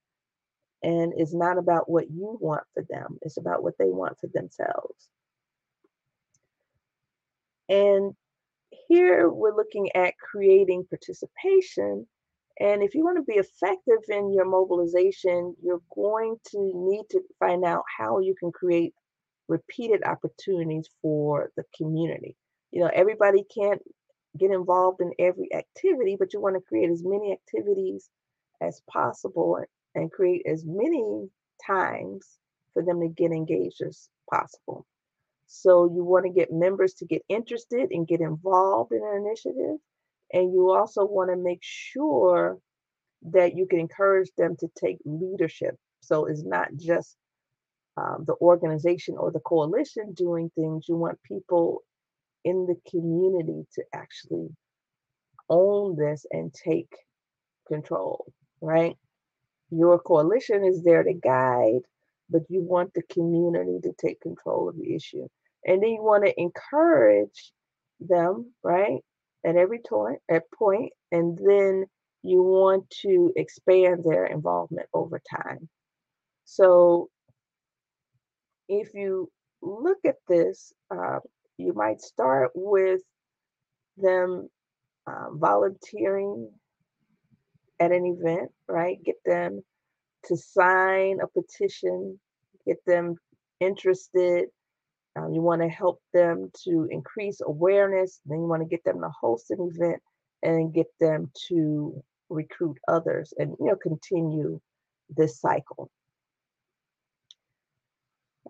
and 0.81 1.13
it's 1.15 1.35
not 1.35 1.59
about 1.59 1.87
what 1.87 2.09
you 2.09 2.35
want 2.41 2.63
for 2.73 2.83
them, 2.89 3.19
it's 3.21 3.37
about 3.37 3.61
what 3.61 3.75
they 3.77 3.91
want 3.91 4.17
for 4.19 4.27
themselves. 4.33 5.09
And 7.69 8.15
here 8.87 9.29
we're 9.29 9.55
looking 9.55 9.95
at 9.95 10.17
creating 10.17 10.87
participation. 10.89 12.07
And 12.59 12.81
if 12.81 12.95
you 12.95 13.03
want 13.03 13.17
to 13.17 13.31
be 13.31 13.37
effective 13.37 13.99
in 14.07 14.33
your 14.33 14.45
mobilization, 14.45 15.55
you're 15.61 15.83
going 15.93 16.37
to 16.51 16.71
need 16.73 17.03
to 17.11 17.21
find 17.37 17.63
out 17.63 17.83
how 17.99 18.19
you 18.19 18.33
can 18.39 18.51
create 18.51 18.95
repeated 19.47 20.01
opportunities 20.03 20.89
for 21.03 21.51
the 21.55 21.63
community. 21.77 22.35
You 22.71 22.81
know, 22.81 22.91
everybody 22.91 23.45
can't 23.55 23.81
get 24.37 24.51
involved 24.51 25.01
in 25.01 25.11
every 25.19 25.53
activity, 25.53 26.15
but 26.17 26.33
you 26.33 26.41
want 26.41 26.55
to 26.55 26.61
create 26.61 26.89
as 26.89 27.03
many 27.03 27.31
activities 27.31 28.09
as 28.61 28.81
possible 28.89 29.59
and 29.95 30.11
create 30.11 30.45
as 30.45 30.63
many 30.65 31.29
times 31.65 32.37
for 32.73 32.83
them 32.83 32.99
to 33.01 33.07
get 33.07 33.31
engaged 33.31 33.81
as 33.81 34.09
possible. 34.29 34.85
So 35.47 35.85
you 35.85 36.03
want 36.03 36.25
to 36.25 36.31
get 36.31 36.51
members 36.51 36.93
to 36.95 37.05
get 37.05 37.23
interested 37.27 37.89
and 37.91 38.07
get 38.07 38.21
involved 38.21 38.91
in 38.91 39.01
an 39.03 39.25
initiative. 39.25 39.77
And 40.31 40.53
you 40.53 40.71
also 40.71 41.05
want 41.05 41.31
to 41.31 41.37
make 41.37 41.61
sure 41.61 42.59
that 43.31 43.55
you 43.55 43.65
can 43.65 43.79
encourage 43.79 44.29
them 44.37 44.55
to 44.59 44.67
take 44.79 44.99
leadership. 45.05 45.75
So 46.01 46.25
it's 46.25 46.43
not 46.43 46.69
just 46.75 47.17
um, 47.97 48.23
the 48.27 48.35
organization 48.35 49.15
or 49.17 49.31
the 49.31 49.39
coalition 49.39 50.13
doing 50.13 50.51
things. 50.55 50.85
You 50.87 50.95
want 50.95 51.21
people 51.23 51.81
in 52.43 52.65
the 52.65 52.75
community 52.89 53.65
to 53.75 53.83
actually 53.93 54.49
own 55.49 55.95
this 55.95 56.25
and 56.31 56.53
take 56.53 56.93
control, 57.67 58.25
right? 58.61 58.95
Your 59.71 59.99
coalition 59.99 60.63
is 60.63 60.83
there 60.83 61.03
to 61.03 61.13
guide, 61.13 61.81
but 62.29 62.41
you 62.49 62.61
want 62.61 62.93
the 62.93 63.03
community 63.03 63.79
to 63.83 63.93
take 63.99 64.21
control 64.21 64.69
of 64.69 64.77
the 64.77 64.95
issue. 64.95 65.27
And 65.65 65.81
then 65.81 65.89
you 65.89 66.03
want 66.03 66.25
to 66.25 66.39
encourage 66.39 67.51
them, 67.99 68.53
right? 68.63 68.99
At 69.45 69.55
every 69.55 69.79
point, 69.79 70.19
at 70.29 70.43
point, 70.51 70.91
and 71.11 71.37
then 71.37 71.85
you 72.23 72.43
want 72.43 72.89
to 73.01 73.31
expand 73.35 74.03
their 74.03 74.25
involvement 74.25 74.87
over 74.93 75.21
time. 75.29 75.69
So 76.45 77.09
if 78.67 78.93
you 78.93 79.29
look 79.61 79.99
at 80.05 80.17
this, 80.27 80.73
uh, 80.91 81.19
you 81.59 81.73
might 81.73 82.01
start 82.01 82.51
with 82.55 83.01
them 83.97 84.49
um, 85.07 85.37
volunteering 85.39 86.49
at 87.79 87.91
an 87.91 88.05
event, 88.05 88.51
right? 88.67 88.97
Get 89.03 89.15
them 89.25 89.61
to 90.25 90.37
sign 90.37 91.19
a 91.21 91.27
petition, 91.27 92.19
get 92.65 92.77
them 92.85 93.15
interested. 93.59 94.45
Um, 95.15 95.33
you 95.33 95.41
want 95.41 95.61
to 95.61 95.69
help 95.69 96.01
them 96.13 96.51
to 96.65 96.87
increase 96.91 97.41
awareness. 97.41 98.19
Then 98.25 98.39
you 98.39 98.47
want 98.47 98.61
to 98.61 98.67
get 98.67 98.83
them 98.83 99.01
to 99.01 99.09
host 99.09 99.51
an 99.51 99.71
event 99.73 100.01
and 100.43 100.73
get 100.73 100.87
them 100.99 101.31
to 101.49 102.01
recruit 102.29 102.77
others 102.87 103.33
and 103.37 103.55
you 103.59 103.65
know 103.65 103.75
continue 103.75 104.59
this 105.09 105.39
cycle. 105.39 105.89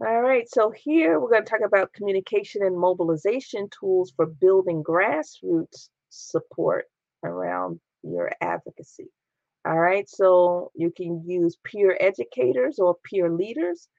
All 0.01 0.21
right, 0.21 0.47
so 0.47 0.71
here 0.71 1.19
we're 1.19 1.29
going 1.29 1.43
to 1.43 1.49
talk 1.49 1.59
about 1.65 1.91
communication 1.91 2.63
and 2.63 2.79
mobilization 2.79 3.67
tools 3.77 4.13
for 4.15 4.27
building 4.27 4.81
grassroots 4.81 5.89
support 6.09 6.85
around 7.21 7.81
your 8.03 8.31
advocacy. 8.39 9.09
All 9.65 9.77
right, 9.77 10.07
so 10.07 10.71
you 10.73 10.89
can 10.95 11.21
use 11.27 11.57
peer 11.65 11.97
educators 11.99 12.79
or 12.79 12.95
peer 13.03 13.29
leaders, 13.29 13.89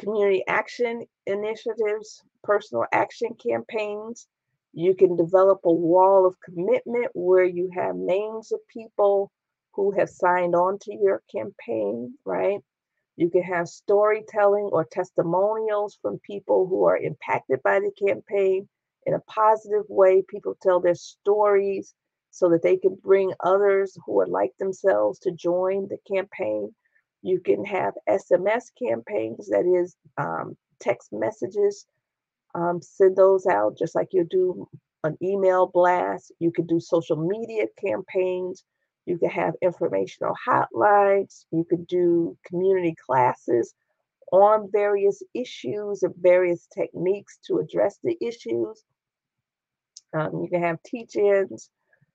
community 0.00 0.42
action 0.48 1.06
initiatives, 1.24 2.24
personal 2.42 2.86
action 2.92 3.28
campaigns. 3.40 4.26
You 4.72 4.96
can 4.96 5.14
develop 5.14 5.60
a 5.64 5.72
wall 5.72 6.26
of 6.26 6.34
commitment 6.40 7.12
where 7.14 7.44
you 7.44 7.70
have 7.72 7.94
names 7.94 8.50
of 8.50 8.58
people 8.66 9.30
who 9.74 9.92
have 9.92 10.10
signed 10.10 10.56
on 10.56 10.80
to 10.80 10.92
your 10.92 11.22
campaign, 11.30 12.18
right? 12.24 12.58
You 13.16 13.30
can 13.30 13.42
have 13.42 13.68
storytelling 13.68 14.70
or 14.72 14.84
testimonials 14.84 15.98
from 16.02 16.18
people 16.20 16.66
who 16.66 16.84
are 16.84 16.96
impacted 16.96 17.62
by 17.62 17.80
the 17.80 17.92
campaign 18.06 18.68
in 19.06 19.14
a 19.14 19.20
positive 19.20 19.84
way. 19.88 20.22
People 20.28 20.56
tell 20.60 20.80
their 20.80 20.94
stories 20.96 21.94
so 22.30 22.48
that 22.50 22.62
they 22.62 22.76
can 22.76 22.96
bring 22.96 23.32
others 23.40 23.96
who 24.04 24.20
are 24.20 24.26
like 24.26 24.52
themselves 24.58 25.20
to 25.20 25.30
join 25.32 25.88
the 25.88 25.98
campaign. 26.12 26.74
You 27.22 27.40
can 27.40 27.64
have 27.64 27.94
SMS 28.08 28.72
campaigns, 28.76 29.48
that 29.48 29.64
is, 29.66 29.96
um, 30.18 30.56
text 30.80 31.12
messages, 31.12 31.86
um, 32.54 32.82
send 32.82 33.16
those 33.16 33.46
out 33.46 33.76
just 33.78 33.94
like 33.94 34.08
you 34.12 34.24
do 34.24 34.68
an 35.04 35.16
email 35.22 35.66
blast. 35.72 36.32
You 36.40 36.50
can 36.52 36.66
do 36.66 36.80
social 36.80 37.16
media 37.16 37.66
campaigns. 37.78 38.64
You 39.06 39.18
could 39.18 39.30
have 39.30 39.54
informational 39.60 40.34
hotlines. 40.48 41.44
You 41.50 41.64
could 41.68 41.86
do 41.86 42.36
community 42.46 42.94
classes 43.06 43.74
on 44.32 44.70
various 44.72 45.22
issues 45.34 46.02
and 46.02 46.14
various 46.16 46.66
techniques 46.74 47.38
to 47.46 47.58
address 47.58 47.98
the 48.02 48.16
issues. 48.20 48.82
Um, 50.14 50.42
you 50.42 50.48
can 50.48 50.62
have 50.62 50.82
teach 50.82 51.16
ins. 51.16 51.70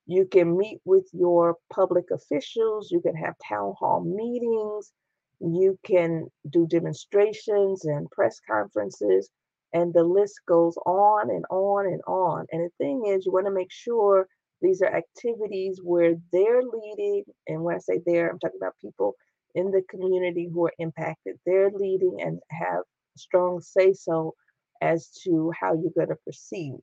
You 0.05 0.25
can 0.25 0.57
meet 0.57 0.81
with 0.85 1.07
your 1.13 1.57
public 1.71 2.05
officials. 2.11 2.91
You 2.91 3.01
can 3.01 3.15
have 3.15 3.35
town 3.47 3.75
hall 3.77 4.01
meetings. 4.01 4.91
You 5.39 5.77
can 5.85 6.27
do 6.49 6.65
demonstrations 6.67 7.85
and 7.85 8.09
press 8.09 8.39
conferences. 8.49 9.29
And 9.71 9.93
the 9.93 10.03
list 10.03 10.41
goes 10.47 10.75
on 10.85 11.29
and 11.29 11.45
on 11.51 11.85
and 11.85 12.01
on. 12.07 12.47
And 12.51 12.65
the 12.65 12.71
thing 12.79 13.05
is, 13.05 13.25
you 13.25 13.31
want 13.31 13.45
to 13.45 13.51
make 13.51 13.71
sure 13.71 14.27
these 14.61 14.81
are 14.81 14.93
activities 14.93 15.79
where 15.83 16.15
they're 16.31 16.61
leading. 16.61 17.23
And 17.47 17.63
when 17.63 17.75
I 17.75 17.79
say 17.79 18.01
they're, 18.05 18.29
I'm 18.29 18.39
talking 18.39 18.59
about 18.61 18.75
people 18.81 19.15
in 19.55 19.71
the 19.71 19.81
community 19.89 20.49
who 20.51 20.65
are 20.65 20.73
impacted. 20.79 21.37
They're 21.45 21.71
leading 21.71 22.17
and 22.21 22.39
have 22.51 22.83
strong 23.17 23.61
say 23.61 23.93
so 23.93 24.35
as 24.81 25.09
to 25.23 25.51
how 25.59 25.73
you're 25.73 25.91
going 25.95 26.09
to 26.09 26.15
proceed. 26.23 26.77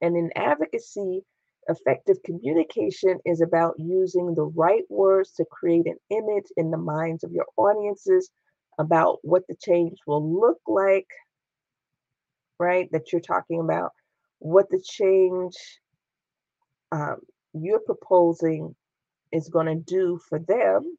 And 0.00 0.16
in 0.16 0.30
advocacy, 0.36 1.22
Effective 1.68 2.16
communication 2.24 3.20
is 3.24 3.40
about 3.40 3.74
using 3.78 4.34
the 4.34 4.46
right 4.46 4.82
words 4.88 5.32
to 5.32 5.44
create 5.44 5.86
an 5.86 5.98
image 6.10 6.46
in 6.56 6.70
the 6.70 6.78
minds 6.78 7.22
of 7.22 7.32
your 7.32 7.46
audiences 7.56 8.30
about 8.78 9.18
what 9.22 9.42
the 9.48 9.54
change 9.62 9.98
will 10.06 10.40
look 10.40 10.58
like, 10.66 11.06
right? 12.58 12.90
That 12.92 13.12
you're 13.12 13.20
talking 13.20 13.60
about, 13.60 13.92
what 14.38 14.70
the 14.70 14.82
change 14.82 15.54
um, 16.92 17.16
you're 17.54 17.80
proposing 17.80 18.74
is 19.32 19.48
going 19.48 19.66
to 19.66 19.76
do 19.76 20.20
for 20.28 20.38
them, 20.38 20.96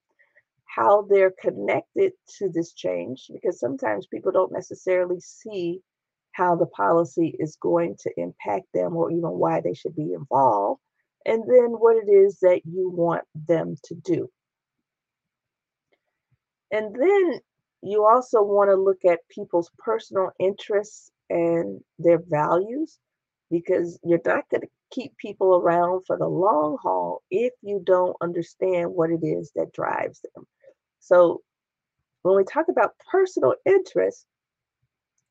how 0.65 1.01
they're 1.09 1.33
connected 1.41 2.13
to 2.37 2.49
this 2.49 2.73
change, 2.73 3.29
because 3.33 3.59
sometimes 3.59 4.07
people 4.07 4.31
don't 4.31 4.53
necessarily 4.53 5.19
see 5.19 5.81
how 6.33 6.55
the 6.55 6.67
policy 6.67 7.35
is 7.39 7.57
going 7.61 7.95
to 7.99 8.11
impact 8.15 8.65
them 8.73 8.95
or 8.95 9.11
even 9.11 9.31
why 9.31 9.59
they 9.59 9.73
should 9.73 9.95
be 9.95 10.13
involved, 10.13 10.81
and 11.25 11.43
then 11.43 11.71
what 11.71 11.97
it 11.97 12.09
is 12.09 12.39
that 12.39 12.61
you 12.63 12.89
want 12.89 13.23
them 13.47 13.75
to 13.83 13.95
do. 13.95 14.29
And 16.71 16.95
then 16.95 17.41
you 17.83 18.05
also 18.05 18.41
want 18.41 18.69
to 18.69 18.75
look 18.75 19.03
at 19.03 19.19
people's 19.29 19.69
personal 19.77 20.31
interests 20.39 21.11
and 21.29 21.81
their 21.99 22.19
values 22.29 22.97
because 23.49 23.99
you're 24.03 24.21
not 24.25 24.47
going 24.49 24.61
to 24.61 24.67
keep 24.91 25.17
people 25.17 25.55
around 25.57 26.03
for 26.07 26.17
the 26.17 26.27
long 26.27 26.77
haul 26.81 27.23
if 27.31 27.53
you 27.61 27.81
don't 27.85 28.15
understand 28.21 28.91
what 28.93 29.09
it 29.11 29.25
is 29.25 29.51
that 29.55 29.73
drives 29.73 30.21
them. 30.35 30.45
So, 30.99 31.41
when 32.23 32.37
we 32.37 32.43
talk 32.43 32.67
about 32.69 32.95
personal 33.11 33.55
interests, 33.65 34.25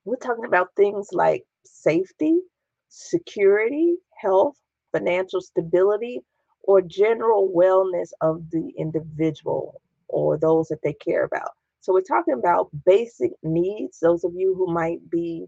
we're 0.05 0.17
talking 0.17 0.47
about 0.47 0.69
things 0.77 1.09
like 1.13 1.45
safety, 1.65 2.41
security, 2.89 3.97
health, 4.21 4.57
financial 4.93 5.41
stability, 5.41 6.21
or 6.65 6.83
general 6.83 7.53
wellness 7.57 8.11
of 8.21 8.43
the 8.51 8.73
individual 8.79 9.81
or 10.09 10.39
those 10.39 10.69
that 10.69 10.81
they 10.83 10.95
care 10.95 11.25
about. 11.25 11.51
So 11.81 11.93
we're 11.93 12.03
talking 12.03 12.35
about 12.35 12.69
basic 12.85 13.33
needs. 13.43 13.99
Those 14.01 14.25
of 14.25 14.33
you 14.35 14.55
who 14.55 14.73
might 14.73 15.09
be 15.11 15.47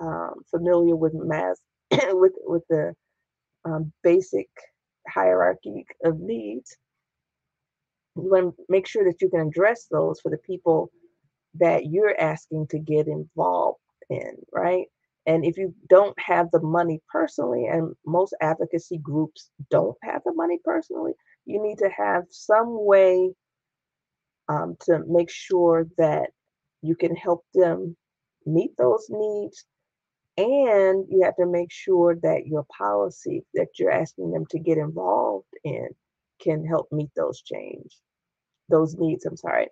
um, 0.00 0.34
familiar 0.50 0.96
with 0.96 1.14
mass 1.14 1.58
with 1.90 2.32
with 2.44 2.62
the 2.68 2.94
um, 3.64 3.92
basic 4.02 4.48
hierarchy 5.08 5.86
of 6.04 6.18
needs, 6.20 6.76
you 8.16 8.30
want 8.30 8.56
to 8.56 8.64
make 8.68 8.86
sure 8.86 9.04
that 9.04 9.20
you 9.22 9.28
can 9.28 9.48
address 9.48 9.86
those 9.90 10.20
for 10.20 10.30
the 10.30 10.38
people 10.38 10.90
that 11.54 11.86
you're 11.86 12.18
asking 12.20 12.66
to 12.68 12.78
get 12.78 13.06
involved 13.06 13.78
in, 14.10 14.36
right? 14.52 14.86
And 15.26 15.44
if 15.44 15.58
you 15.58 15.74
don't 15.88 16.18
have 16.18 16.50
the 16.50 16.62
money 16.62 17.00
personally, 17.12 17.66
and 17.66 17.94
most 18.06 18.34
advocacy 18.40 18.98
groups 18.98 19.50
don't 19.70 19.96
have 20.02 20.22
the 20.24 20.32
money 20.32 20.58
personally, 20.64 21.12
you 21.44 21.62
need 21.62 21.78
to 21.78 21.90
have 21.90 22.24
some 22.30 22.84
way 22.84 23.30
um, 24.48 24.76
to 24.86 25.00
make 25.06 25.30
sure 25.30 25.86
that 25.98 26.30
you 26.82 26.94
can 26.96 27.14
help 27.14 27.44
them 27.54 27.96
meet 28.46 28.70
those 28.78 29.06
needs. 29.10 29.64
And 30.38 31.04
you 31.10 31.22
have 31.24 31.34
to 31.36 31.46
make 31.46 31.72
sure 31.72 32.14
that 32.22 32.46
your 32.46 32.64
policy 32.76 33.44
that 33.54 33.70
you're 33.76 33.90
asking 33.90 34.30
them 34.30 34.46
to 34.50 34.60
get 34.60 34.78
involved 34.78 35.48
in 35.64 35.88
can 36.40 36.64
help 36.64 36.86
meet 36.92 37.10
those 37.16 37.42
change, 37.42 37.96
those 38.68 38.94
needs. 38.94 39.26
I'm 39.26 39.36
sorry. 39.36 39.66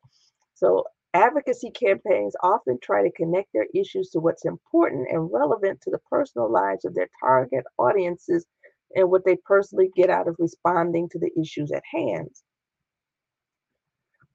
So 0.55 0.85
advocacy 1.15 1.71
campaigns 1.71 2.35
often 2.43 2.79
try 2.83 3.05
to 3.05 3.13
connect 3.13 3.53
their 3.55 3.69
issues 3.77 4.11
to 4.11 4.19
what's 4.19 4.45
important 4.45 5.07
and 5.09 5.31
relevant 5.33 5.83
to 5.83 5.91
the 5.93 6.01
personal 6.11 6.51
lives 6.51 6.85
of 6.85 6.97
their 6.97 7.09
target 7.21 7.65
audiences 7.79 8.45
and 8.97 9.09
what 9.09 9.25
they 9.25 9.37
personally 9.45 9.91
get 9.95 10.11
out 10.11 10.27
of 10.27 10.35
responding 10.41 11.09
to 11.11 11.21
the 11.21 11.31
issues 11.41 11.71
at 11.71 11.85
hand. 11.93 12.31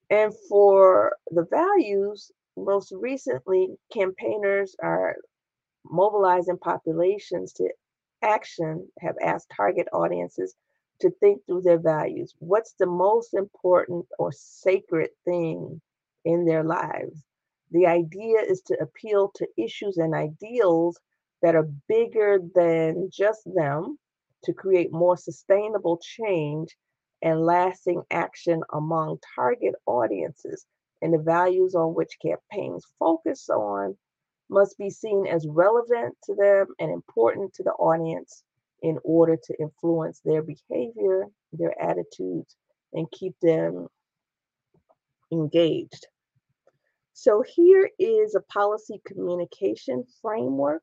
And 0.10 0.34
for 0.48 1.18
the 1.30 1.46
values, 1.50 2.32
most 2.56 2.94
recently, 2.98 3.76
campaigners 3.92 4.78
are 4.82 5.18
mobilizing 5.86 6.58
populations 6.58 7.54
to 7.54 7.70
action, 8.22 8.88
have 9.00 9.16
asked 9.24 9.52
target 9.56 9.88
audiences 9.94 10.56
to 11.00 11.10
think 11.20 11.46
through 11.46 11.62
their 11.62 11.80
values. 11.80 12.34
What's 12.40 12.74
the 12.74 12.86
most 12.86 13.34
important 13.34 14.06
or 14.20 14.32
sacred 14.32 15.10
thing 15.26 15.82
in 16.26 16.46
their 16.46 16.64
lives? 16.64 17.24
The 17.72 17.88
idea 17.88 18.40
is 18.42 18.62
to 18.68 18.78
appeal 18.82 19.32
to 19.36 19.48
issues 19.58 19.98
and 19.98 20.14
ideals 20.14 21.00
that 21.42 21.56
are 21.56 21.70
bigger 21.88 22.40
than 22.54 23.10
just 23.12 23.42
them 23.46 23.98
to 24.44 24.54
create 24.54 24.92
more 24.92 25.18
sustainable 25.18 25.98
change 26.02 26.76
and 27.22 27.46
lasting 27.46 28.04
action 28.12 28.62
among 28.74 29.20
target 29.36 29.76
audiences. 29.86 30.66
And 31.02 31.14
the 31.14 31.20
values 31.20 31.74
on 31.74 31.96
which 31.96 32.18
campaigns 32.22 32.86
focus 33.00 33.50
on 33.50 33.98
must 34.52 34.78
be 34.78 34.90
seen 34.90 35.26
as 35.26 35.48
relevant 35.48 36.16
to 36.26 36.36
them 36.36 36.68
and 36.80 36.92
important 36.92 37.54
to 37.54 37.64
the 37.64 37.72
audience 37.72 38.44
in 38.84 39.00
order 39.04 39.38
to 39.38 39.60
influence 39.60 40.20
their 40.26 40.44
behavior, 40.44 41.28
their 41.54 41.74
attitudes, 41.82 42.56
and 42.94 43.10
keep 43.12 43.34
them 43.42 43.88
engaged. 45.32 46.08
So 47.14 47.44
here 47.56 47.90
is 47.98 48.36
a 48.36 48.42
policy 48.42 49.02
communication 49.06 50.04
framework. 50.22 50.82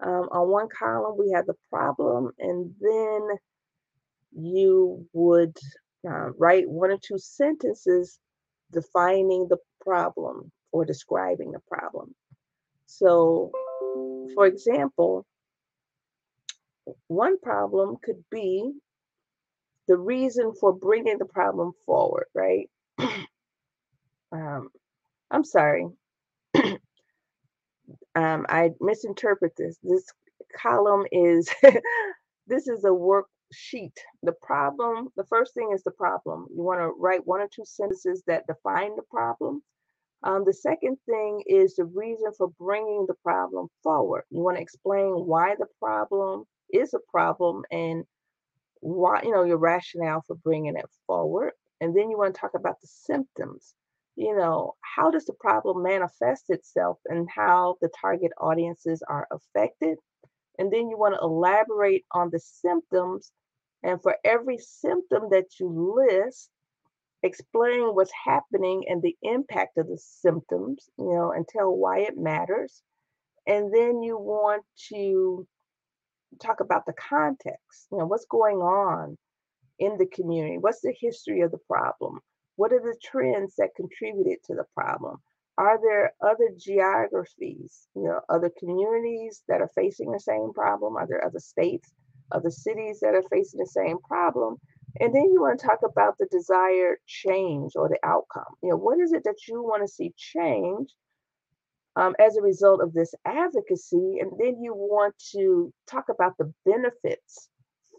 Um, 0.00 0.28
on 0.32 0.48
one 0.48 0.68
column, 0.76 1.16
we 1.18 1.32
have 1.34 1.46
the 1.46 1.56
problem, 1.70 2.30
and 2.38 2.72
then 2.80 3.28
you 4.32 5.06
would 5.12 5.56
uh, 6.08 6.30
write 6.38 6.68
one 6.68 6.90
or 6.90 6.98
two 6.98 7.18
sentences 7.18 8.18
defining 8.72 9.46
the 9.48 9.58
problem 9.80 10.50
or 10.72 10.84
describing 10.84 11.52
the 11.52 11.60
problem. 11.68 12.14
So, 12.86 13.52
for 14.34 14.46
example, 14.46 15.26
one 17.08 17.38
problem 17.40 17.96
could 18.02 18.24
be 18.30 18.72
the 19.88 19.96
reason 19.96 20.52
for 20.60 20.72
bringing 20.74 21.18
the 21.18 21.26
problem 21.26 21.72
forward, 21.86 22.26
right? 22.34 22.68
um, 24.32 24.70
I'm 25.30 25.44
sorry. 25.44 25.86
um, 28.14 28.46
I 28.48 28.70
misinterpret 28.80 29.54
this. 29.56 29.78
This 29.82 30.04
column 30.60 31.06
is 31.12 31.48
this 32.46 32.68
is 32.68 32.84
a 32.84 32.88
worksheet. 32.88 33.94
The 34.22 34.34
problem, 34.42 35.08
the 35.16 35.24
first 35.24 35.54
thing 35.54 35.70
is 35.74 35.82
the 35.84 35.92
problem. 35.92 36.46
You 36.54 36.62
want 36.62 36.80
to 36.80 36.92
write 36.98 37.26
one 37.26 37.40
or 37.40 37.48
two 37.54 37.64
sentences 37.64 38.22
that 38.26 38.46
define 38.46 38.96
the 38.96 39.04
problem. 39.10 39.62
Um, 40.24 40.44
the 40.46 40.54
second 40.54 40.96
thing 41.06 41.42
is 41.46 41.76
the 41.76 41.84
reason 41.84 42.32
for 42.36 42.48
bringing 42.58 43.04
the 43.06 43.14
problem 43.22 43.68
forward. 43.82 44.24
You 44.30 44.40
want 44.40 44.56
to 44.56 44.62
explain 44.62 45.12
why 45.26 45.54
the 45.58 45.66
problem 45.78 46.44
is 46.72 46.94
a 46.94 46.98
problem 47.10 47.62
and 47.70 48.04
why, 48.80 49.20
you 49.22 49.32
know, 49.32 49.44
your 49.44 49.58
rationale 49.58 50.22
for 50.26 50.36
bringing 50.36 50.76
it 50.76 50.86
forward. 51.06 51.52
And 51.80 51.94
then 51.94 52.10
you 52.10 52.16
want 52.16 52.34
to 52.34 52.40
talk 52.40 52.52
about 52.54 52.80
the 52.80 52.86
symptoms. 52.86 53.74
You 54.16 54.34
know, 54.34 54.74
how 54.80 55.10
does 55.10 55.26
the 55.26 55.34
problem 55.34 55.82
manifest 55.82 56.44
itself 56.48 56.98
and 57.06 57.28
how 57.28 57.76
the 57.82 57.90
target 58.00 58.32
audiences 58.40 59.02
are 59.06 59.28
affected? 59.30 59.98
And 60.58 60.72
then 60.72 60.88
you 60.88 60.96
want 60.96 61.14
to 61.14 61.20
elaborate 61.20 62.06
on 62.12 62.30
the 62.30 62.38
symptoms 62.38 63.30
and 63.82 64.00
for 64.00 64.16
every 64.24 64.56
symptom 64.58 65.24
that 65.30 65.60
you 65.60 65.68
list, 65.68 66.48
explain 67.24 67.94
what's 67.94 68.12
happening 68.24 68.84
and 68.88 69.02
the 69.02 69.16
impact 69.22 69.78
of 69.78 69.88
the 69.88 69.98
symptoms, 69.98 70.88
you 70.98 71.06
know, 71.06 71.32
and 71.32 71.46
tell 71.48 71.74
why 71.74 72.00
it 72.00 72.16
matters. 72.16 72.82
And 73.46 73.74
then 73.74 74.02
you 74.02 74.18
want 74.18 74.62
to 74.90 75.46
talk 76.40 76.60
about 76.60 76.86
the 76.86 76.92
context, 76.92 77.88
you 77.90 77.98
know, 77.98 78.06
what's 78.06 78.26
going 78.26 78.58
on 78.58 79.16
in 79.78 79.96
the 79.98 80.06
community, 80.06 80.58
what's 80.58 80.80
the 80.80 80.94
history 80.98 81.40
of 81.40 81.50
the 81.50 81.58
problem, 81.68 82.20
what 82.56 82.72
are 82.72 82.80
the 82.80 82.96
trends 83.02 83.54
that 83.56 83.74
contributed 83.76 84.38
to 84.44 84.54
the 84.54 84.64
problem, 84.74 85.16
are 85.58 85.80
there 85.80 86.12
other 86.20 86.50
geographies, 86.58 87.88
you 87.94 88.04
know, 88.04 88.20
other 88.28 88.50
communities 88.58 89.42
that 89.48 89.60
are 89.60 89.70
facing 89.74 90.10
the 90.10 90.20
same 90.20 90.52
problem, 90.52 90.96
are 90.96 91.06
there 91.06 91.24
other 91.24 91.40
states 91.40 91.92
other 92.32 92.50
cities 92.50 93.00
that 93.00 93.14
are 93.14 93.22
facing 93.30 93.60
the 93.60 93.66
same 93.66 93.98
problem. 93.98 94.56
And 95.00 95.14
then 95.14 95.32
you 95.32 95.40
want 95.40 95.60
to 95.60 95.66
talk 95.66 95.80
about 95.84 96.18
the 96.18 96.26
desired 96.30 96.98
change 97.06 97.72
or 97.76 97.88
the 97.88 97.98
outcome. 98.04 98.54
You 98.62 98.70
know, 98.70 98.76
what 98.76 99.00
is 99.00 99.12
it 99.12 99.24
that 99.24 99.48
you 99.48 99.62
want 99.62 99.82
to 99.82 99.92
see 99.92 100.12
change 100.16 100.90
um, 101.96 102.14
as 102.18 102.36
a 102.36 102.42
result 102.42 102.80
of 102.80 102.92
this 102.92 103.14
advocacy? 103.24 104.18
And 104.20 104.32
then 104.38 104.62
you 104.62 104.74
want 104.74 105.14
to 105.32 105.72
talk 105.90 106.06
about 106.10 106.36
the 106.38 106.52
benefits 106.64 107.48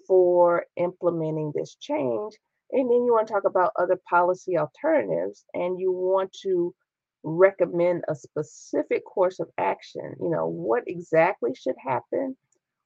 for 0.08 0.66
implementing 0.78 1.52
this 1.54 1.76
change. 1.76 2.34
And 2.72 2.90
then 2.90 3.06
you 3.06 3.14
want 3.14 3.28
to 3.28 3.34
talk 3.34 3.46
about 3.46 3.72
other 3.78 4.00
policy 4.10 4.58
alternatives 4.58 5.46
and 5.54 5.80
you 5.80 5.92
want 5.92 6.32
to 6.44 6.74
recommend 7.24 8.04
a 8.08 8.16
specific 8.16 9.04
course 9.06 9.40
of 9.40 9.50
action. 9.58 10.16
You 10.20 10.30
know, 10.30 10.48
what 10.48 10.84
exactly 10.88 11.54
should 11.56 11.76
happen? 11.86 12.36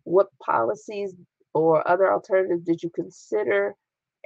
what 0.09 0.27
policies 0.39 1.13
or 1.53 1.87
other 1.87 2.11
alternatives 2.11 2.63
did 2.63 2.81
you 2.81 2.89
consider 2.89 3.75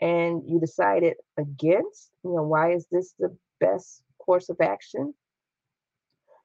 and 0.02 0.44
you 0.48 0.60
decided 0.60 1.16
against? 1.38 2.12
You 2.24 2.36
know, 2.36 2.44
why 2.44 2.74
is 2.74 2.88
this 2.92 3.14
the 3.20 3.36
best 3.60 4.04
course 4.20 4.50
of 4.50 4.58
action? 4.62 5.14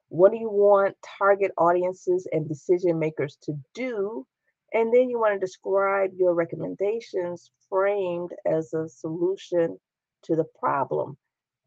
What 0.08 0.32
do 0.32 0.38
you 0.38 0.50
want 0.50 0.96
target 1.18 1.52
audiences 1.58 2.26
and 2.32 2.48
decision 2.48 2.98
makers 2.98 3.36
to 3.42 3.52
do? 3.74 4.26
And 4.72 4.92
then 4.92 5.08
you 5.08 5.18
want 5.18 5.34
to 5.34 5.38
describe 5.38 6.10
your 6.16 6.34
recommendations 6.34 7.50
framed 7.68 8.32
as 8.46 8.72
a 8.74 8.88
solution 8.88 9.78
to 10.24 10.36
the 10.36 10.46
problem. 10.58 11.16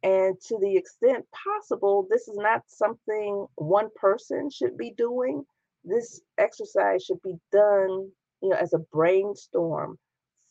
And 0.03 0.35
to 0.47 0.57
the 0.59 0.75
extent 0.75 1.25
possible, 1.31 2.07
this 2.09 2.27
is 2.27 2.37
not 2.37 2.63
something 2.67 3.45
one 3.55 3.89
person 3.95 4.49
should 4.49 4.77
be 4.77 4.93
doing. 4.97 5.43
This 5.83 6.21
exercise 6.39 7.03
should 7.03 7.21
be 7.21 7.35
done, 7.51 8.11
you 8.41 8.49
know, 8.49 8.55
as 8.55 8.73
a 8.73 8.79
brainstorm 8.91 9.99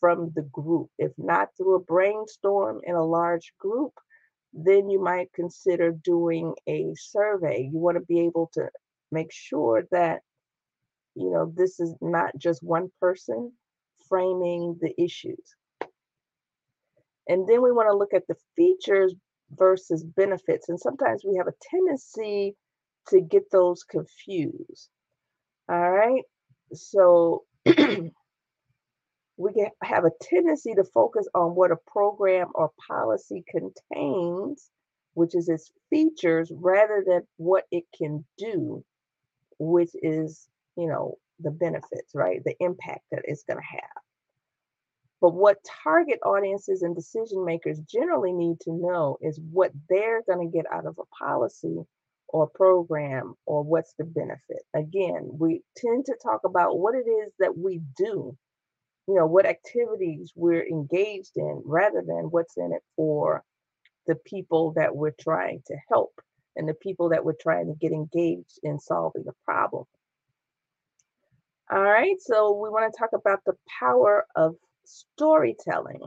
from 0.01 0.33
the 0.35 0.43
group. 0.43 0.89
If 0.99 1.13
not 1.19 1.51
through 1.57 1.77
a 1.77 1.81
brainstorm 1.85 2.81
in 2.85 2.97
a 2.97 3.05
large 3.05 3.53
group, 3.61 3.93
then 4.53 4.91
you 4.91 5.03
might 5.03 5.33
consider 5.35 5.93
doing 5.93 6.55
a 6.69 6.93
survey. 6.97 7.71
You 7.73 7.79
want 7.79 7.99
to 7.99 8.05
be 8.05 8.21
able 8.21 8.51
to 8.55 8.69
make 9.13 9.33
sure 9.33 9.85
that 9.93 10.21
you 11.17 11.31
know, 11.31 11.53
this 11.57 11.81
is 11.81 11.95
not 12.01 12.33
just 12.39 12.63
one 12.63 12.91
person 13.01 13.53
framing 14.09 14.79
the 14.81 14.95
issues. 15.03 15.57
And 17.29 17.49
then 17.49 17.63
we 17.63 17.73
want 17.73 17.89
to 17.91 17.97
look 17.97 18.15
at 18.15 18.27
the 18.29 18.37
features 18.57 19.15
versus 19.53 20.05
benefits. 20.05 20.69
And 20.69 20.81
sometimes 20.81 21.25
we 21.25 21.37
have 21.37 21.49
a 21.49 21.55
tendency 21.71 22.57
to 23.09 23.21
get 23.21 23.45
those 23.53 23.85
confused. 23.85 24.89
All 25.69 25.91
right. 25.91 26.23
So 26.73 27.45
we 29.41 29.67
have 29.83 30.05
a 30.05 30.13
tendency 30.21 30.75
to 30.75 30.85
focus 30.85 31.27
on 31.35 31.55
what 31.55 31.73
a 31.73 31.77
program 31.77 32.49
or 32.55 32.71
policy 32.89 33.45
contains, 33.49 34.71
which 35.15 35.35
is 35.35 35.49
its 35.49 35.73
features, 35.89 36.53
rather 36.55 37.03
than 37.07 37.23
what 37.37 37.65
it 37.71 37.85
can 37.97 38.25
do, 38.39 38.85
which 39.59 39.91
is 40.03 40.49
you 40.77 40.87
know, 40.87 41.19
the 41.41 41.51
benefits, 41.51 42.15
right? 42.15 42.43
The 42.45 42.57
impact 42.61 43.05
that 43.11 43.23
it's 43.25 43.45
going 43.45 43.59
to 43.59 43.77
have. 43.77 44.03
But 45.21 45.35
what 45.35 45.59
target 45.85 46.19
audiences 46.25 46.83
and 46.83 46.97
decision 46.97 47.45
makers 47.45 47.79
generally 47.81 48.33
need 48.33 48.61
to 48.61 48.73
know 48.73 49.19
is 49.21 49.39
what 49.53 49.73
they're 49.89 50.23
going 50.23 50.51
to 50.51 50.57
get 50.57 50.65
out 50.73 50.87
of 50.87 50.99
a 50.99 51.25
policy 51.25 51.85
or 52.29 52.49
program 52.49 53.35
or 53.45 53.63
what's 53.63 53.93
the 53.99 54.05
benefit. 54.05 54.63
Again, 54.75 55.29
we 55.33 55.63
tend 55.77 56.07
to 56.07 56.15
talk 56.23 56.41
about 56.45 56.79
what 56.79 56.95
it 56.95 57.07
is 57.07 57.33
that 57.39 57.59
we 57.59 57.83
do, 57.99 58.37
you 59.11 59.17
know, 59.17 59.27
what 59.27 59.45
activities 59.45 60.33
we're 60.37 60.65
engaged 60.65 61.33
in 61.35 61.63
rather 61.65 62.01
than 62.01 62.31
what's 62.31 62.57
in 62.57 62.73
it 62.73 62.83
for 62.95 63.43
the 64.07 64.15
people 64.25 64.73
that 64.77 64.95
we're 64.95 65.15
trying 65.21 65.61
to 65.67 65.75
help 65.89 66.13
and 66.55 66.69
the 66.69 66.75
people 66.75 67.09
that 67.09 67.25
we're 67.25 67.35
trying 67.41 67.67
to 67.67 67.75
get 67.81 67.91
engaged 67.91 68.61
in 68.63 68.79
solving 68.79 69.25
the 69.25 69.33
problem. 69.45 69.85
All 71.73 71.83
right, 71.83 72.15
so 72.21 72.53
we 72.53 72.71
want 72.71 72.93
to 72.93 72.97
talk 72.97 73.11
about 73.13 73.41
the 73.45 73.57
power 73.81 74.27
of 74.37 74.55
storytelling. 74.85 76.03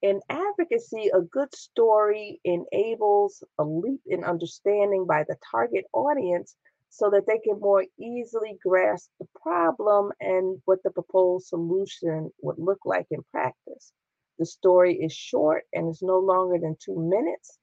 In 0.00 0.22
advocacy, 0.30 1.10
a 1.12 1.20
good 1.20 1.54
story 1.54 2.40
enables 2.44 3.44
a 3.58 3.64
leap 3.64 4.00
in 4.06 4.24
understanding 4.24 5.04
by 5.06 5.24
the 5.28 5.36
target 5.50 5.84
audience 5.92 6.56
so 6.92 7.08
that 7.08 7.26
they 7.26 7.38
can 7.38 7.58
more 7.58 7.86
easily 7.98 8.58
grasp 8.62 9.08
the 9.18 9.26
problem 9.40 10.12
and 10.20 10.60
what 10.66 10.78
the 10.84 10.90
proposed 10.90 11.46
solution 11.46 12.30
would 12.42 12.58
look 12.58 12.80
like 12.84 13.06
in 13.10 13.22
practice. 13.30 13.94
The 14.38 14.44
story 14.44 14.96
is 14.96 15.10
short 15.10 15.64
and 15.72 15.88
is 15.88 16.02
no 16.02 16.18
longer 16.18 16.58
than 16.58 16.76
two 16.78 17.00
minutes. 17.00 17.58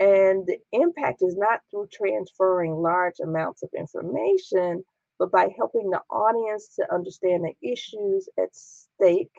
And 0.00 0.44
the 0.44 0.58
impact 0.72 1.22
is 1.22 1.36
not 1.36 1.60
through 1.70 1.86
transferring 1.92 2.74
large 2.74 3.20
amounts 3.22 3.62
of 3.62 3.70
information, 3.78 4.82
but 5.20 5.30
by 5.30 5.54
helping 5.56 5.90
the 5.90 6.02
audience 6.10 6.74
to 6.76 6.92
understand 6.92 7.44
the 7.44 7.54
issues 7.72 8.28
at 8.36 8.48
stake 8.52 9.30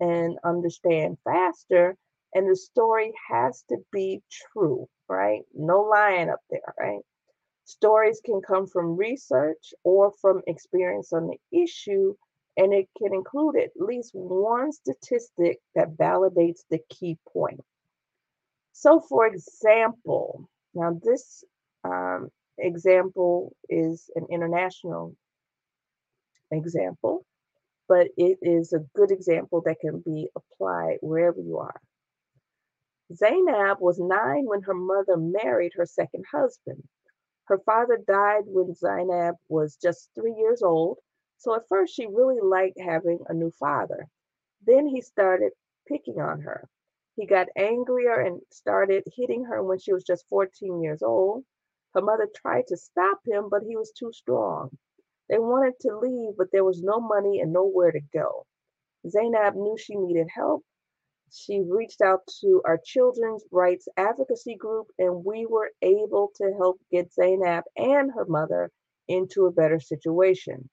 and 0.00 0.36
understand 0.42 1.18
faster. 1.22 1.96
And 2.34 2.50
the 2.50 2.56
story 2.56 3.12
has 3.30 3.62
to 3.68 3.76
be 3.92 4.20
true, 4.52 4.88
right? 5.08 5.42
No 5.54 5.82
lying 5.82 6.28
up 6.28 6.40
there, 6.50 6.74
right? 6.76 7.02
Stories 7.66 8.20
can 8.24 8.40
come 8.40 8.68
from 8.68 8.96
research 8.96 9.74
or 9.82 10.12
from 10.20 10.40
experience 10.46 11.12
on 11.12 11.26
the 11.26 11.62
issue, 11.64 12.14
and 12.56 12.72
it 12.72 12.88
can 12.96 13.12
include 13.12 13.56
at 13.56 13.70
least 13.76 14.12
one 14.14 14.70
statistic 14.70 15.58
that 15.74 15.96
validates 15.96 16.60
the 16.70 16.78
key 16.88 17.18
point. 17.28 17.60
So, 18.72 19.00
for 19.00 19.26
example, 19.26 20.48
now 20.74 21.00
this 21.02 21.42
um, 21.82 22.28
example 22.56 23.52
is 23.68 24.10
an 24.14 24.26
international 24.30 25.16
example, 26.52 27.26
but 27.88 28.06
it 28.16 28.38
is 28.42 28.72
a 28.72 28.86
good 28.94 29.10
example 29.10 29.62
that 29.66 29.80
can 29.80 30.04
be 30.06 30.28
applied 30.36 30.98
wherever 31.00 31.40
you 31.40 31.58
are. 31.58 31.80
Zainab 33.12 33.78
was 33.80 33.98
nine 33.98 34.44
when 34.46 34.62
her 34.62 34.74
mother 34.74 35.16
married 35.16 35.72
her 35.74 35.86
second 35.86 36.24
husband. 36.30 36.82
Her 37.46 37.58
father 37.58 37.96
died 37.98 38.44
when 38.46 38.74
Zainab 38.74 39.36
was 39.48 39.76
just 39.76 40.10
three 40.14 40.34
years 40.34 40.62
old, 40.62 40.98
so 41.38 41.54
at 41.54 41.68
first 41.68 41.94
she 41.94 42.06
really 42.06 42.40
liked 42.40 42.80
having 42.80 43.20
a 43.28 43.34
new 43.34 43.50
father. 43.52 44.08
Then 44.62 44.86
he 44.86 45.00
started 45.00 45.52
picking 45.86 46.20
on 46.20 46.40
her. 46.42 46.68
He 47.16 47.26
got 47.26 47.48
angrier 47.56 48.20
and 48.20 48.42
started 48.50 49.04
hitting 49.14 49.44
her 49.44 49.62
when 49.62 49.78
she 49.78 49.92
was 49.92 50.04
just 50.04 50.28
14 50.28 50.82
years 50.82 51.02
old. 51.02 51.44
Her 51.94 52.02
mother 52.02 52.28
tried 52.34 52.66
to 52.68 52.76
stop 52.76 53.20
him, 53.26 53.48
but 53.48 53.62
he 53.62 53.76
was 53.76 53.92
too 53.92 54.12
strong. 54.12 54.76
They 55.28 55.38
wanted 55.38 55.78
to 55.80 55.98
leave, 55.98 56.36
but 56.36 56.50
there 56.52 56.64
was 56.64 56.82
no 56.82 57.00
money 57.00 57.40
and 57.40 57.52
nowhere 57.52 57.92
to 57.92 58.00
go. 58.12 58.46
Zainab 59.08 59.54
knew 59.54 59.76
she 59.78 59.96
needed 59.96 60.28
help. 60.28 60.64
She 61.30 61.60
reached 61.60 62.00
out 62.00 62.26
to 62.40 62.62
our 62.64 62.78
children's 62.78 63.44
rights 63.50 63.88
advocacy 63.96 64.56
group, 64.56 64.88
and 64.98 65.24
we 65.24 65.46
were 65.46 65.72
able 65.82 66.32
to 66.36 66.52
help 66.54 66.80
get 66.90 67.12
Zainab 67.12 67.64
and 67.76 68.12
her 68.12 68.24
mother 68.26 68.70
into 69.08 69.46
a 69.46 69.52
better 69.52 69.80
situation. 69.80 70.68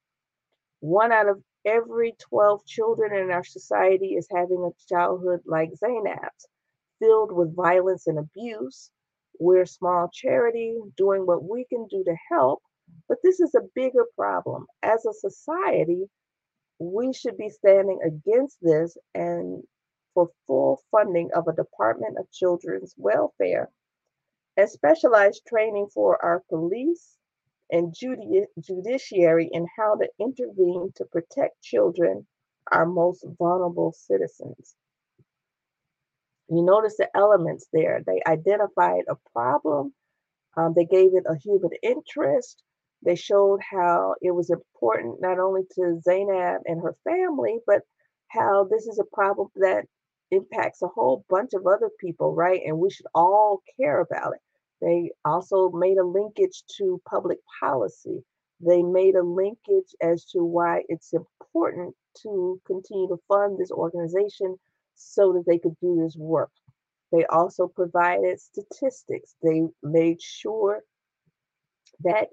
One 0.79 1.11
out 1.11 1.29
of 1.29 1.43
every 1.65 2.13
12 2.19 2.65
children 2.65 3.13
in 3.15 3.31
our 3.31 3.43
society 3.43 4.15
is 4.15 4.27
having 4.31 4.63
a 4.63 4.93
childhood 4.93 5.41
like 5.45 5.71
Zainab's, 5.75 6.47
filled 6.99 7.31
with 7.31 7.55
violence 7.55 8.07
and 8.07 8.19
abuse, 8.19 8.91
we're 9.39 9.63
a 9.63 9.67
small 9.67 10.09
charity 10.13 10.77
doing 10.97 11.25
what 11.25 11.43
we 11.43 11.65
can 11.65 11.87
do 11.87 12.03
to 12.03 12.15
help, 12.29 12.61
but 13.07 13.17
this 13.23 13.39
is 13.39 13.55
a 13.55 13.67
bigger 13.75 14.05
problem. 14.15 14.67
As 14.83 15.05
a 15.05 15.13
society, 15.13 16.05
we 16.79 17.13
should 17.13 17.37
be 17.37 17.49
standing 17.49 17.99
against 18.05 18.57
this 18.61 18.97
and 19.15 19.63
for 20.13 20.29
full 20.47 20.81
funding 20.91 21.29
of 21.35 21.47
a 21.47 21.53
Department 21.55 22.17
of 22.19 22.31
Children's 22.31 22.95
Welfare 22.97 23.69
and 24.57 24.69
specialized 24.69 25.43
training 25.47 25.87
for 25.93 26.23
our 26.23 26.43
police 26.49 27.17
and 27.71 27.93
judi- 27.93 28.47
judiciary 28.59 29.49
in 29.51 29.67
how 29.77 29.95
to 29.95 30.07
intervene 30.19 30.91
to 30.95 31.05
protect 31.05 31.61
children, 31.61 32.27
our 32.71 32.85
most 32.85 33.25
vulnerable 33.39 33.93
citizens. 33.93 34.75
You 36.49 36.63
notice 36.63 36.97
the 36.97 37.09
elements 37.15 37.67
there. 37.73 38.03
They 38.05 38.21
identified 38.27 39.05
a 39.09 39.15
problem, 39.33 39.93
um, 40.57 40.73
they 40.75 40.85
gave 40.85 41.15
it 41.15 41.25
a 41.27 41.35
human 41.37 41.71
interest. 41.81 42.61
They 43.05 43.15
showed 43.15 43.61
how 43.61 44.15
it 44.21 44.31
was 44.31 44.49
important 44.49 45.21
not 45.21 45.39
only 45.39 45.63
to 45.75 45.99
Zainab 46.01 46.61
and 46.65 46.81
her 46.81 46.95
family, 47.03 47.59
but 47.65 47.81
how 48.29 48.65
this 48.65 48.87
is 48.87 48.99
a 48.99 49.15
problem 49.15 49.49
that 49.55 49.85
impacts 50.31 50.81
a 50.81 50.87
whole 50.87 51.25
bunch 51.29 51.53
of 51.53 51.65
other 51.67 51.89
people, 51.99 52.33
right? 52.33 52.61
And 52.65 52.79
we 52.79 52.89
should 52.89 53.07
all 53.13 53.61
care 53.79 54.01
about 54.01 54.33
it. 54.33 54.41
They 54.81 55.11
also 55.25 55.69
made 55.71 55.97
a 55.97 56.05
linkage 56.05 56.63
to 56.77 57.01
public 57.09 57.39
policy. 57.59 58.23
They 58.59 58.83
made 58.83 59.15
a 59.15 59.23
linkage 59.23 59.95
as 60.01 60.25
to 60.27 60.43
why 60.43 60.83
it's 60.89 61.13
important 61.13 61.95
to 62.23 62.59
continue 62.65 63.07
to 63.07 63.21
fund 63.27 63.57
this 63.57 63.71
organization 63.71 64.57
so 64.95 65.33
that 65.33 65.45
they 65.47 65.59
could 65.59 65.77
do 65.81 66.01
this 66.01 66.15
work. 66.17 66.51
They 67.11 67.25
also 67.25 67.67
provided 67.67 68.39
statistics. 68.39 69.35
They 69.41 69.63
made 69.83 70.21
sure 70.21 70.81
that 72.03 72.29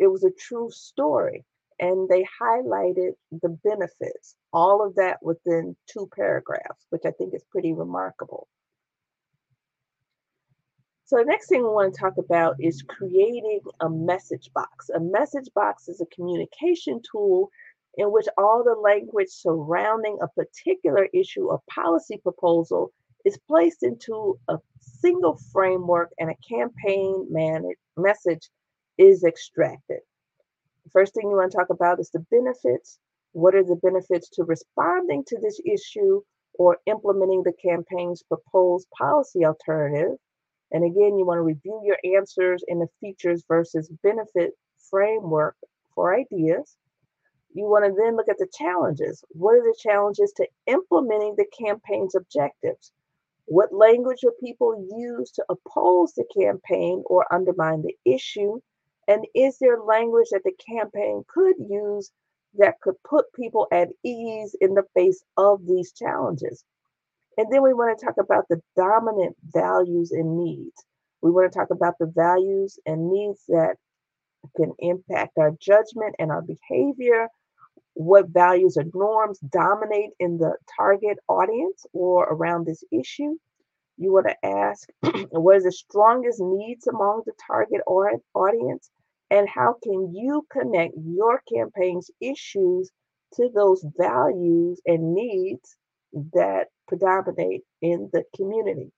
it 0.00 0.08
was 0.08 0.24
a 0.24 0.30
true 0.30 0.70
story 0.70 1.44
and 1.80 2.08
they 2.08 2.26
highlighted 2.40 3.12
the 3.42 3.48
benefits, 3.64 4.36
all 4.52 4.84
of 4.84 4.94
that 4.96 5.18
within 5.22 5.76
two 5.86 6.08
paragraphs, 6.14 6.86
which 6.90 7.02
I 7.04 7.10
think 7.10 7.34
is 7.34 7.44
pretty 7.50 7.72
remarkable. 7.72 8.46
So 11.06 11.18
the 11.18 11.24
next 11.24 11.48
thing 11.48 11.62
we 11.62 11.68
want 11.68 11.92
to 11.92 12.00
talk 12.00 12.14
about 12.18 12.56
is 12.60 12.82
creating 12.82 13.60
a 13.80 13.90
message 13.90 14.50
box. 14.54 14.88
A 14.88 15.00
message 15.00 15.48
box 15.54 15.88
is 15.88 16.00
a 16.00 16.06
communication 16.06 17.00
tool 17.10 17.50
in 17.96 18.10
which 18.10 18.26
all 18.38 18.64
the 18.64 18.74
language 18.74 19.28
surrounding 19.28 20.18
a 20.22 20.28
particular 20.28 21.08
issue 21.12 21.48
or 21.48 21.60
policy 21.70 22.16
proposal 22.16 22.92
is 23.24 23.38
placed 23.46 23.82
into 23.82 24.38
a 24.48 24.58
single 24.80 25.38
framework 25.52 26.10
and 26.18 26.30
a 26.30 26.48
campaign 26.48 27.28
message 27.96 28.48
is 28.98 29.24
extracted. 29.24 30.00
First 30.92 31.14
thing 31.14 31.30
you 31.30 31.36
want 31.36 31.50
to 31.52 31.58
talk 31.58 31.70
about 31.70 32.00
is 32.00 32.10
the 32.10 32.24
benefits. 32.30 32.98
What 33.32 33.54
are 33.54 33.64
the 33.64 33.76
benefits 33.76 34.28
to 34.30 34.44
responding 34.44 35.24
to 35.26 35.38
this 35.40 35.60
issue 35.64 36.22
or 36.54 36.78
implementing 36.86 37.42
the 37.42 37.52
campaign's 37.52 38.22
proposed 38.22 38.88
policy 38.96 39.44
alternative? 39.44 40.18
And 40.70 40.84
again, 40.84 41.18
you 41.18 41.24
want 41.24 41.38
to 41.38 41.42
review 41.42 41.80
your 41.84 41.98
answers 42.16 42.64
in 42.68 42.78
the 42.78 42.88
features 43.00 43.44
versus 43.48 43.90
benefit 44.02 44.52
framework 44.90 45.56
for 45.94 46.14
ideas. 46.14 46.76
You 47.54 47.64
want 47.66 47.84
to 47.84 47.92
then 47.96 48.16
look 48.16 48.28
at 48.28 48.38
the 48.38 48.48
challenges. 48.52 49.24
What 49.30 49.54
are 49.54 49.62
the 49.62 49.76
challenges 49.80 50.32
to 50.36 50.48
implementing 50.66 51.36
the 51.36 51.46
campaign's 51.56 52.14
objectives? 52.14 52.92
What 53.46 53.72
language 53.72 54.20
will 54.22 54.32
people 54.40 54.88
use 54.96 55.30
to 55.32 55.44
oppose 55.48 56.12
the 56.14 56.24
campaign 56.36 57.02
or 57.06 57.32
undermine 57.32 57.82
the 57.82 57.96
issue? 58.04 58.60
And 59.08 59.26
is 59.34 59.58
there 59.58 59.80
language 59.80 60.28
that 60.30 60.42
the 60.44 60.52
campaign 60.66 61.24
could 61.28 61.56
use 61.58 62.10
that 62.56 62.80
could 62.80 62.94
put 63.02 63.32
people 63.34 63.66
at 63.72 63.88
ease 64.04 64.54
in 64.60 64.74
the 64.74 64.84
face 64.94 65.22
of 65.36 65.66
these 65.66 65.92
challenges? 65.92 66.64
And 67.36 67.52
then 67.52 67.62
we 67.62 67.74
want 67.74 67.98
to 67.98 68.04
talk 68.04 68.16
about 68.18 68.46
the 68.48 68.60
dominant 68.76 69.36
values 69.52 70.12
and 70.12 70.38
needs. 70.38 70.84
We 71.20 71.30
want 71.30 71.52
to 71.52 71.58
talk 71.58 71.70
about 71.70 71.94
the 71.98 72.06
values 72.06 72.78
and 72.86 73.10
needs 73.10 73.40
that 73.48 73.76
can 74.56 74.72
impact 74.78 75.38
our 75.38 75.52
judgment 75.60 76.14
and 76.18 76.30
our 76.30 76.42
behavior. 76.42 77.28
What 77.94 78.28
values 78.28 78.76
or 78.76 78.84
norms 78.92 79.38
dominate 79.40 80.10
in 80.20 80.38
the 80.38 80.56
target 80.76 81.18
audience 81.28 81.86
or 81.92 82.24
around 82.24 82.66
this 82.66 82.84
issue? 82.92 83.36
You 83.96 84.12
want 84.12 84.26
to 84.28 84.46
ask 84.46 84.88
what 85.30 85.56
is 85.56 85.64
the 85.64 85.72
strongest 85.72 86.40
needs 86.40 86.86
among 86.86 87.22
the 87.26 87.32
target 87.46 87.80
audience? 87.86 88.90
And 89.30 89.48
how 89.48 89.76
can 89.82 90.14
you 90.14 90.46
connect 90.50 90.94
your 90.96 91.42
campaign's 91.52 92.10
issues 92.20 92.90
to 93.34 93.48
those 93.54 93.84
values 93.96 94.80
and 94.86 95.14
needs 95.14 95.76
that 96.32 96.68
predominate 96.86 97.62
in 97.80 98.10
the 98.12 98.24
community? 98.36 98.92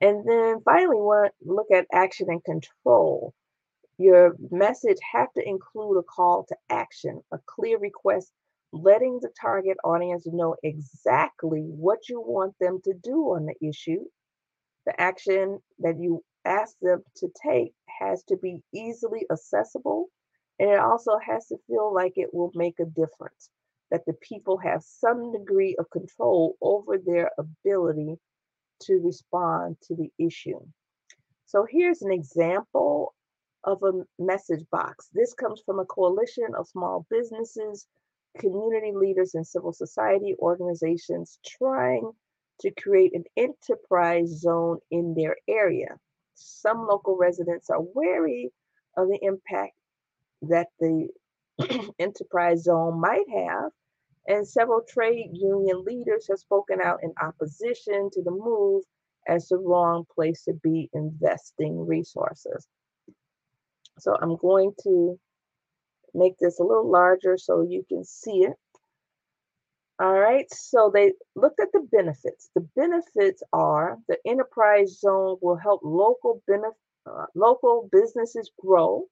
And 0.00 0.26
then 0.26 0.60
finally, 0.64 0.96
want 0.96 1.32
to 1.42 1.52
look 1.52 1.70
at 1.70 1.86
action 1.92 2.28
and 2.30 2.42
control. 2.42 3.34
Your 3.98 4.34
message 4.50 4.96
have 5.12 5.30
to 5.34 5.46
include 5.46 5.98
a 5.98 6.02
call 6.02 6.44
to 6.48 6.56
action, 6.70 7.22
a 7.32 7.38
clear 7.46 7.78
request, 7.78 8.32
letting 8.72 9.18
the 9.20 9.30
target 9.40 9.76
audience 9.84 10.26
know 10.26 10.56
exactly 10.62 11.62
what 11.62 12.08
you 12.08 12.20
want 12.20 12.54
them 12.60 12.80
to 12.84 12.94
do 13.02 13.34
on 13.34 13.46
the 13.46 13.68
issue. 13.68 14.04
The 14.86 15.00
action 15.00 15.58
that 15.80 15.98
you 15.98 16.22
ask 16.44 16.74
them 16.80 17.02
to 17.16 17.28
take 17.44 17.72
has 18.00 18.22
to 18.24 18.36
be 18.36 18.62
easily 18.74 19.26
accessible, 19.30 20.08
and 20.58 20.70
it 20.70 20.78
also 20.78 21.18
has 21.18 21.46
to 21.48 21.56
feel 21.66 21.92
like 21.92 22.14
it 22.16 22.32
will 22.32 22.52
make 22.54 22.78
a 22.80 22.84
difference, 22.84 23.50
that 23.90 24.06
the 24.06 24.14
people 24.14 24.56
have 24.58 24.82
some 24.82 25.32
degree 25.32 25.76
of 25.78 25.90
control 25.90 26.56
over 26.62 26.96
their 26.98 27.30
ability 27.38 28.16
to 28.82 29.00
respond 29.04 29.76
to 29.82 29.94
the 29.94 30.10
issue. 30.18 30.60
So 31.46 31.66
here's 31.68 32.02
an 32.02 32.12
example 32.12 33.14
of 33.64 33.82
a 33.82 33.92
message 34.18 34.64
box. 34.70 35.08
This 35.12 35.34
comes 35.34 35.60
from 35.66 35.80
a 35.80 35.84
coalition 35.84 36.54
of 36.56 36.68
small 36.68 37.06
businesses, 37.10 37.86
community 38.38 38.92
leaders, 38.94 39.34
and 39.34 39.46
civil 39.46 39.72
society 39.72 40.34
organizations 40.38 41.38
trying 41.46 42.10
to 42.60 42.70
create 42.72 43.14
an 43.14 43.24
enterprise 43.36 44.40
zone 44.40 44.78
in 44.90 45.14
their 45.14 45.36
area. 45.48 45.98
Some 46.34 46.86
local 46.86 47.16
residents 47.16 47.70
are 47.70 47.80
wary 47.80 48.50
of 48.96 49.08
the 49.08 49.18
impact 49.22 49.74
that 50.42 50.68
the 50.78 51.08
enterprise 51.98 52.64
zone 52.64 53.00
might 53.00 53.28
have, 53.34 53.70
and 54.26 54.46
several 54.46 54.82
trade 54.88 55.30
union 55.32 55.84
leaders 55.84 56.26
have 56.28 56.38
spoken 56.38 56.80
out 56.82 57.00
in 57.02 57.12
opposition 57.20 58.10
to 58.12 58.22
the 58.22 58.30
move 58.30 58.84
as 59.28 59.48
the 59.48 59.58
wrong 59.58 60.04
place 60.14 60.44
to 60.44 60.54
be 60.62 60.88
investing 60.92 61.86
resources. 61.86 62.66
So 63.98 64.16
I'm 64.20 64.36
going 64.36 64.72
to 64.84 65.18
make 66.14 66.38
this 66.38 66.60
a 66.60 66.64
little 66.64 66.90
larger 66.90 67.36
so 67.38 67.62
you 67.62 67.84
can 67.88 68.04
see 68.04 68.44
it. 68.44 68.54
All 70.00 70.18
right, 70.18 70.46
so 70.50 70.90
they 70.92 71.12
looked 71.36 71.60
at 71.60 71.72
the 71.72 71.86
benefits. 71.92 72.50
The 72.54 72.66
benefits 72.74 73.42
are 73.52 73.98
the 74.08 74.16
enterprise 74.26 74.98
zone 74.98 75.36
will 75.42 75.56
help 75.56 75.82
local 75.84 76.42
benef- 76.48 76.72
uh, 77.06 77.26
local 77.34 77.88
businesses 77.92 78.50
grow 78.58 79.04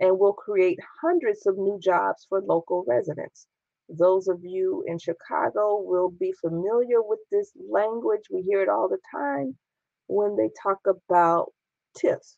and 0.00 0.18
will 0.18 0.32
create 0.32 0.78
hundreds 1.00 1.46
of 1.46 1.58
new 1.58 1.78
jobs 1.80 2.26
for 2.28 2.40
local 2.40 2.84
residents. 2.88 3.46
Those 3.88 4.26
of 4.26 4.40
you 4.42 4.84
in 4.88 4.98
Chicago 4.98 5.80
will 5.80 6.10
be 6.10 6.32
familiar 6.40 7.02
with 7.02 7.20
this 7.30 7.52
language. 7.70 8.22
We 8.30 8.42
hear 8.42 8.62
it 8.62 8.68
all 8.68 8.88
the 8.88 8.98
time 9.14 9.56
when 10.08 10.36
they 10.36 10.50
talk 10.60 10.80
about 10.88 11.52
TIFs, 11.96 12.36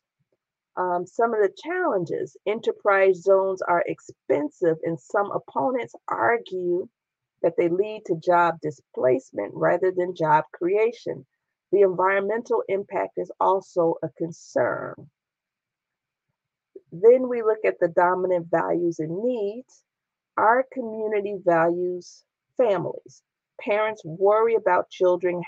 um, 0.77 1.05
some 1.05 1.33
of 1.33 1.41
the 1.41 1.53
challenges 1.63 2.35
enterprise 2.45 3.21
zones 3.21 3.61
are 3.61 3.83
expensive, 3.87 4.77
and 4.83 4.99
some 4.99 5.31
opponents 5.31 5.95
argue 6.07 6.87
that 7.41 7.53
they 7.57 7.69
lead 7.69 8.01
to 8.07 8.15
job 8.15 8.55
displacement 8.61 9.53
rather 9.53 9.91
than 9.95 10.15
job 10.15 10.45
creation. 10.53 11.25
The 11.71 11.81
environmental 11.81 12.63
impact 12.67 13.13
is 13.17 13.31
also 13.39 13.95
a 14.03 14.09
concern. 14.17 14.95
Then 16.91 17.27
we 17.29 17.41
look 17.41 17.59
at 17.65 17.79
the 17.79 17.89
dominant 17.89 18.47
values 18.49 18.99
and 18.99 19.23
needs. 19.23 19.83
Our 20.37 20.65
community 20.73 21.37
values 21.45 22.23
families. 22.57 23.21
Parents 23.61 24.01
worry 24.03 24.55
about 24.55 24.89
children, 24.89 25.41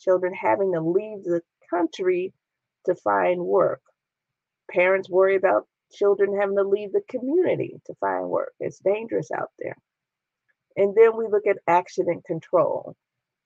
children 0.00 0.34
having 0.34 0.72
to 0.72 0.80
leave 0.80 1.22
the 1.24 1.42
country 1.70 2.32
to 2.86 2.94
find 2.96 3.44
work. 3.44 3.80
Parents 4.70 5.08
worry 5.08 5.36
about 5.36 5.66
children 5.92 6.38
having 6.38 6.56
to 6.56 6.62
leave 6.62 6.92
the 6.92 7.02
community 7.08 7.80
to 7.86 7.94
find 8.00 8.28
work. 8.28 8.52
It's 8.60 8.78
dangerous 8.78 9.30
out 9.30 9.50
there. 9.58 9.76
And 10.76 10.94
then 10.94 11.16
we 11.16 11.26
look 11.28 11.46
at 11.46 11.58
and 11.66 12.24
control. 12.24 12.94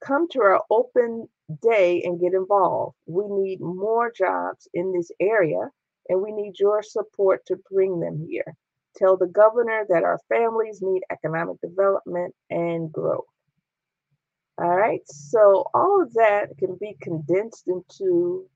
Come 0.03 0.27
to 0.29 0.41
our 0.41 0.61
open 0.69 1.27
day 1.61 2.01
and 2.03 2.19
get 2.19 2.33
involved. 2.33 2.95
We 3.05 3.25
need 3.27 3.61
more 3.61 4.11
jobs 4.11 4.67
in 4.73 4.91
this 4.91 5.11
area, 5.19 5.69
and 6.09 6.21
we 6.21 6.31
need 6.31 6.59
your 6.59 6.81
support 6.81 7.45
to 7.45 7.61
bring 7.69 7.99
them 7.99 8.25
here. 8.27 8.55
Tell 8.97 9.15
the 9.15 9.27
governor 9.27 9.85
that 9.89 10.03
our 10.03 10.19
families 10.27 10.81
need 10.81 11.03
economic 11.11 11.61
development 11.61 12.33
and 12.49 12.91
growth. 12.91 13.25
All 14.57 14.75
right, 14.75 15.01
so 15.05 15.65
all 15.73 16.01
of 16.01 16.13
that 16.15 16.49
can 16.57 16.77
be 16.79 16.97
condensed 17.01 17.67
into 17.67 18.47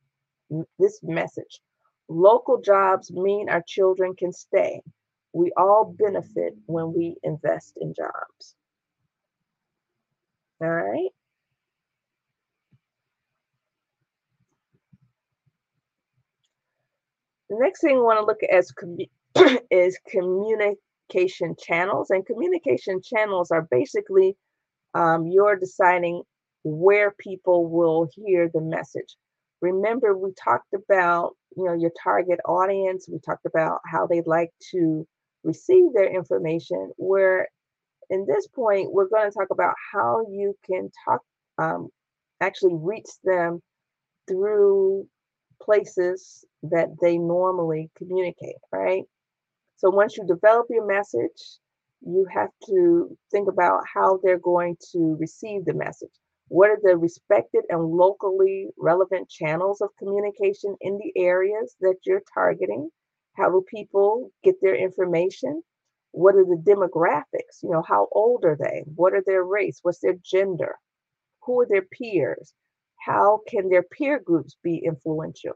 this 0.77 0.99
message. 1.01 1.61
Local 2.07 2.61
jobs 2.61 3.11
mean 3.11 3.49
our 3.49 3.63
children 3.67 4.15
can 4.15 4.31
stay. 4.31 4.81
We 5.33 5.51
all 5.57 5.95
benefit 5.97 6.53
when 6.65 6.93
we 6.93 7.17
invest 7.23 7.73
in 7.81 7.93
jobs. 7.93 8.55
All 10.61 10.69
right. 10.69 11.09
The 17.49 17.57
next 17.59 17.81
thing 17.81 17.95
we 17.95 18.01
want 18.01 18.19
to 18.19 18.25
look 18.25 18.43
at 18.43 18.53
is, 18.57 18.71
commu- 18.71 19.59
is 19.71 19.99
communication 20.09 21.55
channels. 21.59 22.09
And 22.09 22.25
communication 22.25 23.01
channels 23.03 23.51
are 23.51 23.67
basically 23.69 24.37
um, 24.93 25.27
you're 25.27 25.57
deciding 25.57 26.23
where 26.63 27.11
people 27.11 27.67
will 27.67 28.07
hear 28.15 28.49
the 28.53 28.61
message. 28.61 29.15
Remember, 29.65 30.15
we 30.15 30.31
talked 30.33 30.73
about 30.73 31.33
you 31.57 31.65
know 31.65 31.73
your 31.73 31.91
target 32.01 32.39
audience. 32.45 33.07
We 33.09 33.19
talked 33.19 33.45
about 33.45 33.79
how 33.85 34.05
they'd 34.05 34.27
like 34.27 34.51
to 34.71 35.07
receive 35.43 35.93
their 35.93 36.13
information. 36.13 36.91
Where 36.97 37.47
in 38.09 38.25
this 38.27 38.47
point, 38.47 38.91
we're 38.91 39.09
going 39.09 39.29
to 39.29 39.37
talk 39.37 39.47
about 39.51 39.73
how 39.91 40.25
you 40.29 40.55
can 40.65 40.91
talk, 41.05 41.21
um, 41.57 41.89
actually 42.41 42.75
reach 42.75 43.09
them 43.23 43.61
through 44.27 45.07
places 45.61 46.45
that 46.63 46.89
they 47.01 47.17
normally 47.17 47.89
communicate, 47.97 48.57
right? 48.71 49.03
So 49.77 49.89
once 49.89 50.17
you 50.17 50.25
develop 50.25 50.67
your 50.69 50.85
message, 50.85 51.59
you 52.01 52.27
have 52.33 52.49
to 52.67 53.17
think 53.31 53.49
about 53.49 53.81
how 53.91 54.19
they're 54.23 54.39
going 54.39 54.77
to 54.91 55.17
receive 55.19 55.65
the 55.65 55.73
message. 55.73 56.11
What 56.49 56.69
are 56.69 56.79
the 56.81 56.95
respected 56.97 57.65
and 57.69 57.83
locally 57.83 58.69
relevant 58.77 59.29
channels 59.29 59.81
of 59.81 59.95
communication 59.97 60.77
in 60.81 60.97
the 60.99 61.11
areas 61.19 61.75
that 61.81 61.97
you're 62.05 62.23
targeting? 62.33 62.91
How 63.33 63.49
do 63.49 63.63
people 63.67 64.31
get 64.43 64.61
their 64.61 64.75
information? 64.75 65.63
What 66.11 66.35
are 66.35 66.45
the 66.45 66.61
demographics? 66.61 67.63
You 67.63 67.71
know, 67.71 67.81
how 67.81 68.09
old 68.11 68.45
are 68.45 68.57
they? 68.57 68.83
What 68.95 69.13
are 69.13 69.23
their 69.25 69.43
race? 69.43 69.79
What's 69.81 69.99
their 69.99 70.17
gender? 70.23 70.77
Who 71.43 71.61
are 71.61 71.67
their 71.67 71.83
peers? 71.83 72.53
How 73.01 73.41
can 73.47 73.69
their 73.69 73.83
peer 73.83 74.19
groups 74.19 74.57
be 74.63 74.77
influential? 74.85 75.53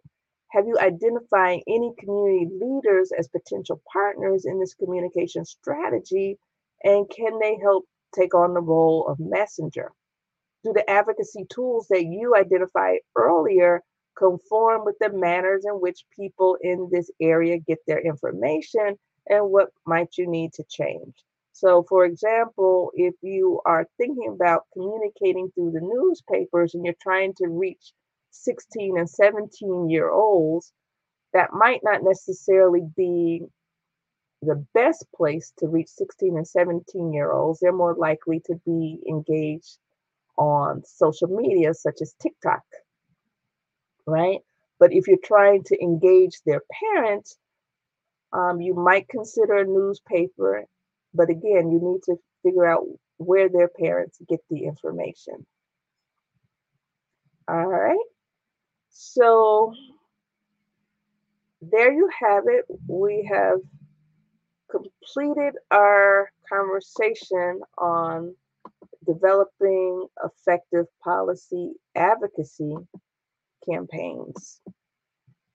Have 0.51 0.67
you 0.67 0.77
identified 0.79 1.61
any 1.67 1.93
community 1.99 2.47
leaders 2.51 3.11
as 3.11 3.27
potential 3.27 3.81
partners 3.93 4.45
in 4.45 4.59
this 4.59 4.73
communication 4.75 5.45
strategy? 5.45 6.39
And 6.83 7.09
can 7.09 7.39
they 7.39 7.57
help 7.61 7.85
take 8.15 8.33
on 8.33 8.55
the 8.55 8.61
role 8.61 9.07
of 9.07 9.19
messenger? 9.19 9.91
Do 10.63 10.73
the 10.73 10.89
advocacy 10.89 11.45
tools 11.49 11.87
that 11.89 12.03
you 12.03 12.35
identified 12.35 12.99
earlier 13.15 13.81
conform 14.17 14.83
with 14.83 14.97
the 14.99 15.09
manners 15.09 15.63
in 15.65 15.75
which 15.75 16.05
people 16.13 16.57
in 16.61 16.89
this 16.91 17.09
area 17.21 17.57
get 17.59 17.79
their 17.87 17.99
information 17.99 18.99
and 19.27 19.49
what 19.51 19.69
might 19.85 20.17
you 20.17 20.27
need 20.27 20.51
to 20.53 20.63
change? 20.69 21.13
So, 21.53 21.83
for 21.87 22.05
example, 22.05 22.91
if 22.93 23.15
you 23.21 23.61
are 23.65 23.87
thinking 23.97 24.29
about 24.33 24.67
communicating 24.73 25.49
through 25.51 25.71
the 25.71 25.81
newspapers 25.81 26.73
and 26.73 26.85
you're 26.85 26.95
trying 27.01 27.33
to 27.35 27.47
reach 27.47 27.93
16 28.31 28.97
and 28.97 29.09
17 29.09 29.89
year 29.89 30.09
olds, 30.09 30.73
that 31.33 31.53
might 31.53 31.81
not 31.83 32.03
necessarily 32.03 32.81
be 32.95 33.43
the 34.41 34.65
best 34.73 35.05
place 35.15 35.53
to 35.59 35.67
reach 35.67 35.89
16 35.89 36.37
and 36.37 36.47
17 36.47 37.13
year 37.13 37.31
olds. 37.31 37.59
They're 37.59 37.71
more 37.71 37.95
likely 37.95 38.41
to 38.45 38.55
be 38.65 38.99
engaged 39.07 39.77
on 40.39 40.83
social 40.85 41.27
media, 41.27 41.75
such 41.75 42.01
as 42.01 42.15
TikTok, 42.21 42.63
right? 44.07 44.39
But 44.79 44.93
if 44.93 45.07
you're 45.07 45.17
trying 45.23 45.63
to 45.65 45.83
engage 45.83 46.41
their 46.45 46.61
parents, 46.95 47.37
um, 48.33 48.61
you 48.61 48.73
might 48.73 49.09
consider 49.09 49.57
a 49.57 49.65
newspaper. 49.65 50.65
But 51.13 51.29
again, 51.29 51.71
you 51.71 51.79
need 51.81 52.03
to 52.05 52.17
figure 52.43 52.65
out 52.65 52.85
where 53.17 53.49
their 53.49 53.67
parents 53.67 54.19
get 54.29 54.39
the 54.49 54.65
information. 54.65 55.45
All 57.49 57.67
right. 57.67 57.99
So 58.89 59.73
there 61.61 61.91
you 61.91 62.09
have 62.21 62.45
it. 62.47 62.65
We 62.87 63.29
have 63.31 63.59
completed 64.71 65.55
our 65.71 66.31
conversation 66.47 67.61
on 67.77 68.35
developing 69.11 70.07
effective 70.23 70.85
policy 71.03 71.71
advocacy 71.95 72.75
campaigns. 73.67 74.61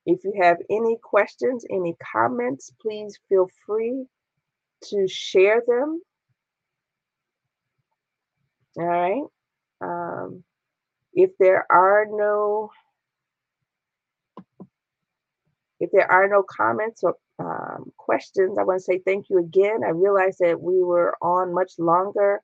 If 0.07 0.25
you 0.25 0.35
have 0.43 0.59
any 0.69 0.99
questions, 1.03 1.65
any 1.71 1.95
comments, 2.13 2.73
please 2.83 3.19
feel 3.29 3.49
free 3.65 4.07
to 4.91 5.07
share 5.09 5.63
them. 5.67 6.03
All 8.77 8.87
right. 8.87 9.23
Um, 9.81 10.43
if 11.13 11.31
there 11.39 11.65
are 11.71 12.07
no 12.11 12.71
if 15.81 15.91
there 15.93 16.11
are 16.11 16.29
no 16.29 16.43
comments 16.43 17.03
or 17.03 17.17
um, 17.39 17.93
questions, 17.99 18.59
I 18.59 18.65
want 18.65 18.79
to 18.79 18.85
say 18.85 19.01
thank 19.05 19.27
you 19.29 19.39
again. 19.39 19.81
I 19.85 19.91
realize 19.91 20.39
that 20.39 20.61
we 20.61 20.83
were 20.83 21.15
on 21.21 21.55
much 21.55 21.73
longer 21.79 22.41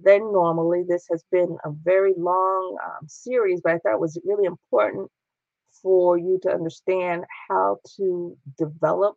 than 0.00 0.32
normally. 0.32 0.84
This 0.86 1.06
has 1.10 1.24
been 1.30 1.56
a 1.64 1.70
very 1.70 2.14
long 2.16 2.76
um, 2.84 3.06
series, 3.08 3.60
but 3.62 3.72
I 3.72 3.78
thought 3.78 3.94
it 3.94 4.00
was 4.00 4.18
really 4.24 4.46
important 4.46 5.10
for 5.82 6.18
you 6.18 6.38
to 6.42 6.50
understand 6.52 7.24
how 7.48 7.78
to 7.96 8.36
develop 8.58 9.16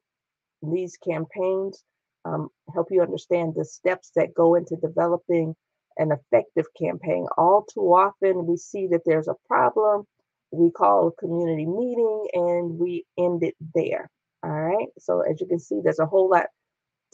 these 0.62 0.98
campaigns, 0.98 1.84
um, 2.26 2.50
help 2.74 2.88
you 2.92 3.02
understand 3.02 3.54
the 3.56 3.66
steps 3.66 4.12
that 4.16 4.34
go 4.34 4.56
into 4.56 4.76
developing 4.78 5.56
an 5.98 6.12
effective 6.12 6.66
campaign. 6.80 7.28
All 7.38 7.66
too 7.66 7.94
often, 7.94 8.46
we 8.46 8.58
see 8.58 8.88
that 8.88 9.02
there's 9.06 9.28
a 9.28 9.36
problem, 9.48 10.06
we 10.52 10.72
call 10.72 11.08
a 11.08 11.12
community 11.14 11.66
meeting, 11.66 12.28
and 12.34 12.78
we 12.80 13.06
end 13.18 13.44
it 13.44 13.56
there. 13.74 14.10
All 14.44 14.52
right. 14.52 14.88
So, 15.00 15.22
as 15.22 15.40
you 15.40 15.48
can 15.48 15.60
see, 15.60 15.82
there's 15.84 16.00
a 16.00 16.06
whole 16.06 16.30
lot 16.30 16.48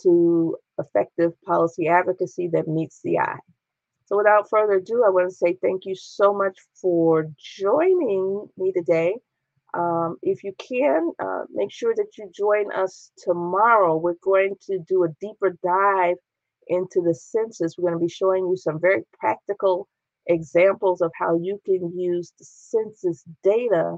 to 0.04 0.58
effective 0.80 1.32
policy 1.46 1.88
advocacy 1.88 2.50
that 2.54 2.68
meets 2.68 3.02
the 3.04 3.20
eye. 3.20 3.40
So, 4.06 4.18
without 4.18 4.50
further 4.50 4.74
ado, 4.74 5.04
I 5.06 5.10
want 5.10 5.30
to 5.30 5.36
say 5.36 5.58
thank 5.62 5.86
you 5.86 5.96
so 5.96 6.34
much 6.34 6.58
for 6.82 7.28
joining 7.38 8.48
me 8.58 8.74
today. 8.74 9.16
Um, 9.74 10.18
if 10.22 10.44
you 10.44 10.54
can, 10.58 11.12
uh, 11.18 11.44
make 11.50 11.72
sure 11.72 11.94
that 11.96 12.18
you 12.18 12.30
join 12.36 12.72
us 12.74 13.12
tomorrow. 13.18 13.96
We're 13.96 14.16
going 14.22 14.56
to 14.64 14.80
do 14.80 15.06
a 15.06 15.16
deeper 15.22 15.58
dive 15.64 16.18
into 16.68 17.02
the 17.02 17.16
census. 17.16 17.76
We're 17.78 17.90
going 17.90 18.00
to 18.00 18.06
be 18.06 18.12
showing 18.12 18.48
you 18.48 18.58
some 18.58 18.82
very 18.82 19.04
practical 19.18 19.88
examples 20.28 21.02
of 21.02 21.12
how 21.18 21.38
you 21.38 21.62
can 21.66 21.98
use 21.98 22.34
the 22.38 22.46
census 22.46 23.24
data 23.44 23.96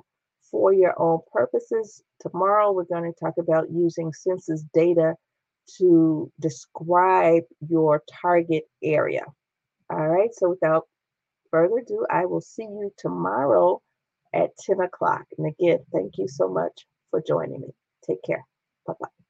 for 0.51 0.73
your 0.73 0.93
own 1.01 1.19
purposes. 1.33 2.03
Tomorrow, 2.21 2.71
we're 2.71 2.83
going 2.83 3.11
to 3.11 3.19
talk 3.19 3.33
about 3.39 3.71
using 3.71 4.13
census 4.13 4.63
data 4.73 5.15
to 5.77 6.31
describe 6.39 7.43
your 7.67 8.03
target 8.21 8.63
area. 8.83 9.25
All 9.89 10.07
right, 10.07 10.33
so 10.33 10.49
without 10.49 10.87
further 11.51 11.77
ado, 11.77 12.05
I 12.09 12.25
will 12.25 12.41
see 12.41 12.63
you 12.63 12.91
tomorrow 12.97 13.81
at 14.33 14.57
10 14.57 14.79
o'clock. 14.79 15.25
And 15.37 15.47
again, 15.47 15.79
thank 15.91 16.17
you 16.17 16.27
so 16.27 16.49
much 16.49 16.85
for 17.11 17.21
joining 17.25 17.61
me. 17.61 17.69
Take 18.07 18.23
care. 18.23 18.45
Bye 18.87 18.93
bye. 18.99 19.22